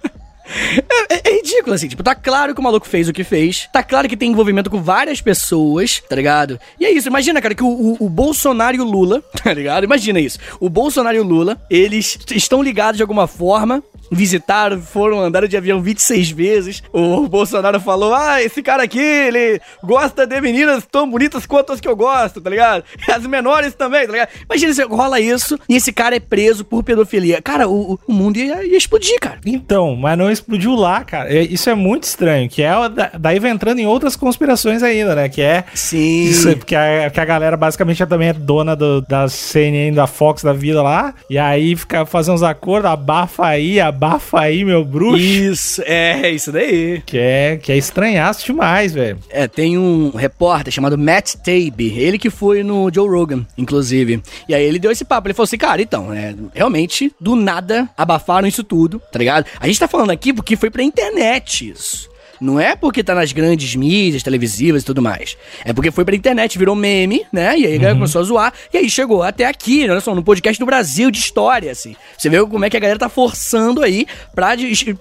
É, 1.09 1.29
é, 1.29 1.35
ridículo, 1.35 1.73
assim. 1.73 1.87
Tipo, 1.87 2.03
tá 2.03 2.15
claro 2.15 2.53
que 2.53 2.59
o 2.59 2.63
maluco 2.63 2.87
fez 2.87 3.07
o 3.07 3.13
que 3.13 3.23
fez. 3.23 3.67
Tá 3.71 3.83
claro 3.83 4.07
que 4.07 4.17
tem 4.17 4.31
envolvimento 4.31 4.69
com 4.69 4.81
várias 4.81 5.21
pessoas, 5.21 6.01
tá 6.07 6.15
ligado? 6.15 6.59
E 6.79 6.85
é 6.85 6.91
isso. 6.91 7.07
Imagina, 7.07 7.41
cara, 7.41 7.55
que 7.55 7.63
o, 7.63 7.67
o, 7.67 7.97
o 7.99 8.09
Bolsonaro 8.09 8.75
e 8.75 8.79
o 8.79 8.83
Lula, 8.83 9.21
tá 9.43 9.53
ligado? 9.53 9.83
Imagina 9.83 10.19
isso. 10.19 10.39
O 10.59 10.69
Bolsonaro 10.69 11.17
e 11.17 11.19
o 11.19 11.23
Lula, 11.23 11.59
eles 11.69 12.17
estão 12.31 12.61
ligados 12.61 12.97
de 12.97 13.03
alguma 13.03 13.27
forma 13.27 13.83
visitaram, 14.11 14.81
foram, 14.81 15.19
andaram 15.19 15.47
de 15.47 15.57
avião 15.57 15.81
26 15.81 16.31
vezes. 16.31 16.83
O 16.91 17.27
Bolsonaro 17.27 17.79
falou: 17.79 18.13
Ah, 18.13 18.41
esse 18.41 18.61
cara 18.61 18.83
aqui, 18.83 18.99
ele 18.99 19.61
gosta 19.83 20.25
de 20.25 20.41
meninas 20.41 20.85
tão 20.89 21.09
bonitas 21.09 21.45
quanto 21.45 21.73
as 21.73 21.79
que 21.79 21.87
eu 21.87 21.95
gosto, 21.95 22.41
tá 22.41 22.49
ligado? 22.49 22.83
As 23.09 23.25
menores 23.25 23.73
também, 23.73 24.05
tá 24.05 24.11
ligado? 24.11 24.29
Imagina 24.45 24.73
se 24.73 24.83
rola 24.83 25.19
isso 25.19 25.59
e 25.67 25.75
esse 25.75 25.91
cara 25.91 26.15
é 26.15 26.19
preso 26.19 26.63
por 26.63 26.83
pedofilia. 26.83 27.41
Cara, 27.41 27.67
o, 27.67 27.99
o 28.07 28.13
mundo 28.13 28.37
ia, 28.37 28.65
ia, 28.65 28.77
explodir, 28.77 29.19
cara. 29.19 29.39
Então, 29.45 29.95
mas 29.95 30.17
não 30.17 30.31
explodiu 30.39 30.75
lá, 30.75 31.03
cara. 31.03 31.33
É, 31.33 31.41
isso 31.43 31.69
é 31.69 31.75
muito 31.75 32.03
estranho, 32.03 32.49
que 32.49 32.61
é 32.61 32.71
daí 33.19 33.39
vai 33.39 33.51
entrando 33.51 33.79
em 33.79 33.85
outras 33.85 34.15
conspirações 34.15 34.83
ainda, 34.83 35.15
né? 35.15 35.29
Que 35.29 35.41
é. 35.41 35.63
Sim. 35.73 36.23
Isso, 36.23 36.55
porque 36.57 36.75
a, 36.75 37.09
que 37.09 37.19
a 37.19 37.25
galera 37.25 37.57
basicamente 37.57 38.05
também 38.05 38.29
é 38.29 38.33
dona 38.33 38.75
do, 38.75 39.01
da 39.01 39.27
CNN, 39.27 39.93
da 39.93 40.07
Fox 40.07 40.43
da 40.43 40.53
vida 40.53 40.81
lá. 40.81 41.13
E 41.29 41.37
aí 41.37 41.75
fica 41.75 42.05
fazendo 42.05 42.35
uns 42.35 42.43
acordos, 42.43 42.89
abafa 42.89 43.45
aí, 43.45 43.79
abafa 43.79 44.39
aí, 44.41 44.63
meu 44.63 44.83
bruxo. 44.83 45.17
Isso, 45.17 45.81
é, 45.85 46.29
isso 46.29 46.51
daí. 46.51 47.01
Que 47.05 47.17
é, 47.17 47.57
que 47.57 47.71
é 47.71 47.77
estranhaço 47.77 48.45
demais, 48.45 48.93
velho. 48.93 49.19
É, 49.29 49.47
tem 49.47 49.77
um 49.77 50.11
repórter 50.15 50.73
chamado 50.73 50.97
Matt 50.97 51.35
Taibbi, 51.35 51.97
ele 51.99 52.17
que 52.17 52.29
foi 52.29 52.63
no 52.63 52.91
Joe 52.93 53.09
Rogan, 53.09 53.45
inclusive. 53.57 54.21
E 54.47 54.53
aí 54.53 54.63
ele 54.63 54.79
deu 54.79 54.91
esse 54.91 55.05
papo, 55.05 55.27
ele 55.27 55.33
falou 55.33 55.45
assim, 55.45 55.57
cara, 55.57 55.81
então, 55.81 56.13
é, 56.13 56.35
realmente, 56.53 57.11
do 57.19 57.35
nada, 57.35 57.89
abafaram 57.97 58.47
isso 58.47 58.63
tudo, 58.63 59.01
tá 59.11 59.19
ligado? 59.19 59.45
A 59.59 59.67
gente 59.67 59.79
tá 59.79 59.87
falando 59.87 60.11
aqui 60.11 60.28
porque 60.33 60.55
foi 60.55 60.69
pra 60.69 60.83
internet 60.83 61.69
isso. 61.69 62.09
Não 62.39 62.59
é 62.59 62.75
porque 62.75 63.03
tá 63.03 63.13
nas 63.13 63.33
grandes 63.33 63.75
mídias 63.75 64.23
televisivas 64.23 64.81
e 64.81 64.85
tudo 64.85 65.01
mais. 65.01 65.35
É 65.65 65.73
porque 65.73 65.91
foi 65.91 66.05
pra 66.05 66.15
internet, 66.15 66.57
virou 66.57 66.75
meme, 66.75 67.25
né? 67.33 67.57
E 67.57 67.65
aí 67.65 67.73
a 67.73 67.77
galera 67.77 67.93
uhum. 67.93 67.99
começou 67.99 68.21
a 68.21 68.23
zoar. 68.23 68.53
E 68.73 68.77
aí 68.77 68.89
chegou 68.89 69.21
até 69.21 69.45
aqui, 69.45 69.85
né? 69.85 69.91
olha 69.91 69.99
só, 69.99 70.15
no 70.15 70.23
podcast 70.23 70.57
do 70.57 70.65
Brasil 70.65 71.11
de 71.11 71.19
história, 71.19 71.71
assim. 71.71 71.95
Você 72.17 72.29
vê 72.29 72.43
como 72.45 72.63
é 72.63 72.69
que 72.69 72.77
a 72.77 72.79
galera 72.79 72.97
tá 72.97 73.09
forçando 73.09 73.83
aí 73.83 74.07
pra 74.33 74.55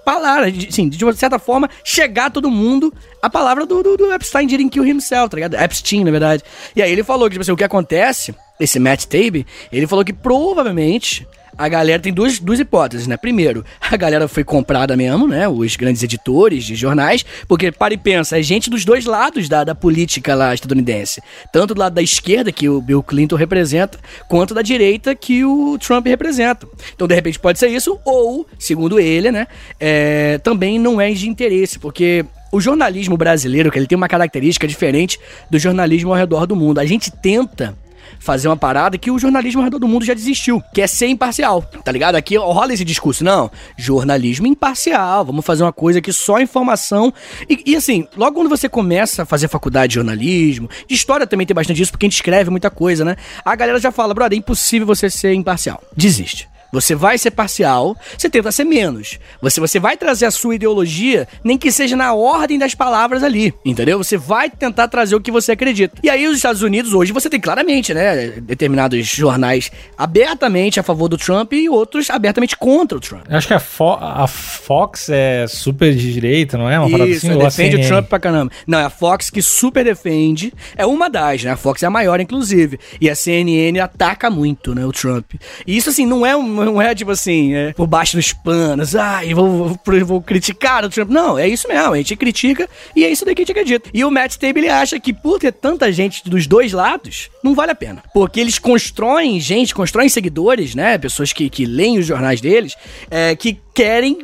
falar, 0.05 0.49
assim, 0.49 0.89
de 0.89 1.05
uma 1.05 1.13
certa 1.13 1.39
forma, 1.39 1.71
chegar 1.85 2.27
a 2.27 2.31
todo 2.31 2.51
mundo 2.51 2.93
a 3.23 3.31
palavra 3.31 3.65
do, 3.65 3.83
do, 3.83 3.97
do 3.97 4.13
Epstein 4.13 4.47
didn't 4.47 4.71
kill 4.71 4.87
himself, 4.87 5.31
tá 5.31 5.37
ligado? 5.37 5.55
Epstein, 5.55 6.05
na 6.05 6.11
verdade. 6.11 6.43
E 6.75 6.83
aí 6.83 6.91
ele 6.91 7.05
falou 7.05 7.29
que, 7.29 7.35
tipo 7.35 7.43
assim, 7.43 7.53
o 7.53 7.57
que 7.57 7.65
acontece, 7.65 8.35
esse 8.59 8.81
Matt 8.81 9.05
Taibbi, 9.05 9.47
ele 9.73 9.87
falou 9.87 10.05
que 10.05 10.13
provavelmente 10.13 11.27
a 11.59 11.69
galera 11.69 12.01
tem 12.01 12.13
duas, 12.13 12.39
duas 12.39 12.61
hipóteses, 12.61 13.09
né? 13.09 13.17
Primeiro, 13.17 13.65
a 13.81 13.97
galera 13.97 14.29
foi 14.29 14.45
comprada 14.45 14.97
mesmo, 14.97 15.27
né? 15.27 15.49
Os 15.49 15.75
grandes 15.75 16.03
editores 16.05 16.65
de 16.65 16.77
jornais, 16.77 17.25
porque, 17.49 17.73
para 17.73 17.93
e 17.93 17.97
pensa, 17.97 18.39
é 18.39 18.43
gente 18.43 18.71
dos 18.71 18.85
dois 18.85 19.05
lados 19.05 19.49
da, 19.49 19.65
da 19.65 19.75
política 19.75 20.37
lá 20.37 20.55
estadunidense. 20.55 21.21
Tanto 21.53 21.75
do 21.75 21.81
lado 21.81 21.95
da 21.95 22.03
esquerda, 22.03 22.53
que 22.53 22.69
o 22.69 22.81
Bill 22.81 23.03
Clinton 23.03 23.35
representa, 23.35 23.99
quanto 24.29 24.55
da 24.55 24.63
direita, 24.63 25.15
que 25.17 25.45
o 25.45 25.77
Trump 25.79 26.07
representa. 26.07 26.67
Então, 26.95 27.09
de 27.09 27.15
repente, 27.15 27.41
pode 27.41 27.59
ser 27.59 27.69
isso, 27.69 27.99
ou, 28.05 28.47
segundo 28.59 29.01
ele, 29.01 29.33
né? 29.33 29.49
É, 29.81 30.39
também 30.39 30.79
não 30.79 31.01
é 31.01 31.11
de 31.11 31.29
interesse, 31.29 31.79
porque 31.79 32.25
o 32.53 32.61
jornalismo 32.61 33.17
brasileiro, 33.17 33.71
que 33.71 33.79
ele 33.79 33.87
tem 33.87 33.97
uma 33.97 34.09
característica 34.09 34.67
diferente 34.67 35.19
do 35.51 35.59
jornalismo 35.59 36.11
ao 36.11 36.17
redor 36.17 36.47
do 36.47 36.55
mundo. 36.55 36.79
A 36.79 36.87
gente 36.87 37.11
tenta 37.11 37.77
fazer 38.19 38.49
uma 38.49 38.57
parada 38.57 38.99
que 38.99 39.11
o 39.11 39.19
jornalismo 39.19 39.61
ao 39.61 39.65
redor 39.65 39.79
do 39.79 39.89
mundo 39.89 40.05
já 40.05 40.15
desistiu, 40.15 40.63
que 40.73 40.81
é 40.81 40.87
ser 40.87 41.09
imparcial, 41.09 41.63
tá 41.63 41.93
ligado? 41.93 42.17
Aqui 42.17 42.37
rola 42.37 42.73
esse 42.73 42.85
discurso, 42.85 43.25
não, 43.25 43.51
jornalismo 43.77 44.47
imparcial, 44.47 45.25
vamos 45.25 45.45
fazer 45.45 45.63
uma 45.63 45.73
coisa 45.73 46.01
que 46.01 46.13
só 46.13 46.41
informação. 46.41 47.13
E, 47.49 47.73
e, 47.73 47.77
assim, 47.77 48.07
logo 48.17 48.37
quando 48.37 48.49
você 48.49 48.69
começa 48.69 49.23
a 49.23 49.27
fazer 49.27 49.49
faculdade 49.49 49.91
de 49.91 49.95
jornalismo, 49.97 50.69
de 50.87 50.95
história 50.95 51.27
também 51.27 51.47
tem 51.47 51.55
bastante 51.55 51.77
disso, 51.77 51.93
porque 51.93 52.07
a 52.07 52.09
gente 52.09 52.17
escreve 52.17 52.51
muita 52.51 52.71
coisa, 52.71 53.05
né? 53.05 53.17
A 53.45 53.55
galera 53.55 53.79
já 53.79 53.91
fala, 53.91 54.15
brother, 54.15 54.37
é 54.37 54.39
impossível 54.39 54.87
você 54.87 55.09
ser 55.11 55.33
imparcial. 55.35 55.83
Desiste. 55.97 56.49
Você 56.73 56.95
vai 56.95 57.17
ser 57.17 57.31
parcial, 57.31 57.97
você 58.17 58.29
tenta 58.29 58.53
ser 58.53 58.65
menos. 58.65 59.19
Você, 59.41 59.61
você 59.61 59.81
vai 59.81 59.97
trazer 59.97 60.27
a 60.27 60.31
sua 60.31 60.55
ideologia, 60.55 61.27
nem 61.43 61.57
que 61.57 61.73
seja 61.73 61.97
na 61.97 62.13
ordem 62.13 62.59
das 62.59 62.75
palavras 62.75 63.23
ali, 63.23 63.55
entendeu? 63.65 63.99
Você 63.99 64.17
vai 64.17 64.51
tentar 64.51 64.89
trazer 64.89 65.15
o 65.17 65.21
que 65.21 65.31
você 65.31 65.53
acredita. 65.53 65.99
E 66.03 66.11
aí, 66.11 66.27
os 66.27 66.37
Estados 66.37 66.63
Unidos, 66.63 66.93
hoje, 66.93 67.13
você 67.13 67.31
tem 67.31 67.41
claramente, 67.41 67.95
né, 67.95 68.29
determinados 68.41 69.07
jornais 69.07 69.71
abertamente 69.97 70.79
a 70.79 70.83
favor 70.83 71.09
do 71.09 71.17
Trump 71.17 71.53
e 71.53 71.69
outros 71.69 72.11
abertamente 72.11 72.57
contra 72.57 72.99
o 72.99 73.01
Trump. 73.01 73.25
Eu 73.29 73.37
acho 73.37 73.47
que 73.47 73.55
a, 73.55 73.61
Fo 73.61 73.97
a 74.01 74.27
Fox 74.27 75.09
é 75.09 75.47
super 75.47 75.95
de 75.95 76.13
direita, 76.13 76.59
não 76.59 76.69
é? 76.69 76.79
Uma 76.79 77.07
Isso, 77.07 77.27
assim, 77.27 77.39
defende 77.39 77.77
o 77.77 77.87
Trump 77.87 78.09
pra 78.09 78.19
caramba. 78.19 78.53
Não, 78.67 78.79
é 78.79 78.85
a 78.85 78.91
Fox 78.91 79.31
que 79.31 79.41
super 79.41 79.85
defende. 79.85 80.53
É 80.77 80.85
uma 80.85 81.09
das, 81.09 81.45
né? 81.45 81.53
A 81.53 81.57
Fox 81.57 81.83
é 81.83 81.87
a 81.87 81.91
maior, 81.91 82.21
inclusive. 82.21 82.79
E 83.01 83.09
a 83.09 83.15
CNN 83.15 83.79
ataca 83.81 84.31
muito, 84.31 84.75
né, 84.75 84.85
o 84.85 84.93
Trump. 84.93 85.33
E 85.67 85.77
isso, 85.77 85.91
assim, 85.91 86.07
não 86.07 86.25
é 86.27 86.37
um 86.37 86.58
não 86.65 86.81
é 86.81 86.95
tipo 86.95 87.11
assim, 87.11 87.55
é, 87.55 87.73
por 87.73 87.87
baixo 87.87 88.17
dos 88.17 88.33
panos, 88.33 88.95
ah, 88.95 89.25
e 89.25 89.35
vou, 89.35 89.79
vou, 89.85 90.05
vou, 90.05 90.23
criticar 90.23 90.85
o 90.85 90.89
Trump. 90.89 91.11
Não, 91.11 91.39
é 91.39 91.49
isso 91.49 91.69
mesmo, 91.69 91.93
a 91.93 91.97
gente 91.97 92.17
critica 92.17 92.69
e 92.95 93.05
é 93.05 93.11
isso 93.11 93.25
daqui 93.25 93.37
que 93.37 93.43
a 93.43 93.45
gente 93.45 93.53
acredita. 93.53 93.91
E 93.93 94.05
o 94.05 94.11
Matt 94.11 94.37
Taibbi, 94.37 94.61
ele 94.61 94.69
acha 94.69 94.99
que 94.99 95.13
por 95.13 95.39
ter 95.39 95.53
tanta 95.53 95.91
gente 95.93 96.29
dos 96.29 96.47
dois 96.47 96.73
lados, 96.73 97.31
não 97.43 97.55
vale 97.55 97.73
a 97.73 97.75
pena. 97.75 98.03
Porque 98.13 98.41
eles 98.41 98.59
constroem 98.59 99.41
gente, 99.41 99.75
constroem 99.75 100.09
seguidores, 100.09 100.75
né, 100.75 100.99
pessoas 100.99 101.33
que, 101.33 101.49
que 101.49 101.65
leem 101.65 101.99
os 101.99 102.07
jornais 102.07 102.41
deles, 102.41 102.77
é, 103.11 103.35
que 103.35 103.59
querem 103.75 104.19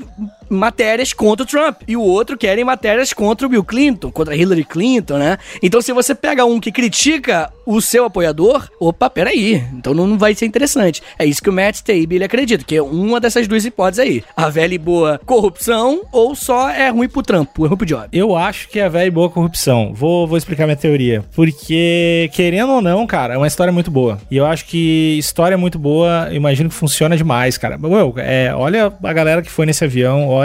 matérias 0.55 1.13
contra 1.13 1.45
o 1.45 1.47
Trump. 1.47 1.83
E 1.87 1.97
o 1.97 2.03
outro 2.03 2.37
querem 2.37 2.65
matérias 2.65 3.13
contra 3.13 3.47
o 3.47 3.51
Bill 3.51 3.65
Clinton, 3.65 4.11
contra 4.11 4.37
Hillary 4.37 4.65
Clinton, 4.65 5.19
né? 5.19 5.39
Então, 5.63 5.81
se 5.81 5.93
você 5.93 6.15
pega 6.15 6.45
um 6.45 6.61
que 6.61 6.73
critica 6.73 7.53
o 7.67 7.81
seu 7.81 8.05
apoiador, 8.05 8.69
opa, 8.79 9.09
peraí. 9.09 9.65
Então 9.73 9.95
não 9.95 10.19
vai 10.19 10.35
ser 10.35 10.47
interessante. 10.47 11.03
É 11.19 11.25
isso 11.25 11.43
que 11.43 11.51
o 11.51 11.53
Matt 11.53 11.81
Taibbi 11.81 12.23
acredita, 12.23 12.65
que 12.65 12.77
é 12.77 12.83
uma 12.83 13.21
dessas 13.21 13.49
duas 13.49 13.65
hipóteses 13.65 14.01
aí. 14.01 14.25
A 14.37 14.49
velha 14.49 14.75
e 14.75 14.79
boa 14.79 15.21
corrupção 15.25 16.03
ou 16.13 16.35
só 16.35 16.69
é 16.69 16.89
ruim 16.91 17.09
pro 17.09 17.23
Trump, 17.23 17.49
é 17.59 17.67
ruim 17.67 17.77
pro 17.77 17.87
job. 17.87 18.09
Eu 18.13 18.37
acho 18.37 18.69
que 18.69 18.79
é 18.79 18.85
a 18.85 18.89
velha 18.89 19.07
e 19.07 19.11
boa 19.11 19.31
corrupção. 19.31 19.93
Vou, 19.95 20.27
vou 20.27 20.37
explicar 20.37 20.67
minha 20.67 20.77
teoria. 20.77 21.25
Porque, 21.35 22.31
querendo 22.33 22.73
ou 22.73 22.83
não, 22.83 23.07
cara, 23.07 23.35
é 23.35 23.37
uma 23.37 23.47
história 23.47 23.73
muito 23.73 23.91
boa. 23.91 24.19
E 24.31 24.37
eu 24.37 24.47
acho 24.47 24.67
que 24.67 25.17
história 25.19 25.57
muito 25.57 25.79
boa, 25.79 26.29
imagino 26.33 26.69
que 26.69 26.75
funciona 26.75 27.17
demais, 27.17 27.57
cara. 27.57 27.79
Well, 27.83 28.15
é, 28.19 28.53
olha 28.55 28.93
a 29.03 29.13
galera 29.13 29.43
que 29.43 29.51
foi 29.51 29.67
nesse 29.67 29.85
avião, 29.85 30.29
olha 30.29 30.44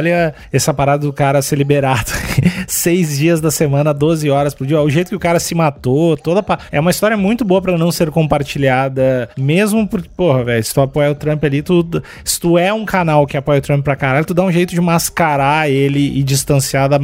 essa 0.52 0.74
parada 0.74 1.06
do 1.06 1.14
cara 1.14 1.42
ser 1.42 1.58
liberado 1.58 2.12
seis 2.68 3.18
dias 3.18 3.42
da 3.42 3.52
semana, 3.52 3.94
12 3.94 4.30
horas 4.30 4.54
por 4.54 4.66
dia. 4.66 4.82
O 4.82 4.90
jeito 4.90 5.10
que 5.10 5.16
o 5.16 5.20
cara 5.20 5.40
se 5.40 5.54
matou, 5.56 6.16
toda. 6.16 6.46
É 6.72 6.80
uma 6.80 6.92
história 6.92 7.18
muito 7.18 7.44
boa 7.44 7.62
para 7.62 7.78
não 7.78 7.92
ser 7.92 8.12
compartilhada, 8.12 9.30
mesmo 9.38 9.88
porque, 9.88 10.10
porra, 10.16 10.44
velho, 10.44 10.64
se 10.64 10.74
tu 10.74 10.82
apoia 10.82 11.12
o 11.12 11.16
Trump 11.16 11.44
ali, 11.44 11.62
tu. 11.62 11.80
Se 12.24 12.40
tu 12.40 12.58
é 12.58 12.72
um 12.72 12.86
canal 12.86 13.26
que 13.26 13.38
apoia 13.38 13.60
o 13.60 13.62
Trump 13.62 13.84
pra 13.84 13.96
caralho, 13.96 14.26
tu 14.26 14.34
dá 14.34 14.44
um 14.44 14.52
jeito 14.52 14.74
de 14.74 14.82
mascarar 14.82 15.70
ele 15.70 16.18
e 16.18 16.24
distanciar 16.24 16.90
da 16.90 17.00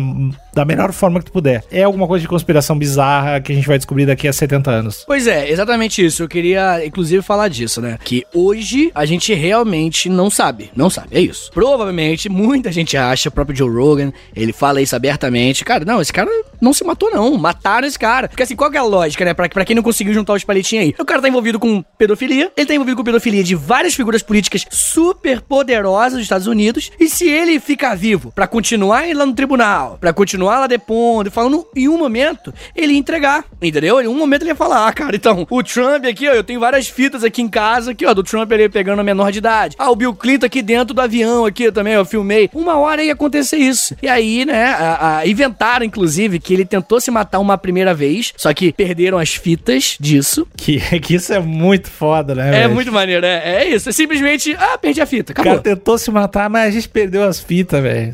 da 0.55 0.63
melhor 0.63 0.93
forma 0.93 1.19
que 1.19 1.25
tu 1.25 1.33
puder. 1.33 1.65
É 1.69 1.83
alguma 1.83 2.07
coisa 2.07 2.21
de 2.21 2.29
conspiração 2.29 2.79
bizarra 2.79 3.41
que 3.41 3.51
a 3.51 3.55
gente 3.55 3.67
vai 3.67 3.77
descobrir 3.77 4.05
daqui 4.05 4.25
a 4.25 4.31
70 4.31 4.71
anos. 4.71 5.03
Pois 5.05 5.27
é, 5.27 5.51
exatamente 5.51 6.03
isso. 6.03 6.23
Eu 6.23 6.29
queria, 6.29 6.85
inclusive, 6.85 7.21
falar 7.21 7.49
disso, 7.49 7.81
né? 7.81 7.97
Que 8.01 8.25
hoje 8.33 8.89
a 8.95 9.05
gente 9.05 9.33
realmente 9.33 10.07
não 10.07 10.29
sabe. 10.29 10.71
Não 10.73 10.89
sabe, 10.89 11.09
é 11.11 11.19
isso. 11.19 11.51
Provavelmente, 11.53 12.29
muita 12.29 12.71
gente 12.71 12.95
acha, 12.95 13.27
o 13.27 13.31
próprio 13.31 13.57
Joe 13.57 13.69
Rogan, 13.69 14.13
ele 14.33 14.53
fala 14.53 14.81
isso 14.81 14.95
abertamente. 14.95 15.65
Cara, 15.65 15.83
não, 15.83 16.01
esse 16.01 16.13
cara 16.13 16.31
não 16.61 16.73
se 16.73 16.85
matou, 16.85 17.11
não. 17.11 17.37
Mataram 17.37 17.85
esse 17.85 17.99
cara. 17.99 18.29
Porque 18.29 18.43
assim, 18.43 18.55
qual 18.55 18.71
que 18.71 18.77
é 18.77 18.79
a 18.79 18.83
lógica, 18.83 19.25
né? 19.25 19.33
Pra, 19.33 19.49
pra 19.49 19.65
quem 19.65 19.75
não 19.75 19.83
conseguiu 19.83 20.13
juntar 20.13 20.33
os 20.33 20.45
palitinhos 20.45 20.85
aí. 20.85 20.95
O 20.97 21.03
cara 21.03 21.21
tá 21.21 21.27
envolvido 21.27 21.59
com 21.59 21.83
pedofilia, 21.97 22.49
ele 22.55 22.65
tá 22.65 22.73
envolvido 22.73 22.95
com 22.95 23.03
pedofilia 23.03 23.43
de 23.43 23.55
várias 23.55 23.93
figuras 23.93 24.23
políticas 24.23 24.65
super 24.71 25.41
poderosas 25.41 26.13
dos 26.13 26.23
Estados 26.23 26.47
Unidos. 26.47 26.91
E 26.97 27.09
se 27.09 27.27
ele 27.27 27.59
ficar 27.59 27.95
vivo 27.95 28.31
para 28.31 28.47
continuar 28.47 29.03
lá 29.13 29.25
no 29.25 29.33
tribunal, 29.33 29.97
para 29.99 30.13
continuar 30.13 30.44
continuar 30.45 30.59
lá 30.59 30.67
depondo, 30.67 31.31
falando 31.31 31.65
em 31.75 31.89
um 31.89 31.97
momento 31.97 32.53
ele 32.75 32.93
ia 32.93 32.99
entregar, 32.99 33.45
entendeu? 33.61 33.99
Em 34.01 34.07
um 34.07 34.15
momento 34.15 34.43
ele 34.43 34.51
ia 34.51 34.55
falar, 34.55 34.87
ah, 34.87 34.93
cara, 34.93 35.15
então, 35.15 35.45
o 35.49 35.63
Trump 35.63 36.05
aqui, 36.05 36.29
ó, 36.29 36.33
eu 36.33 36.43
tenho 36.43 36.59
várias 36.59 36.87
fitas 36.87 37.23
aqui 37.23 37.41
em 37.41 37.47
casa, 37.47 37.91
aqui, 37.91 38.05
ó, 38.05 38.13
do 38.13 38.23
Trump 38.23 38.51
ele 38.51 38.69
pegando 38.69 38.99
a 38.99 39.03
menor 39.03 39.31
de 39.31 39.39
idade. 39.39 39.75
Ah, 39.79 39.89
o 39.89 39.95
Bill 39.95 40.13
Clinton 40.13 40.45
aqui 40.45 40.61
dentro 40.61 40.93
do 40.93 41.01
avião 41.01 41.45
aqui 41.45 41.71
também, 41.71 41.93
eu 41.93 42.05
filmei. 42.05 42.49
Uma 42.53 42.77
hora 42.77 43.03
ia 43.03 43.13
acontecer 43.13 43.57
isso. 43.57 43.95
E 44.01 44.07
aí, 44.07 44.45
né, 44.45 44.65
a, 44.67 45.17
a, 45.17 45.27
inventaram, 45.27 45.85
inclusive, 45.85 46.39
que 46.39 46.53
ele 46.53 46.65
tentou 46.65 46.99
se 46.99 47.09
matar 47.09 47.39
uma 47.39 47.57
primeira 47.57 47.93
vez, 47.93 48.33
só 48.37 48.53
que 48.53 48.71
perderam 48.71 49.17
as 49.17 49.33
fitas 49.33 49.97
disso. 49.99 50.47
Que, 50.55 50.79
que 50.99 51.15
isso 51.15 51.33
é 51.33 51.39
muito 51.39 51.89
foda, 51.89 52.35
né? 52.35 52.49
É 52.49 52.51
véio? 52.51 52.71
muito 52.71 52.91
maneiro, 52.91 53.21
né? 53.21 53.41
É 53.43 53.67
isso. 53.67 53.89
É 53.89 53.91
simplesmente, 53.91 54.55
ah, 54.59 54.77
perdi 54.77 55.01
a 55.01 55.05
fita. 55.05 55.31
Acabou. 55.31 55.53
O 55.53 55.55
cara 55.55 55.75
tentou 55.75 55.97
se 55.97 56.11
matar, 56.11 56.49
mas 56.49 56.67
a 56.67 56.71
gente 56.71 56.89
perdeu 56.89 57.23
as 57.23 57.39
fitas, 57.39 57.81
velho. 57.81 58.13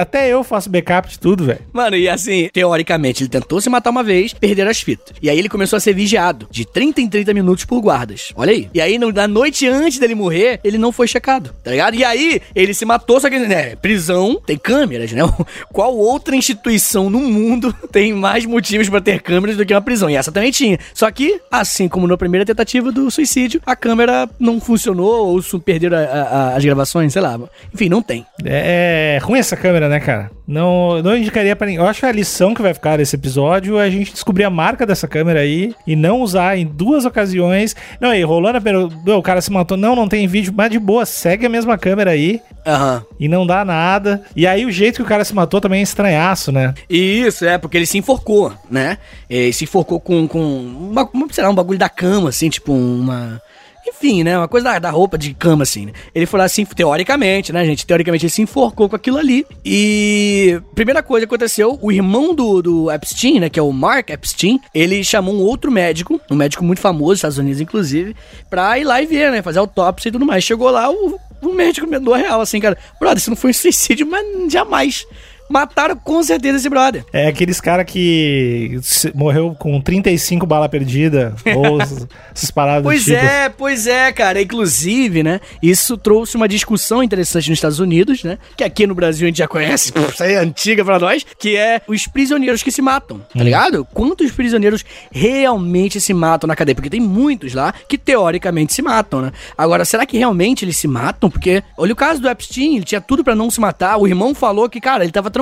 Até 0.00 0.28
eu 0.28 0.42
faço 0.42 0.70
backup 0.70 1.08
de 1.08 1.18
tudo, 1.18 1.41
velho. 1.44 1.60
Mano, 1.72 1.96
e 1.96 2.08
assim, 2.08 2.48
teoricamente, 2.52 3.22
ele 3.22 3.30
tentou 3.30 3.60
se 3.60 3.70
matar 3.70 3.90
uma 3.90 4.02
vez, 4.02 4.32
perder 4.32 4.66
as 4.66 4.80
fitas. 4.80 5.14
E 5.20 5.28
aí 5.28 5.38
ele 5.38 5.48
começou 5.48 5.76
a 5.76 5.80
ser 5.80 5.94
vigiado 5.94 6.46
de 6.50 6.64
30 6.64 7.00
em 7.00 7.08
30 7.08 7.34
minutos 7.34 7.64
por 7.64 7.80
guardas. 7.80 8.32
Olha 8.34 8.52
aí. 8.52 8.68
E 8.74 8.80
aí, 8.80 8.98
na 8.98 9.28
noite 9.28 9.66
antes 9.66 9.98
dele 9.98 10.14
morrer, 10.14 10.60
ele 10.64 10.78
não 10.78 10.92
foi 10.92 11.06
checado, 11.06 11.54
tá 11.62 11.70
ligado? 11.70 11.94
E 11.94 12.04
aí, 12.04 12.40
ele 12.54 12.74
se 12.74 12.84
matou, 12.84 13.20
só 13.20 13.28
que, 13.28 13.38
né, 13.38 13.76
prisão 13.76 14.40
tem 14.44 14.56
câmeras, 14.56 15.12
né? 15.12 15.22
Qual 15.72 15.96
outra 15.96 16.36
instituição 16.36 17.08
no 17.08 17.20
mundo 17.20 17.74
tem 17.90 18.12
mais 18.12 18.44
motivos 18.44 18.88
para 18.88 19.00
ter 19.00 19.20
câmeras 19.20 19.56
do 19.56 19.64
que 19.64 19.74
uma 19.74 19.82
prisão? 19.82 20.08
E 20.10 20.16
essa 20.16 20.32
também 20.32 20.50
tinha. 20.50 20.78
Só 20.94 21.10
que, 21.10 21.40
assim 21.50 21.88
como 21.88 22.06
na 22.06 22.16
primeira 22.16 22.44
tentativa 22.44 22.90
do 22.90 23.10
suicídio, 23.10 23.60
a 23.64 23.76
câmera 23.76 24.28
não 24.38 24.60
funcionou 24.60 25.28
ou 25.28 25.42
perderam 25.60 25.96
a, 25.96 26.00
a, 26.00 26.56
as 26.56 26.64
gravações, 26.64 27.12
sei 27.12 27.22
lá. 27.22 27.38
Enfim, 27.72 27.88
não 27.88 28.02
tem. 28.02 28.26
É, 28.44 29.16
é 29.16 29.24
ruim 29.24 29.38
essa 29.38 29.56
câmera, 29.56 29.88
né, 29.88 30.00
cara? 30.00 30.30
Não, 30.46 31.02
não 31.02 31.16
indicaria 31.32 31.56
para 31.56 31.66
ninguém. 31.66 31.82
Eu 31.82 31.88
acho 31.88 32.00
que 32.00 32.06
a 32.06 32.12
lição 32.12 32.54
que 32.54 32.60
vai 32.60 32.74
ficar 32.74 32.98
desse 32.98 33.16
episódio 33.16 33.78
é 33.78 33.86
a 33.86 33.90
gente 33.90 34.12
descobrir 34.12 34.44
a 34.44 34.50
marca 34.50 34.84
dessa 34.84 35.08
câmera 35.08 35.40
aí 35.40 35.74
e 35.86 35.96
não 35.96 36.20
usar 36.20 36.58
em 36.58 36.66
duas 36.66 37.04
ocasiões. 37.04 37.74
Não, 37.98 38.10
aí, 38.10 38.22
rolando 38.22 38.58
a 38.58 39.16
o 39.16 39.22
cara 39.22 39.40
se 39.40 39.50
matou. 39.50 39.76
Não, 39.76 39.96
não 39.96 40.06
tem 40.06 40.26
vídeo, 40.26 40.52
mas 40.54 40.70
de 40.70 40.78
boa, 40.78 41.06
segue 41.06 41.46
a 41.46 41.48
mesma 41.48 41.78
câmera 41.78 42.10
aí. 42.10 42.40
Uhum. 42.66 43.02
E 43.18 43.28
não 43.28 43.46
dá 43.46 43.64
nada. 43.64 44.22
E 44.36 44.46
aí 44.46 44.66
o 44.66 44.70
jeito 44.70 44.96
que 44.96 45.02
o 45.02 45.06
cara 45.06 45.24
se 45.24 45.34
matou 45.34 45.60
também 45.60 45.80
é 45.80 45.82
estranhaço, 45.82 46.52
né? 46.52 46.74
Isso, 46.88 47.44
é, 47.44 47.56
porque 47.56 47.76
ele 47.76 47.86
se 47.86 47.98
enforcou, 47.98 48.52
né? 48.70 48.98
Ele 49.28 49.52
se 49.52 49.64
enforcou 49.64 49.98
com, 49.98 50.28
com 50.28 50.40
uma, 50.40 51.08
sei 51.30 51.42
lá, 51.42 51.50
um 51.50 51.54
bagulho 51.54 51.78
da 51.78 51.88
cama, 51.88 52.28
assim, 52.28 52.50
tipo 52.50 52.72
uma 52.72 53.40
enfim, 53.86 54.22
né? 54.22 54.38
Uma 54.38 54.48
coisa 54.48 54.72
da, 54.72 54.78
da 54.78 54.90
roupa 54.90 55.18
de 55.18 55.34
cama, 55.34 55.62
assim. 55.62 55.86
Né? 55.86 55.92
Ele 56.14 56.26
falou 56.26 56.44
assim, 56.44 56.64
teoricamente, 56.64 57.52
né, 57.52 57.64
gente? 57.64 57.86
Teoricamente 57.86 58.26
ele 58.26 58.30
se 58.30 58.42
enforcou 58.42 58.88
com 58.88 58.96
aquilo 58.96 59.18
ali. 59.18 59.46
E 59.64 60.60
primeira 60.74 61.02
coisa 61.02 61.26
que 61.26 61.34
aconteceu, 61.34 61.78
o 61.80 61.90
irmão 61.90 62.34
do, 62.34 62.62
do 62.62 62.90
Epstein, 62.90 63.40
né? 63.40 63.50
Que 63.50 63.58
é 63.58 63.62
o 63.62 63.72
Mark 63.72 64.10
Epstein, 64.10 64.60
ele 64.74 65.02
chamou 65.02 65.34
um 65.34 65.40
outro 65.40 65.70
médico, 65.70 66.20
um 66.30 66.36
médico 66.36 66.64
muito 66.64 66.80
famoso, 66.80 67.12
dos 67.12 67.18
Estados 67.18 67.38
Unidos, 67.38 67.60
inclusive, 67.60 68.14
pra 68.48 68.78
ir 68.78 68.84
lá 68.84 69.02
e 69.02 69.06
ver, 69.06 69.30
né? 69.30 69.42
Fazer 69.42 69.58
autópsia 69.58 70.08
e 70.08 70.12
tudo 70.12 70.26
mais. 70.26 70.44
Chegou 70.44 70.70
lá, 70.70 70.90
o, 70.90 71.18
o 71.42 71.52
médico 71.52 71.86
me 71.86 71.98
deu 71.98 72.12
real, 72.12 72.40
assim, 72.40 72.60
cara. 72.60 72.78
Brother, 73.00 73.18
isso 73.18 73.30
não 73.30 73.36
foi 73.36 73.50
um 73.50 73.54
suicídio, 73.54 74.06
mas 74.06 74.52
jamais 74.52 75.06
mataram 75.52 75.96
com 75.96 76.22
certeza 76.22 76.56
esse 76.56 76.68
brother. 76.68 77.04
É 77.12 77.28
aqueles 77.28 77.60
cara 77.60 77.84
que 77.84 78.80
morreu 79.14 79.54
com 79.58 79.80
35 79.80 80.46
bala 80.46 80.68
perdida, 80.68 81.34
ou 81.54 81.80
essas 82.34 82.50
paradas 82.50 82.82
Pois 82.82 83.04
tipo. 83.04 83.16
é, 83.16 83.48
pois 83.48 83.86
é, 83.86 84.10
cara. 84.12 84.40
Inclusive, 84.40 85.22
né, 85.22 85.40
isso 85.62 85.96
trouxe 85.96 86.36
uma 86.36 86.48
discussão 86.48 87.02
interessante 87.02 87.50
nos 87.50 87.58
Estados 87.58 87.78
Unidos, 87.78 88.24
né, 88.24 88.38
que 88.56 88.64
aqui 88.64 88.86
no 88.86 88.94
Brasil 88.94 89.26
a 89.26 89.28
gente 89.28 89.38
já 89.38 89.48
conhece, 89.48 89.92
isso 90.12 90.22
aí 90.22 90.32
é 90.32 90.38
antiga 90.38 90.84
pra 90.84 90.98
nós, 90.98 91.24
que 91.38 91.56
é 91.56 91.82
os 91.86 92.06
prisioneiros 92.06 92.62
que 92.62 92.72
se 92.72 92.80
matam, 92.80 93.18
tá 93.18 93.40
hum. 93.40 93.42
ligado? 93.42 93.86
Quantos 93.92 94.32
prisioneiros 94.32 94.84
realmente 95.10 96.00
se 96.00 96.14
matam 96.14 96.48
na 96.48 96.56
cadeia? 96.56 96.74
Porque 96.74 96.90
tem 96.90 97.00
muitos 97.00 97.52
lá 97.52 97.74
que 97.86 97.98
teoricamente 97.98 98.72
se 98.72 98.80
matam, 98.80 99.20
né? 99.20 99.32
Agora, 99.56 99.84
será 99.84 100.06
que 100.06 100.16
realmente 100.16 100.64
eles 100.64 100.76
se 100.76 100.88
matam? 100.88 101.30
Porque, 101.30 101.62
olha 101.76 101.92
o 101.92 101.96
caso 101.96 102.20
do 102.20 102.28
Epstein, 102.28 102.76
ele 102.76 102.84
tinha 102.84 103.00
tudo 103.00 103.22
para 103.22 103.34
não 103.34 103.50
se 103.50 103.60
matar, 103.60 103.98
o 103.98 104.06
irmão 104.06 104.34
falou 104.34 104.68
que, 104.68 104.80
cara, 104.80 105.04
ele 105.04 105.12
tava 105.12 105.30
tranquilo. 105.30 105.41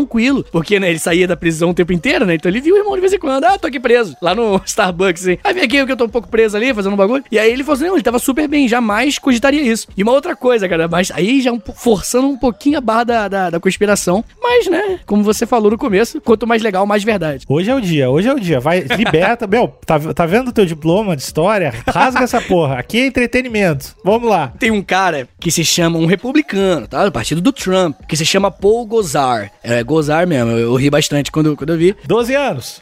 Porque, 0.50 0.78
né, 0.78 0.90
ele 0.90 0.98
saía 0.98 1.26
da 1.26 1.36
prisão 1.36 1.70
o 1.70 1.74
tempo 1.74 1.92
inteiro, 1.92 2.24
né? 2.24 2.34
Então 2.34 2.50
ele 2.50 2.60
viu 2.60 2.74
o 2.74 2.78
irmão 2.78 2.94
de 2.94 3.00
vez 3.00 3.12
em 3.12 3.18
quando. 3.18 3.44
Ah, 3.44 3.58
tô 3.58 3.66
aqui 3.66 3.80
preso. 3.80 4.16
Lá 4.20 4.34
no 4.34 4.60
Starbucks, 4.66 5.22
assim. 5.22 5.38
Aí 5.42 5.54
vem 5.54 5.64
aqui 5.64 5.84
que 5.84 5.92
eu 5.92 5.96
tô 5.96 6.04
um 6.04 6.08
pouco 6.08 6.28
preso 6.28 6.56
ali, 6.56 6.72
fazendo 6.74 6.92
um 6.92 6.96
bagulho. 6.96 7.24
E 7.30 7.38
aí 7.38 7.50
ele 7.50 7.62
falou 7.62 7.76
assim: 7.76 7.86
não, 7.86 7.94
ele 7.94 8.02
tava 8.02 8.18
super 8.18 8.48
bem, 8.48 8.68
jamais 8.68 9.18
cogitaria 9.18 9.62
isso. 9.62 9.88
E 9.96 10.02
uma 10.02 10.12
outra 10.12 10.34
coisa, 10.36 10.68
cara, 10.68 10.88
mas 10.88 11.10
aí 11.10 11.40
já 11.40 11.52
um, 11.52 11.60
forçando 11.74 12.28
um 12.28 12.36
pouquinho 12.36 12.78
a 12.78 12.80
barra 12.80 13.04
da, 13.04 13.28
da, 13.28 13.50
da, 13.50 13.60
conspiração. 13.60 14.24
Mas, 14.42 14.66
né, 14.66 15.00
como 15.06 15.22
você 15.22 15.46
falou 15.46 15.70
no 15.70 15.78
começo, 15.78 16.20
quanto 16.20 16.46
mais 16.46 16.62
legal, 16.62 16.86
mais 16.86 17.04
verdade. 17.04 17.44
Hoje 17.48 17.70
é 17.70 17.74
o 17.74 17.80
dia, 17.80 18.10
hoje 18.10 18.28
é 18.28 18.32
o 18.32 18.40
dia. 18.40 18.60
Vai, 18.60 18.80
liberta. 18.80 19.46
Meu, 19.50 19.68
tá, 19.84 19.98
tá 19.98 20.26
vendo 20.26 20.48
o 20.48 20.52
teu 20.52 20.64
diploma 20.64 21.16
de 21.16 21.22
história? 21.22 21.72
Rasga 21.86 22.24
essa 22.24 22.40
porra. 22.40 22.78
Aqui 22.78 23.00
é 23.00 23.06
entretenimento. 23.06 23.96
Vamos 24.04 24.28
lá. 24.28 24.52
Tem 24.58 24.70
um 24.70 24.82
cara 24.82 25.28
que 25.38 25.50
se 25.50 25.64
chama 25.64 25.98
um 25.98 26.06
republicano, 26.06 26.86
tá? 26.86 27.04
Do 27.04 27.12
partido 27.12 27.40
do 27.40 27.52
Trump, 27.52 27.96
que 28.08 28.16
se 28.16 28.24
chama 28.24 28.50
Paul 28.50 28.86
Gozar. 28.86 29.50
É, 29.62 29.82
Gozar 29.90 30.26
mesmo. 30.26 30.52
Eu, 30.52 30.58
eu 30.58 30.74
ri 30.76 30.88
bastante 30.88 31.32
quando, 31.32 31.56
quando 31.56 31.70
eu 31.70 31.78
vi. 31.78 31.96
12 32.06 32.34
anos. 32.34 32.80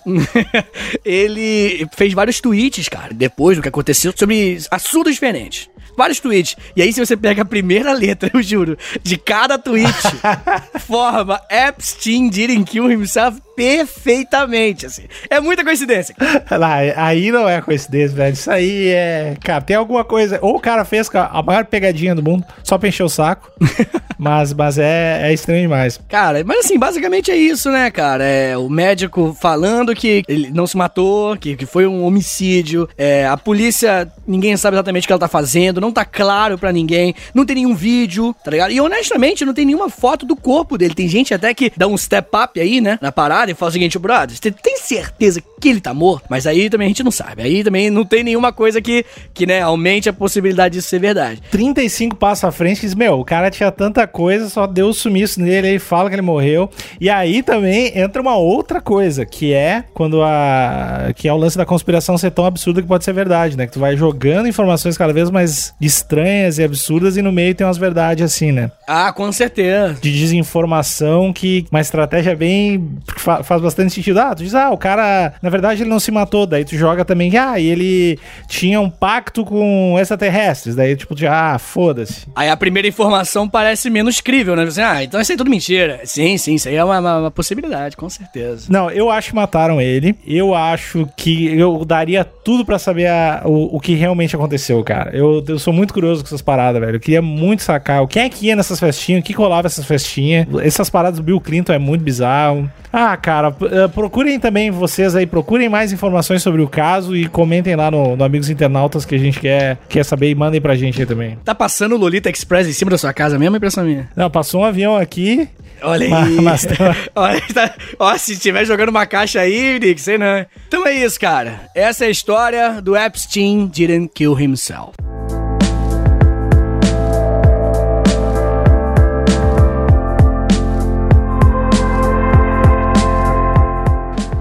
ele 1.04 1.86
fez 1.96 2.12
vários 2.12 2.40
tweets, 2.40 2.88
cara, 2.88 3.14
depois 3.14 3.56
do 3.56 3.62
que 3.62 3.68
aconteceu, 3.68 4.12
sobre 4.14 4.58
assuntos 4.70 5.14
diferentes. 5.14 5.70
Vários 5.96 6.20
tweets. 6.20 6.54
E 6.76 6.82
aí, 6.82 6.92
se 6.92 7.04
você 7.04 7.16
pega 7.16 7.42
a 7.42 7.44
primeira 7.44 7.92
letra, 7.92 8.30
eu 8.34 8.42
juro, 8.42 8.78
de 9.02 9.16
cada 9.16 9.58
tweet, 9.58 9.92
forma 10.86 11.40
Epstein 11.50 12.28
didn't 12.28 12.70
kill 12.70 12.90
himself 12.90 13.40
perfeitamente, 13.58 14.86
assim. 14.86 15.02
É 15.28 15.40
muita 15.40 15.64
coincidência. 15.64 16.14
Lá, 16.48 16.76
aí 16.94 17.32
não 17.32 17.48
é 17.48 17.60
coincidência, 17.60 18.16
velho. 18.16 18.32
Isso 18.32 18.48
aí 18.48 18.86
é. 18.90 19.36
Cara, 19.42 19.60
tem 19.60 19.74
alguma 19.74 20.04
coisa. 20.04 20.38
Ou 20.40 20.54
o 20.54 20.60
cara 20.60 20.84
fez 20.84 21.10
a 21.12 21.42
maior 21.42 21.64
pegadinha 21.64 22.14
do 22.14 22.22
mundo 22.22 22.44
só 22.62 22.78
pra 22.78 22.88
encher 22.88 23.02
o 23.02 23.08
saco. 23.08 23.50
mas 24.16 24.52
mas 24.52 24.78
é, 24.78 25.22
é 25.24 25.32
estranho 25.32 25.62
demais. 25.62 25.98
Cara, 26.08 26.44
mas 26.44 26.66
assim, 26.66 26.78
basicamente 26.78 27.32
é 27.32 27.36
isso, 27.36 27.68
né, 27.68 27.90
cara? 27.90 28.22
É 28.22 28.56
o 28.56 28.68
médico 28.68 29.36
falando 29.40 29.92
que 29.92 30.22
ele 30.28 30.52
não 30.52 30.66
se 30.66 30.76
matou, 30.76 31.36
que, 31.36 31.56
que 31.56 31.66
foi 31.66 31.84
um 31.84 32.04
homicídio. 32.04 32.88
É, 32.96 33.26
a 33.26 33.36
polícia, 33.36 34.08
ninguém 34.24 34.56
sabe 34.56 34.76
exatamente 34.76 35.04
o 35.04 35.06
que 35.08 35.12
ela 35.12 35.18
tá 35.18 35.28
fazendo, 35.28 35.80
não 35.80 35.90
tá 35.90 36.04
claro 36.04 36.56
para 36.56 36.70
ninguém. 36.70 37.12
Não 37.34 37.44
tem 37.44 37.56
nenhum 37.56 37.74
vídeo, 37.74 38.32
tá 38.44 38.52
ligado? 38.52 38.70
E 38.70 38.80
honestamente, 38.80 39.44
não 39.44 39.52
tem 39.52 39.66
nenhuma 39.66 39.90
foto 39.90 40.24
do 40.24 40.36
corpo 40.36 40.78
dele. 40.78 40.94
Tem 40.94 41.08
gente 41.08 41.34
até 41.34 41.52
que 41.52 41.72
dá 41.76 41.88
um 41.88 41.98
step 41.98 42.28
up 42.36 42.60
aí, 42.60 42.80
né, 42.80 43.00
na 43.02 43.10
parada 43.10 43.47
e 43.50 43.54
fala 43.54 43.70
o 43.70 43.72
seguinte, 43.72 43.98
brother, 43.98 44.36
você 44.36 44.50
tem 44.50 44.76
certeza 44.76 45.42
que 45.60 45.68
ele 45.68 45.80
tá 45.80 45.92
morto? 45.92 46.26
Mas 46.28 46.46
aí 46.46 46.70
também 46.70 46.86
a 46.86 46.88
gente 46.88 47.02
não 47.02 47.10
sabe. 47.10 47.42
Aí 47.42 47.64
também 47.64 47.90
não 47.90 48.04
tem 48.04 48.22
nenhuma 48.22 48.52
coisa 48.52 48.80
que, 48.80 49.04
que 49.34 49.46
né, 49.46 49.60
aumente 49.60 50.08
a 50.08 50.12
possibilidade 50.12 50.74
disso 50.74 50.88
ser 50.88 50.98
verdade. 50.98 51.42
35 51.50 52.16
passos 52.16 52.44
à 52.44 52.52
frente, 52.52 52.80
diz, 52.80 52.94
meu, 52.94 53.18
o 53.18 53.24
cara 53.24 53.50
tinha 53.50 53.70
tanta 53.70 54.06
coisa, 54.06 54.48
só 54.48 54.66
deu 54.66 54.88
o 54.88 54.94
sumiço 54.94 55.40
nele, 55.40 55.68
aí 55.68 55.78
fala 55.78 56.08
que 56.08 56.14
ele 56.14 56.22
morreu. 56.22 56.70
E 57.00 57.10
aí 57.10 57.42
também 57.42 57.98
entra 57.98 58.22
uma 58.22 58.36
outra 58.36 58.80
coisa, 58.80 59.24
que 59.24 59.52
é 59.52 59.84
quando 59.94 60.22
a. 60.22 61.12
que 61.16 61.28
é 61.28 61.32
o 61.32 61.36
lance 61.36 61.56
da 61.56 61.66
conspiração 61.66 62.16
ser 62.16 62.30
tão 62.30 62.44
absurda 62.44 62.82
que 62.82 62.88
pode 62.88 63.04
ser 63.04 63.12
verdade, 63.12 63.56
né? 63.56 63.66
Que 63.66 63.72
tu 63.72 63.80
vai 63.80 63.96
jogando 63.96 64.48
informações 64.48 64.96
cada 64.96 65.12
vez 65.12 65.30
mais 65.30 65.74
estranhas 65.80 66.58
e 66.58 66.64
absurdas 66.64 67.16
e 67.16 67.22
no 67.22 67.32
meio 67.32 67.54
tem 67.54 67.66
umas 67.66 67.78
verdades 67.78 68.24
assim, 68.24 68.52
né? 68.52 68.70
Ah, 68.86 69.12
com 69.12 69.30
certeza. 69.32 69.96
De 70.00 70.12
desinformação 70.12 71.32
que 71.32 71.66
uma 71.70 71.80
estratégia 71.80 72.34
bem. 72.36 72.98
Faz 73.42 73.60
bastante 73.60 73.92
sentido. 73.92 74.18
Ah, 74.18 74.34
tu 74.34 74.42
diz, 74.42 74.54
ah, 74.54 74.70
o 74.70 74.78
cara, 74.78 75.34
na 75.42 75.50
verdade, 75.50 75.82
ele 75.82 75.90
não 75.90 76.00
se 76.00 76.10
matou. 76.10 76.46
Daí 76.46 76.64
tu 76.64 76.76
joga 76.76 77.04
também, 77.04 77.36
ah, 77.36 77.58
e 77.58 77.66
ele 77.66 78.18
tinha 78.46 78.80
um 78.80 78.90
pacto 78.90 79.44
com 79.44 79.96
extraterrestres. 79.98 80.74
Daí, 80.74 80.96
tipo, 80.96 81.14
ah, 81.28 81.58
foda-se. 81.58 82.26
Aí 82.34 82.48
a 82.48 82.56
primeira 82.56 82.88
informação 82.88 83.48
parece 83.48 83.90
menos 83.90 84.20
crível, 84.20 84.54
né? 84.56 84.64
Assim, 84.64 84.82
ah, 84.82 85.02
então 85.02 85.20
isso 85.20 85.32
aí 85.32 85.34
é 85.34 85.38
tudo 85.38 85.50
mentira. 85.50 86.00
Sim, 86.04 86.36
sim, 86.36 86.54
isso 86.54 86.68
aí 86.68 86.74
é 86.74 86.84
uma, 86.84 86.98
uma, 86.98 87.18
uma 87.18 87.30
possibilidade, 87.30 87.96
com 87.96 88.08
certeza. 88.08 88.66
Não, 88.68 88.90
eu 88.90 89.10
acho 89.10 89.30
que 89.30 89.34
mataram 89.34 89.80
ele. 89.80 90.16
Eu 90.26 90.54
acho 90.54 91.08
que 91.16 91.58
eu 91.58 91.84
daria 91.84 92.24
tudo 92.24 92.64
para 92.64 92.78
saber 92.78 93.06
a, 93.06 93.42
o, 93.44 93.76
o 93.76 93.80
que 93.80 93.94
realmente 93.94 94.34
aconteceu, 94.34 94.82
cara. 94.82 95.10
Eu, 95.14 95.44
eu 95.46 95.58
sou 95.58 95.72
muito 95.72 95.92
curioso 95.94 96.22
com 96.22 96.28
essas 96.28 96.42
paradas, 96.42 96.80
velho. 96.80 96.96
Eu 96.96 97.00
queria 97.00 97.22
muito 97.22 97.62
sacar 97.62 98.02
o 98.02 98.08
que 98.08 98.18
é 98.18 98.28
que 98.28 98.46
ia 98.46 98.56
nessas 98.56 98.80
festinhas, 98.80 99.20
o 99.20 99.24
que 99.24 99.34
colava 99.34 99.66
essas 99.66 99.84
festinhas. 99.84 100.46
Essas 100.62 100.90
paradas 100.90 101.18
do 101.18 101.22
Bill 101.22 101.40
Clinton 101.40 101.72
é 101.72 101.78
muito 101.78 102.02
bizarro. 102.02 102.70
Ah, 102.92 103.16
cara, 103.16 103.50
uh, 103.50 103.88
procurem 103.92 104.38
também 104.40 104.70
vocês 104.70 105.14
aí, 105.14 105.26
procurem 105.26 105.68
mais 105.68 105.92
informações 105.92 106.42
sobre 106.42 106.62
o 106.62 106.68
caso 106.68 107.16
e 107.16 107.28
comentem 107.28 107.76
lá 107.76 107.90
no, 107.90 108.16
no, 108.16 108.24
Amigos 108.24 108.48
Internautas 108.48 109.04
que 109.04 109.14
a 109.14 109.18
gente 109.18 109.40
quer, 109.40 109.78
quer 109.88 110.04
saber 110.04 110.30
e 110.30 110.34
mandem 110.34 110.60
pra 110.60 110.74
gente 110.74 111.00
aí 111.00 111.06
também. 111.06 111.38
Tá 111.44 111.54
passando 111.54 111.94
o 111.94 111.98
Lolita 111.98 112.30
Express 112.30 112.68
em 112.68 112.72
cima 112.72 112.90
da 112.90 112.98
sua 112.98 113.12
casa 113.12 113.38
mesmo, 113.38 113.56
impressão 113.56 113.84
minha? 113.84 114.08
Não, 114.16 114.30
passou 114.30 114.62
um 114.62 114.64
avião 114.64 114.96
aqui. 114.96 115.48
Olha 115.82 116.06
aí. 116.06 116.40
Mas, 116.40 116.64
tá- 116.64 116.96
Olha, 117.14 117.42
tá... 117.52 117.74
Ó, 117.98 118.16
se 118.16 118.32
estiver 118.32 118.64
jogando 118.64 118.88
uma 118.88 119.06
caixa 119.06 119.40
aí, 119.40 119.78
Nick, 119.78 120.00
sei 120.00 120.18
não. 120.18 120.44
Então 120.66 120.86
é 120.86 120.94
isso, 120.94 121.18
cara. 121.20 121.60
Essa 121.74 122.04
é 122.04 122.08
a 122.08 122.10
história 122.10 122.82
do 122.82 122.96
Epstein 122.96 123.66
Didn't 123.66 124.10
Kill 124.14 124.38
Himself. 124.38 125.07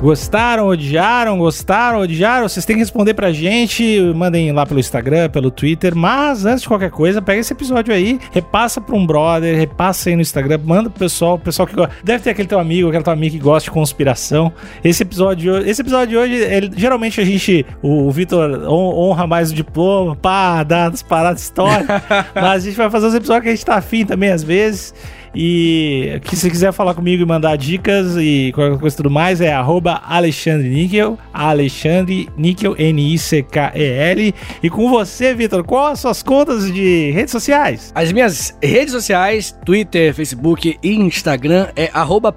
Gostaram, 0.07 0.67
odiaram, 0.67 1.37
gostaram, 1.37 1.99
odiaram? 1.99 2.47
Vocês 2.47 2.65
têm 2.65 2.77
que 2.77 2.81
responder 2.81 3.13
pra 3.13 3.33
gente. 3.33 3.99
Mandem 4.15 4.53
lá 4.53 4.65
pelo 4.65 4.79
Instagram, 4.79 5.29
pelo 5.29 5.51
Twitter. 5.51 5.93
Mas 5.93 6.45
antes 6.45 6.61
de 6.61 6.67
qualquer 6.69 6.89
coisa, 6.89 7.21
pega 7.21 7.41
esse 7.41 7.51
episódio 7.51 7.93
aí, 7.93 8.17
repassa 8.31 8.79
pra 8.79 8.95
um 8.95 9.05
brother, 9.05 9.57
repassa 9.57 10.07
aí 10.07 10.15
no 10.15 10.21
Instagram, 10.21 10.61
manda 10.63 10.89
pro 10.89 10.97
pessoal, 10.97 11.35
o 11.35 11.39
pessoal 11.39 11.67
que 11.67 11.75
gosta. 11.75 11.93
Deve 12.05 12.23
ter 12.23 12.29
aquele 12.29 12.47
teu 12.47 12.57
amigo, 12.57 12.87
aquele 12.87 13.03
teu 13.03 13.11
amigo 13.11 13.35
que 13.35 13.41
gosta 13.41 13.65
de 13.65 13.71
conspiração. 13.71 14.53
Esse 14.81 15.03
episódio, 15.03 15.57
esse 15.67 15.81
episódio 15.81 16.07
de 16.07 16.17
hoje, 16.17 16.35
ele, 16.35 16.71
geralmente 16.77 17.19
a 17.19 17.25
gente, 17.25 17.65
o, 17.81 18.07
o 18.07 18.11
Vitor 18.11 18.63
honra 18.65 19.27
mais 19.27 19.51
o 19.51 19.53
diploma, 19.53 20.15
pá, 20.15 20.63
dá 20.63 20.87
as 20.87 21.03
paradas 21.03 21.41
históricas. 21.41 22.01
mas 22.33 22.63
a 22.63 22.65
gente 22.65 22.77
vai 22.77 22.89
fazer 22.89 23.07
os 23.07 23.13
episódios 23.13 23.43
que 23.43 23.49
a 23.49 23.55
gente 23.55 23.65
tá 23.65 23.75
afim 23.75 24.05
também 24.05 24.29
às 24.31 24.41
vezes. 24.41 24.93
E 25.39 26.19
que 26.23 26.35
se 26.35 26.49
quiser 26.49 26.71
falar 26.71 26.95
comigo 26.95 27.21
e 27.21 27.25
mandar 27.25 27.55
dicas 27.57 28.15
e 28.17 28.51
qualquer 28.55 28.79
coisa 28.79 28.97
tudo 28.97 29.11
mais, 29.11 29.39
é 29.39 29.53
arroba 29.53 30.01
Alexandre 30.03 30.67
Níquel, 30.67 31.15
Alexandre 31.31 32.27
Níquel, 32.35 32.75
N-I-C-K-E-L. 32.75 34.33
E 34.63 34.69
com 34.71 34.89
você, 34.89 35.35
Vitor, 35.35 35.63
quais 35.63 35.91
as 35.93 35.99
suas 35.99 36.23
contas 36.23 36.73
de 36.73 37.11
redes 37.11 37.31
sociais? 37.31 37.91
As 37.93 38.11
minhas 38.11 38.57
redes 38.63 38.91
sociais, 38.91 39.55
Twitter, 39.63 40.11
Facebook 40.11 40.79
e 40.81 40.95
Instagram 40.95 41.67
é 41.75 41.91
arroba 41.93 42.33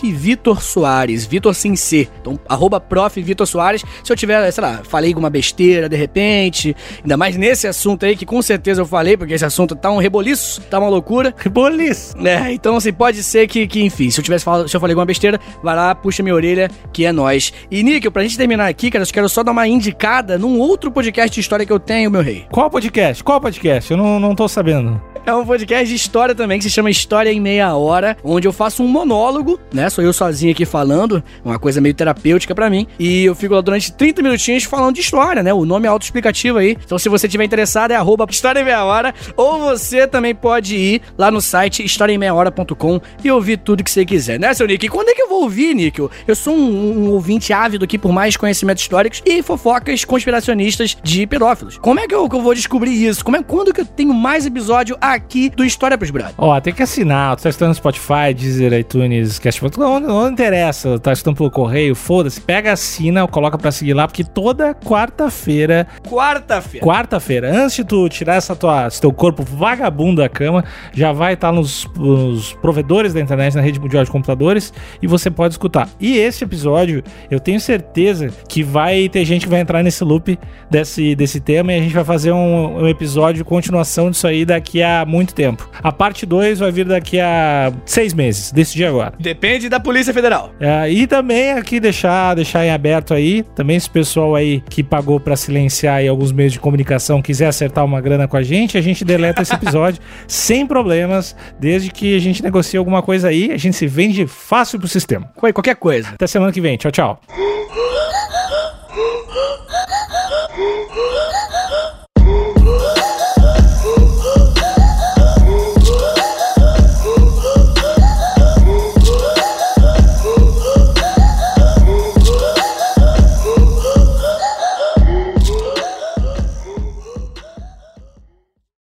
Vitor 0.00 0.62
Soares, 0.62 1.26
Vitor 1.26 1.56
sem 1.56 1.74
C. 1.74 2.08
Então, 2.20 2.38
arroba 2.48 2.80
Vitor 3.16 3.48
Soares. 3.48 3.82
Se 4.04 4.12
eu 4.12 4.16
tiver, 4.16 4.48
sei 4.52 4.62
lá, 4.62 4.80
falei 4.84 5.10
alguma 5.10 5.28
besteira 5.28 5.88
de 5.88 5.96
repente, 5.96 6.76
ainda 7.02 7.16
mais 7.16 7.36
nesse 7.36 7.66
assunto 7.66 8.06
aí, 8.06 8.14
que 8.14 8.24
com 8.24 8.40
certeza 8.40 8.80
eu 8.80 8.86
falei, 8.86 9.16
porque 9.16 9.34
esse 9.34 9.44
assunto 9.44 9.74
tá 9.74 9.90
um 9.90 9.98
reboliço, 9.98 10.60
tá 10.62 10.78
uma 10.78 10.88
loucura. 10.88 11.34
Reboliço! 11.36 12.16
É, 12.24 12.43
então 12.52 12.76
assim, 12.76 12.92
pode 12.92 13.22
ser 13.22 13.46
que, 13.46 13.66
que 13.66 13.82
enfim, 13.82 14.10
se 14.10 14.20
eu 14.20 14.24
tivesse 14.24 14.44
falado, 14.44 14.68
se 14.68 14.76
eu 14.76 14.80
falei 14.80 14.92
alguma 14.92 15.06
besteira, 15.06 15.40
vai 15.62 15.74
lá, 15.74 15.94
puxa 15.94 16.22
minha 16.22 16.34
orelha, 16.34 16.70
que 16.92 17.04
é 17.04 17.12
nós. 17.12 17.52
E 17.70 17.82
Níquel, 17.82 18.10
pra 18.10 18.22
gente 18.22 18.36
terminar 18.36 18.66
aqui, 18.66 18.90
cara, 18.90 19.04
eu 19.04 19.08
quero 19.12 19.28
só 19.28 19.42
dar 19.42 19.52
uma 19.52 19.66
indicada 19.66 20.38
num 20.38 20.58
outro 20.58 20.90
podcast 20.90 21.32
de 21.32 21.40
história 21.40 21.64
que 21.66 21.72
eu 21.72 21.80
tenho, 21.80 22.10
meu 22.10 22.22
rei. 22.22 22.46
Qual 22.50 22.70
podcast? 22.70 23.22
Qual 23.22 23.40
podcast? 23.40 23.90
Eu 23.90 23.96
não, 23.96 24.18
não 24.18 24.34
tô 24.34 24.48
sabendo. 24.48 25.13
É 25.26 25.32
um 25.32 25.46
podcast 25.46 25.88
de 25.88 25.94
história 25.94 26.34
também, 26.34 26.58
que 26.58 26.64
se 26.64 26.70
chama 26.70 26.90
História 26.90 27.32
em 27.32 27.40
Meia 27.40 27.74
Hora, 27.74 28.14
onde 28.22 28.46
eu 28.46 28.52
faço 28.52 28.82
um 28.82 28.86
monólogo, 28.86 29.58
né? 29.72 29.88
Sou 29.88 30.04
eu 30.04 30.12
sozinho 30.12 30.52
aqui 30.52 30.66
falando, 30.66 31.24
uma 31.42 31.58
coisa 31.58 31.80
meio 31.80 31.94
terapêutica 31.94 32.54
para 32.54 32.68
mim. 32.68 32.86
E 32.98 33.24
eu 33.24 33.34
fico 33.34 33.54
lá 33.54 33.62
durante 33.62 33.90
30 33.90 34.20
minutinhos 34.20 34.64
falando 34.64 34.96
de 34.96 35.00
história, 35.00 35.42
né? 35.42 35.54
O 35.54 35.64
nome 35.64 35.86
é 35.86 35.88
autoexplicativo 35.88 36.58
aí. 36.58 36.76
Então, 36.84 36.98
se 36.98 37.08
você 37.08 37.26
tiver 37.26 37.44
interessado, 37.44 37.92
é 37.92 37.96
arroba 37.96 38.26
História 38.28 38.60
em 38.60 38.64
Meia 38.64 38.84
Hora. 38.84 39.14
Ou 39.34 39.58
você 39.60 40.06
também 40.06 40.34
pode 40.34 40.76
ir 40.76 41.00
lá 41.16 41.30
no 41.30 41.40
site 41.40 41.82
historiaemmeiahora.com 41.82 43.00
e 43.24 43.30
ouvir 43.30 43.56
tudo 43.56 43.82
que 43.82 43.90
você 43.90 44.04
quiser, 44.04 44.38
né, 44.38 44.52
seu 44.52 44.66
Nick? 44.66 44.84
E 44.84 44.90
quando 44.90 45.08
é 45.08 45.14
que 45.14 45.22
eu 45.22 45.28
vou 45.30 45.44
ouvir, 45.44 45.74
Nick? 45.74 46.06
Eu 46.28 46.36
sou 46.36 46.54
um, 46.54 47.06
um 47.06 47.10
ouvinte 47.12 47.50
ávido 47.50 47.86
aqui 47.86 47.96
por 47.96 48.12
mais 48.12 48.36
conhecimentos 48.36 48.82
históricos 48.82 49.22
e 49.24 49.42
fofocas 49.42 50.04
conspiracionistas 50.04 50.98
de 51.02 51.26
pedófilos. 51.26 51.78
Como 51.78 51.98
é 51.98 52.06
que 52.06 52.14
eu, 52.14 52.28
que 52.28 52.36
eu 52.36 52.42
vou 52.42 52.54
descobrir 52.54 52.92
isso? 52.92 53.24
Como 53.24 53.38
é, 53.38 53.42
quando 53.42 53.72
que 53.72 53.80
eu 53.80 53.86
tenho 53.86 54.12
mais 54.12 54.44
episódio 54.44 54.98
aqui 55.14 55.48
do 55.48 55.64
História 55.64 55.96
pros 55.96 56.10
Brothers. 56.10 56.34
Ó, 56.36 56.60
tem 56.60 56.72
que 56.72 56.82
assinar. 56.82 57.36
Tu 57.36 57.42
tá 57.42 57.48
escutando 57.48 57.74
Spotify, 57.74 58.34
Deezer, 58.36 58.72
iTunes, 58.72 59.38
Cashbox. 59.38 59.76
Não, 59.76 60.00
não 60.00 60.28
interessa. 60.28 60.98
Tá 60.98 61.12
escutando 61.12 61.36
pelo 61.36 61.50
correio, 61.50 61.94
foda-se. 61.94 62.40
Pega, 62.40 62.72
assina, 62.72 63.26
coloca 63.26 63.56
pra 63.56 63.70
seguir 63.70 63.94
lá, 63.94 64.06
porque 64.06 64.24
toda 64.24 64.74
quarta-feira. 64.74 65.86
Quarta-feira. 66.08 66.84
Quarta-feira, 66.84 67.50
antes 67.50 67.76
de 67.76 67.84
tu 67.84 68.08
tirar 68.08 68.34
essa 68.34 68.54
tua, 68.54 68.86
esse 68.86 69.00
teu 69.00 69.12
corpo 69.12 69.42
vagabundo 69.42 70.20
da 70.22 70.28
cama, 70.28 70.64
já 70.92 71.12
vai 71.12 71.34
estar 71.34 71.48
tá 71.48 71.52
nos, 71.52 71.88
nos 71.96 72.52
provedores 72.54 73.14
da 73.14 73.20
internet, 73.20 73.54
na 73.54 73.62
rede 73.62 73.80
mundial 73.80 74.04
de 74.04 74.10
computadores, 74.10 74.72
e 75.00 75.06
você 75.06 75.30
pode 75.30 75.54
escutar. 75.54 75.88
E 76.00 76.16
esse 76.16 76.44
episódio, 76.44 77.02
eu 77.30 77.40
tenho 77.40 77.60
certeza 77.60 78.28
que 78.48 78.62
vai 78.62 79.08
ter 79.08 79.24
gente 79.24 79.44
que 79.44 79.50
vai 79.50 79.60
entrar 79.60 79.82
nesse 79.82 80.02
loop 80.04 80.38
desse, 80.70 81.14
desse 81.14 81.40
tema 81.40 81.72
e 81.72 81.78
a 81.78 81.82
gente 81.82 81.94
vai 81.94 82.04
fazer 82.04 82.32
um, 82.32 82.82
um 82.82 82.88
episódio 82.88 83.42
de 83.42 83.44
continuação 83.44 84.10
disso 84.10 84.26
aí 84.26 84.44
daqui 84.44 84.82
a 84.82 85.03
muito 85.04 85.34
tempo. 85.34 85.68
A 85.82 85.92
parte 85.92 86.26
2 86.26 86.58
vai 86.58 86.72
vir 86.72 86.86
daqui 86.86 87.20
a 87.20 87.72
seis 87.84 88.14
meses, 88.14 88.52
decidi 88.52 88.84
agora. 88.84 89.14
Depende 89.18 89.68
da 89.68 89.80
Polícia 89.80 90.12
Federal. 90.12 90.50
É, 90.60 90.90
e 90.90 91.06
também 91.06 91.52
aqui 91.52 91.80
deixar, 91.80 92.34
deixar 92.34 92.64
em 92.64 92.70
aberto 92.70 93.14
aí, 93.14 93.42
também 93.54 93.78
se 93.78 93.88
o 93.88 93.92
pessoal 93.92 94.34
aí 94.34 94.62
que 94.68 94.82
pagou 94.82 95.20
para 95.20 95.36
silenciar 95.36 95.96
aí 95.96 96.08
alguns 96.08 96.32
meios 96.32 96.52
de 96.52 96.60
comunicação 96.60 97.22
quiser 97.22 97.46
acertar 97.46 97.84
uma 97.84 98.00
grana 98.00 98.28
com 98.28 98.36
a 98.36 98.42
gente, 98.42 98.78
a 98.78 98.80
gente 98.80 99.04
deleta 99.04 99.42
esse 99.42 99.54
episódio 99.54 100.00
sem 100.26 100.66
problemas, 100.66 101.36
desde 101.58 101.90
que 101.90 102.16
a 102.16 102.20
gente 102.20 102.42
negocie 102.42 102.78
alguma 102.78 103.02
coisa 103.02 103.28
aí, 103.28 103.52
a 103.52 103.56
gente 103.56 103.76
se 103.76 103.86
vende 103.86 104.26
fácil 104.26 104.78
pro 104.78 104.88
sistema. 104.88 105.30
Qualquer 105.36 105.76
coisa. 105.76 106.10
Até 106.14 106.26
semana 106.26 106.52
que 106.52 106.60
vem. 106.60 106.76
Tchau, 106.76 106.90
tchau. 106.90 107.20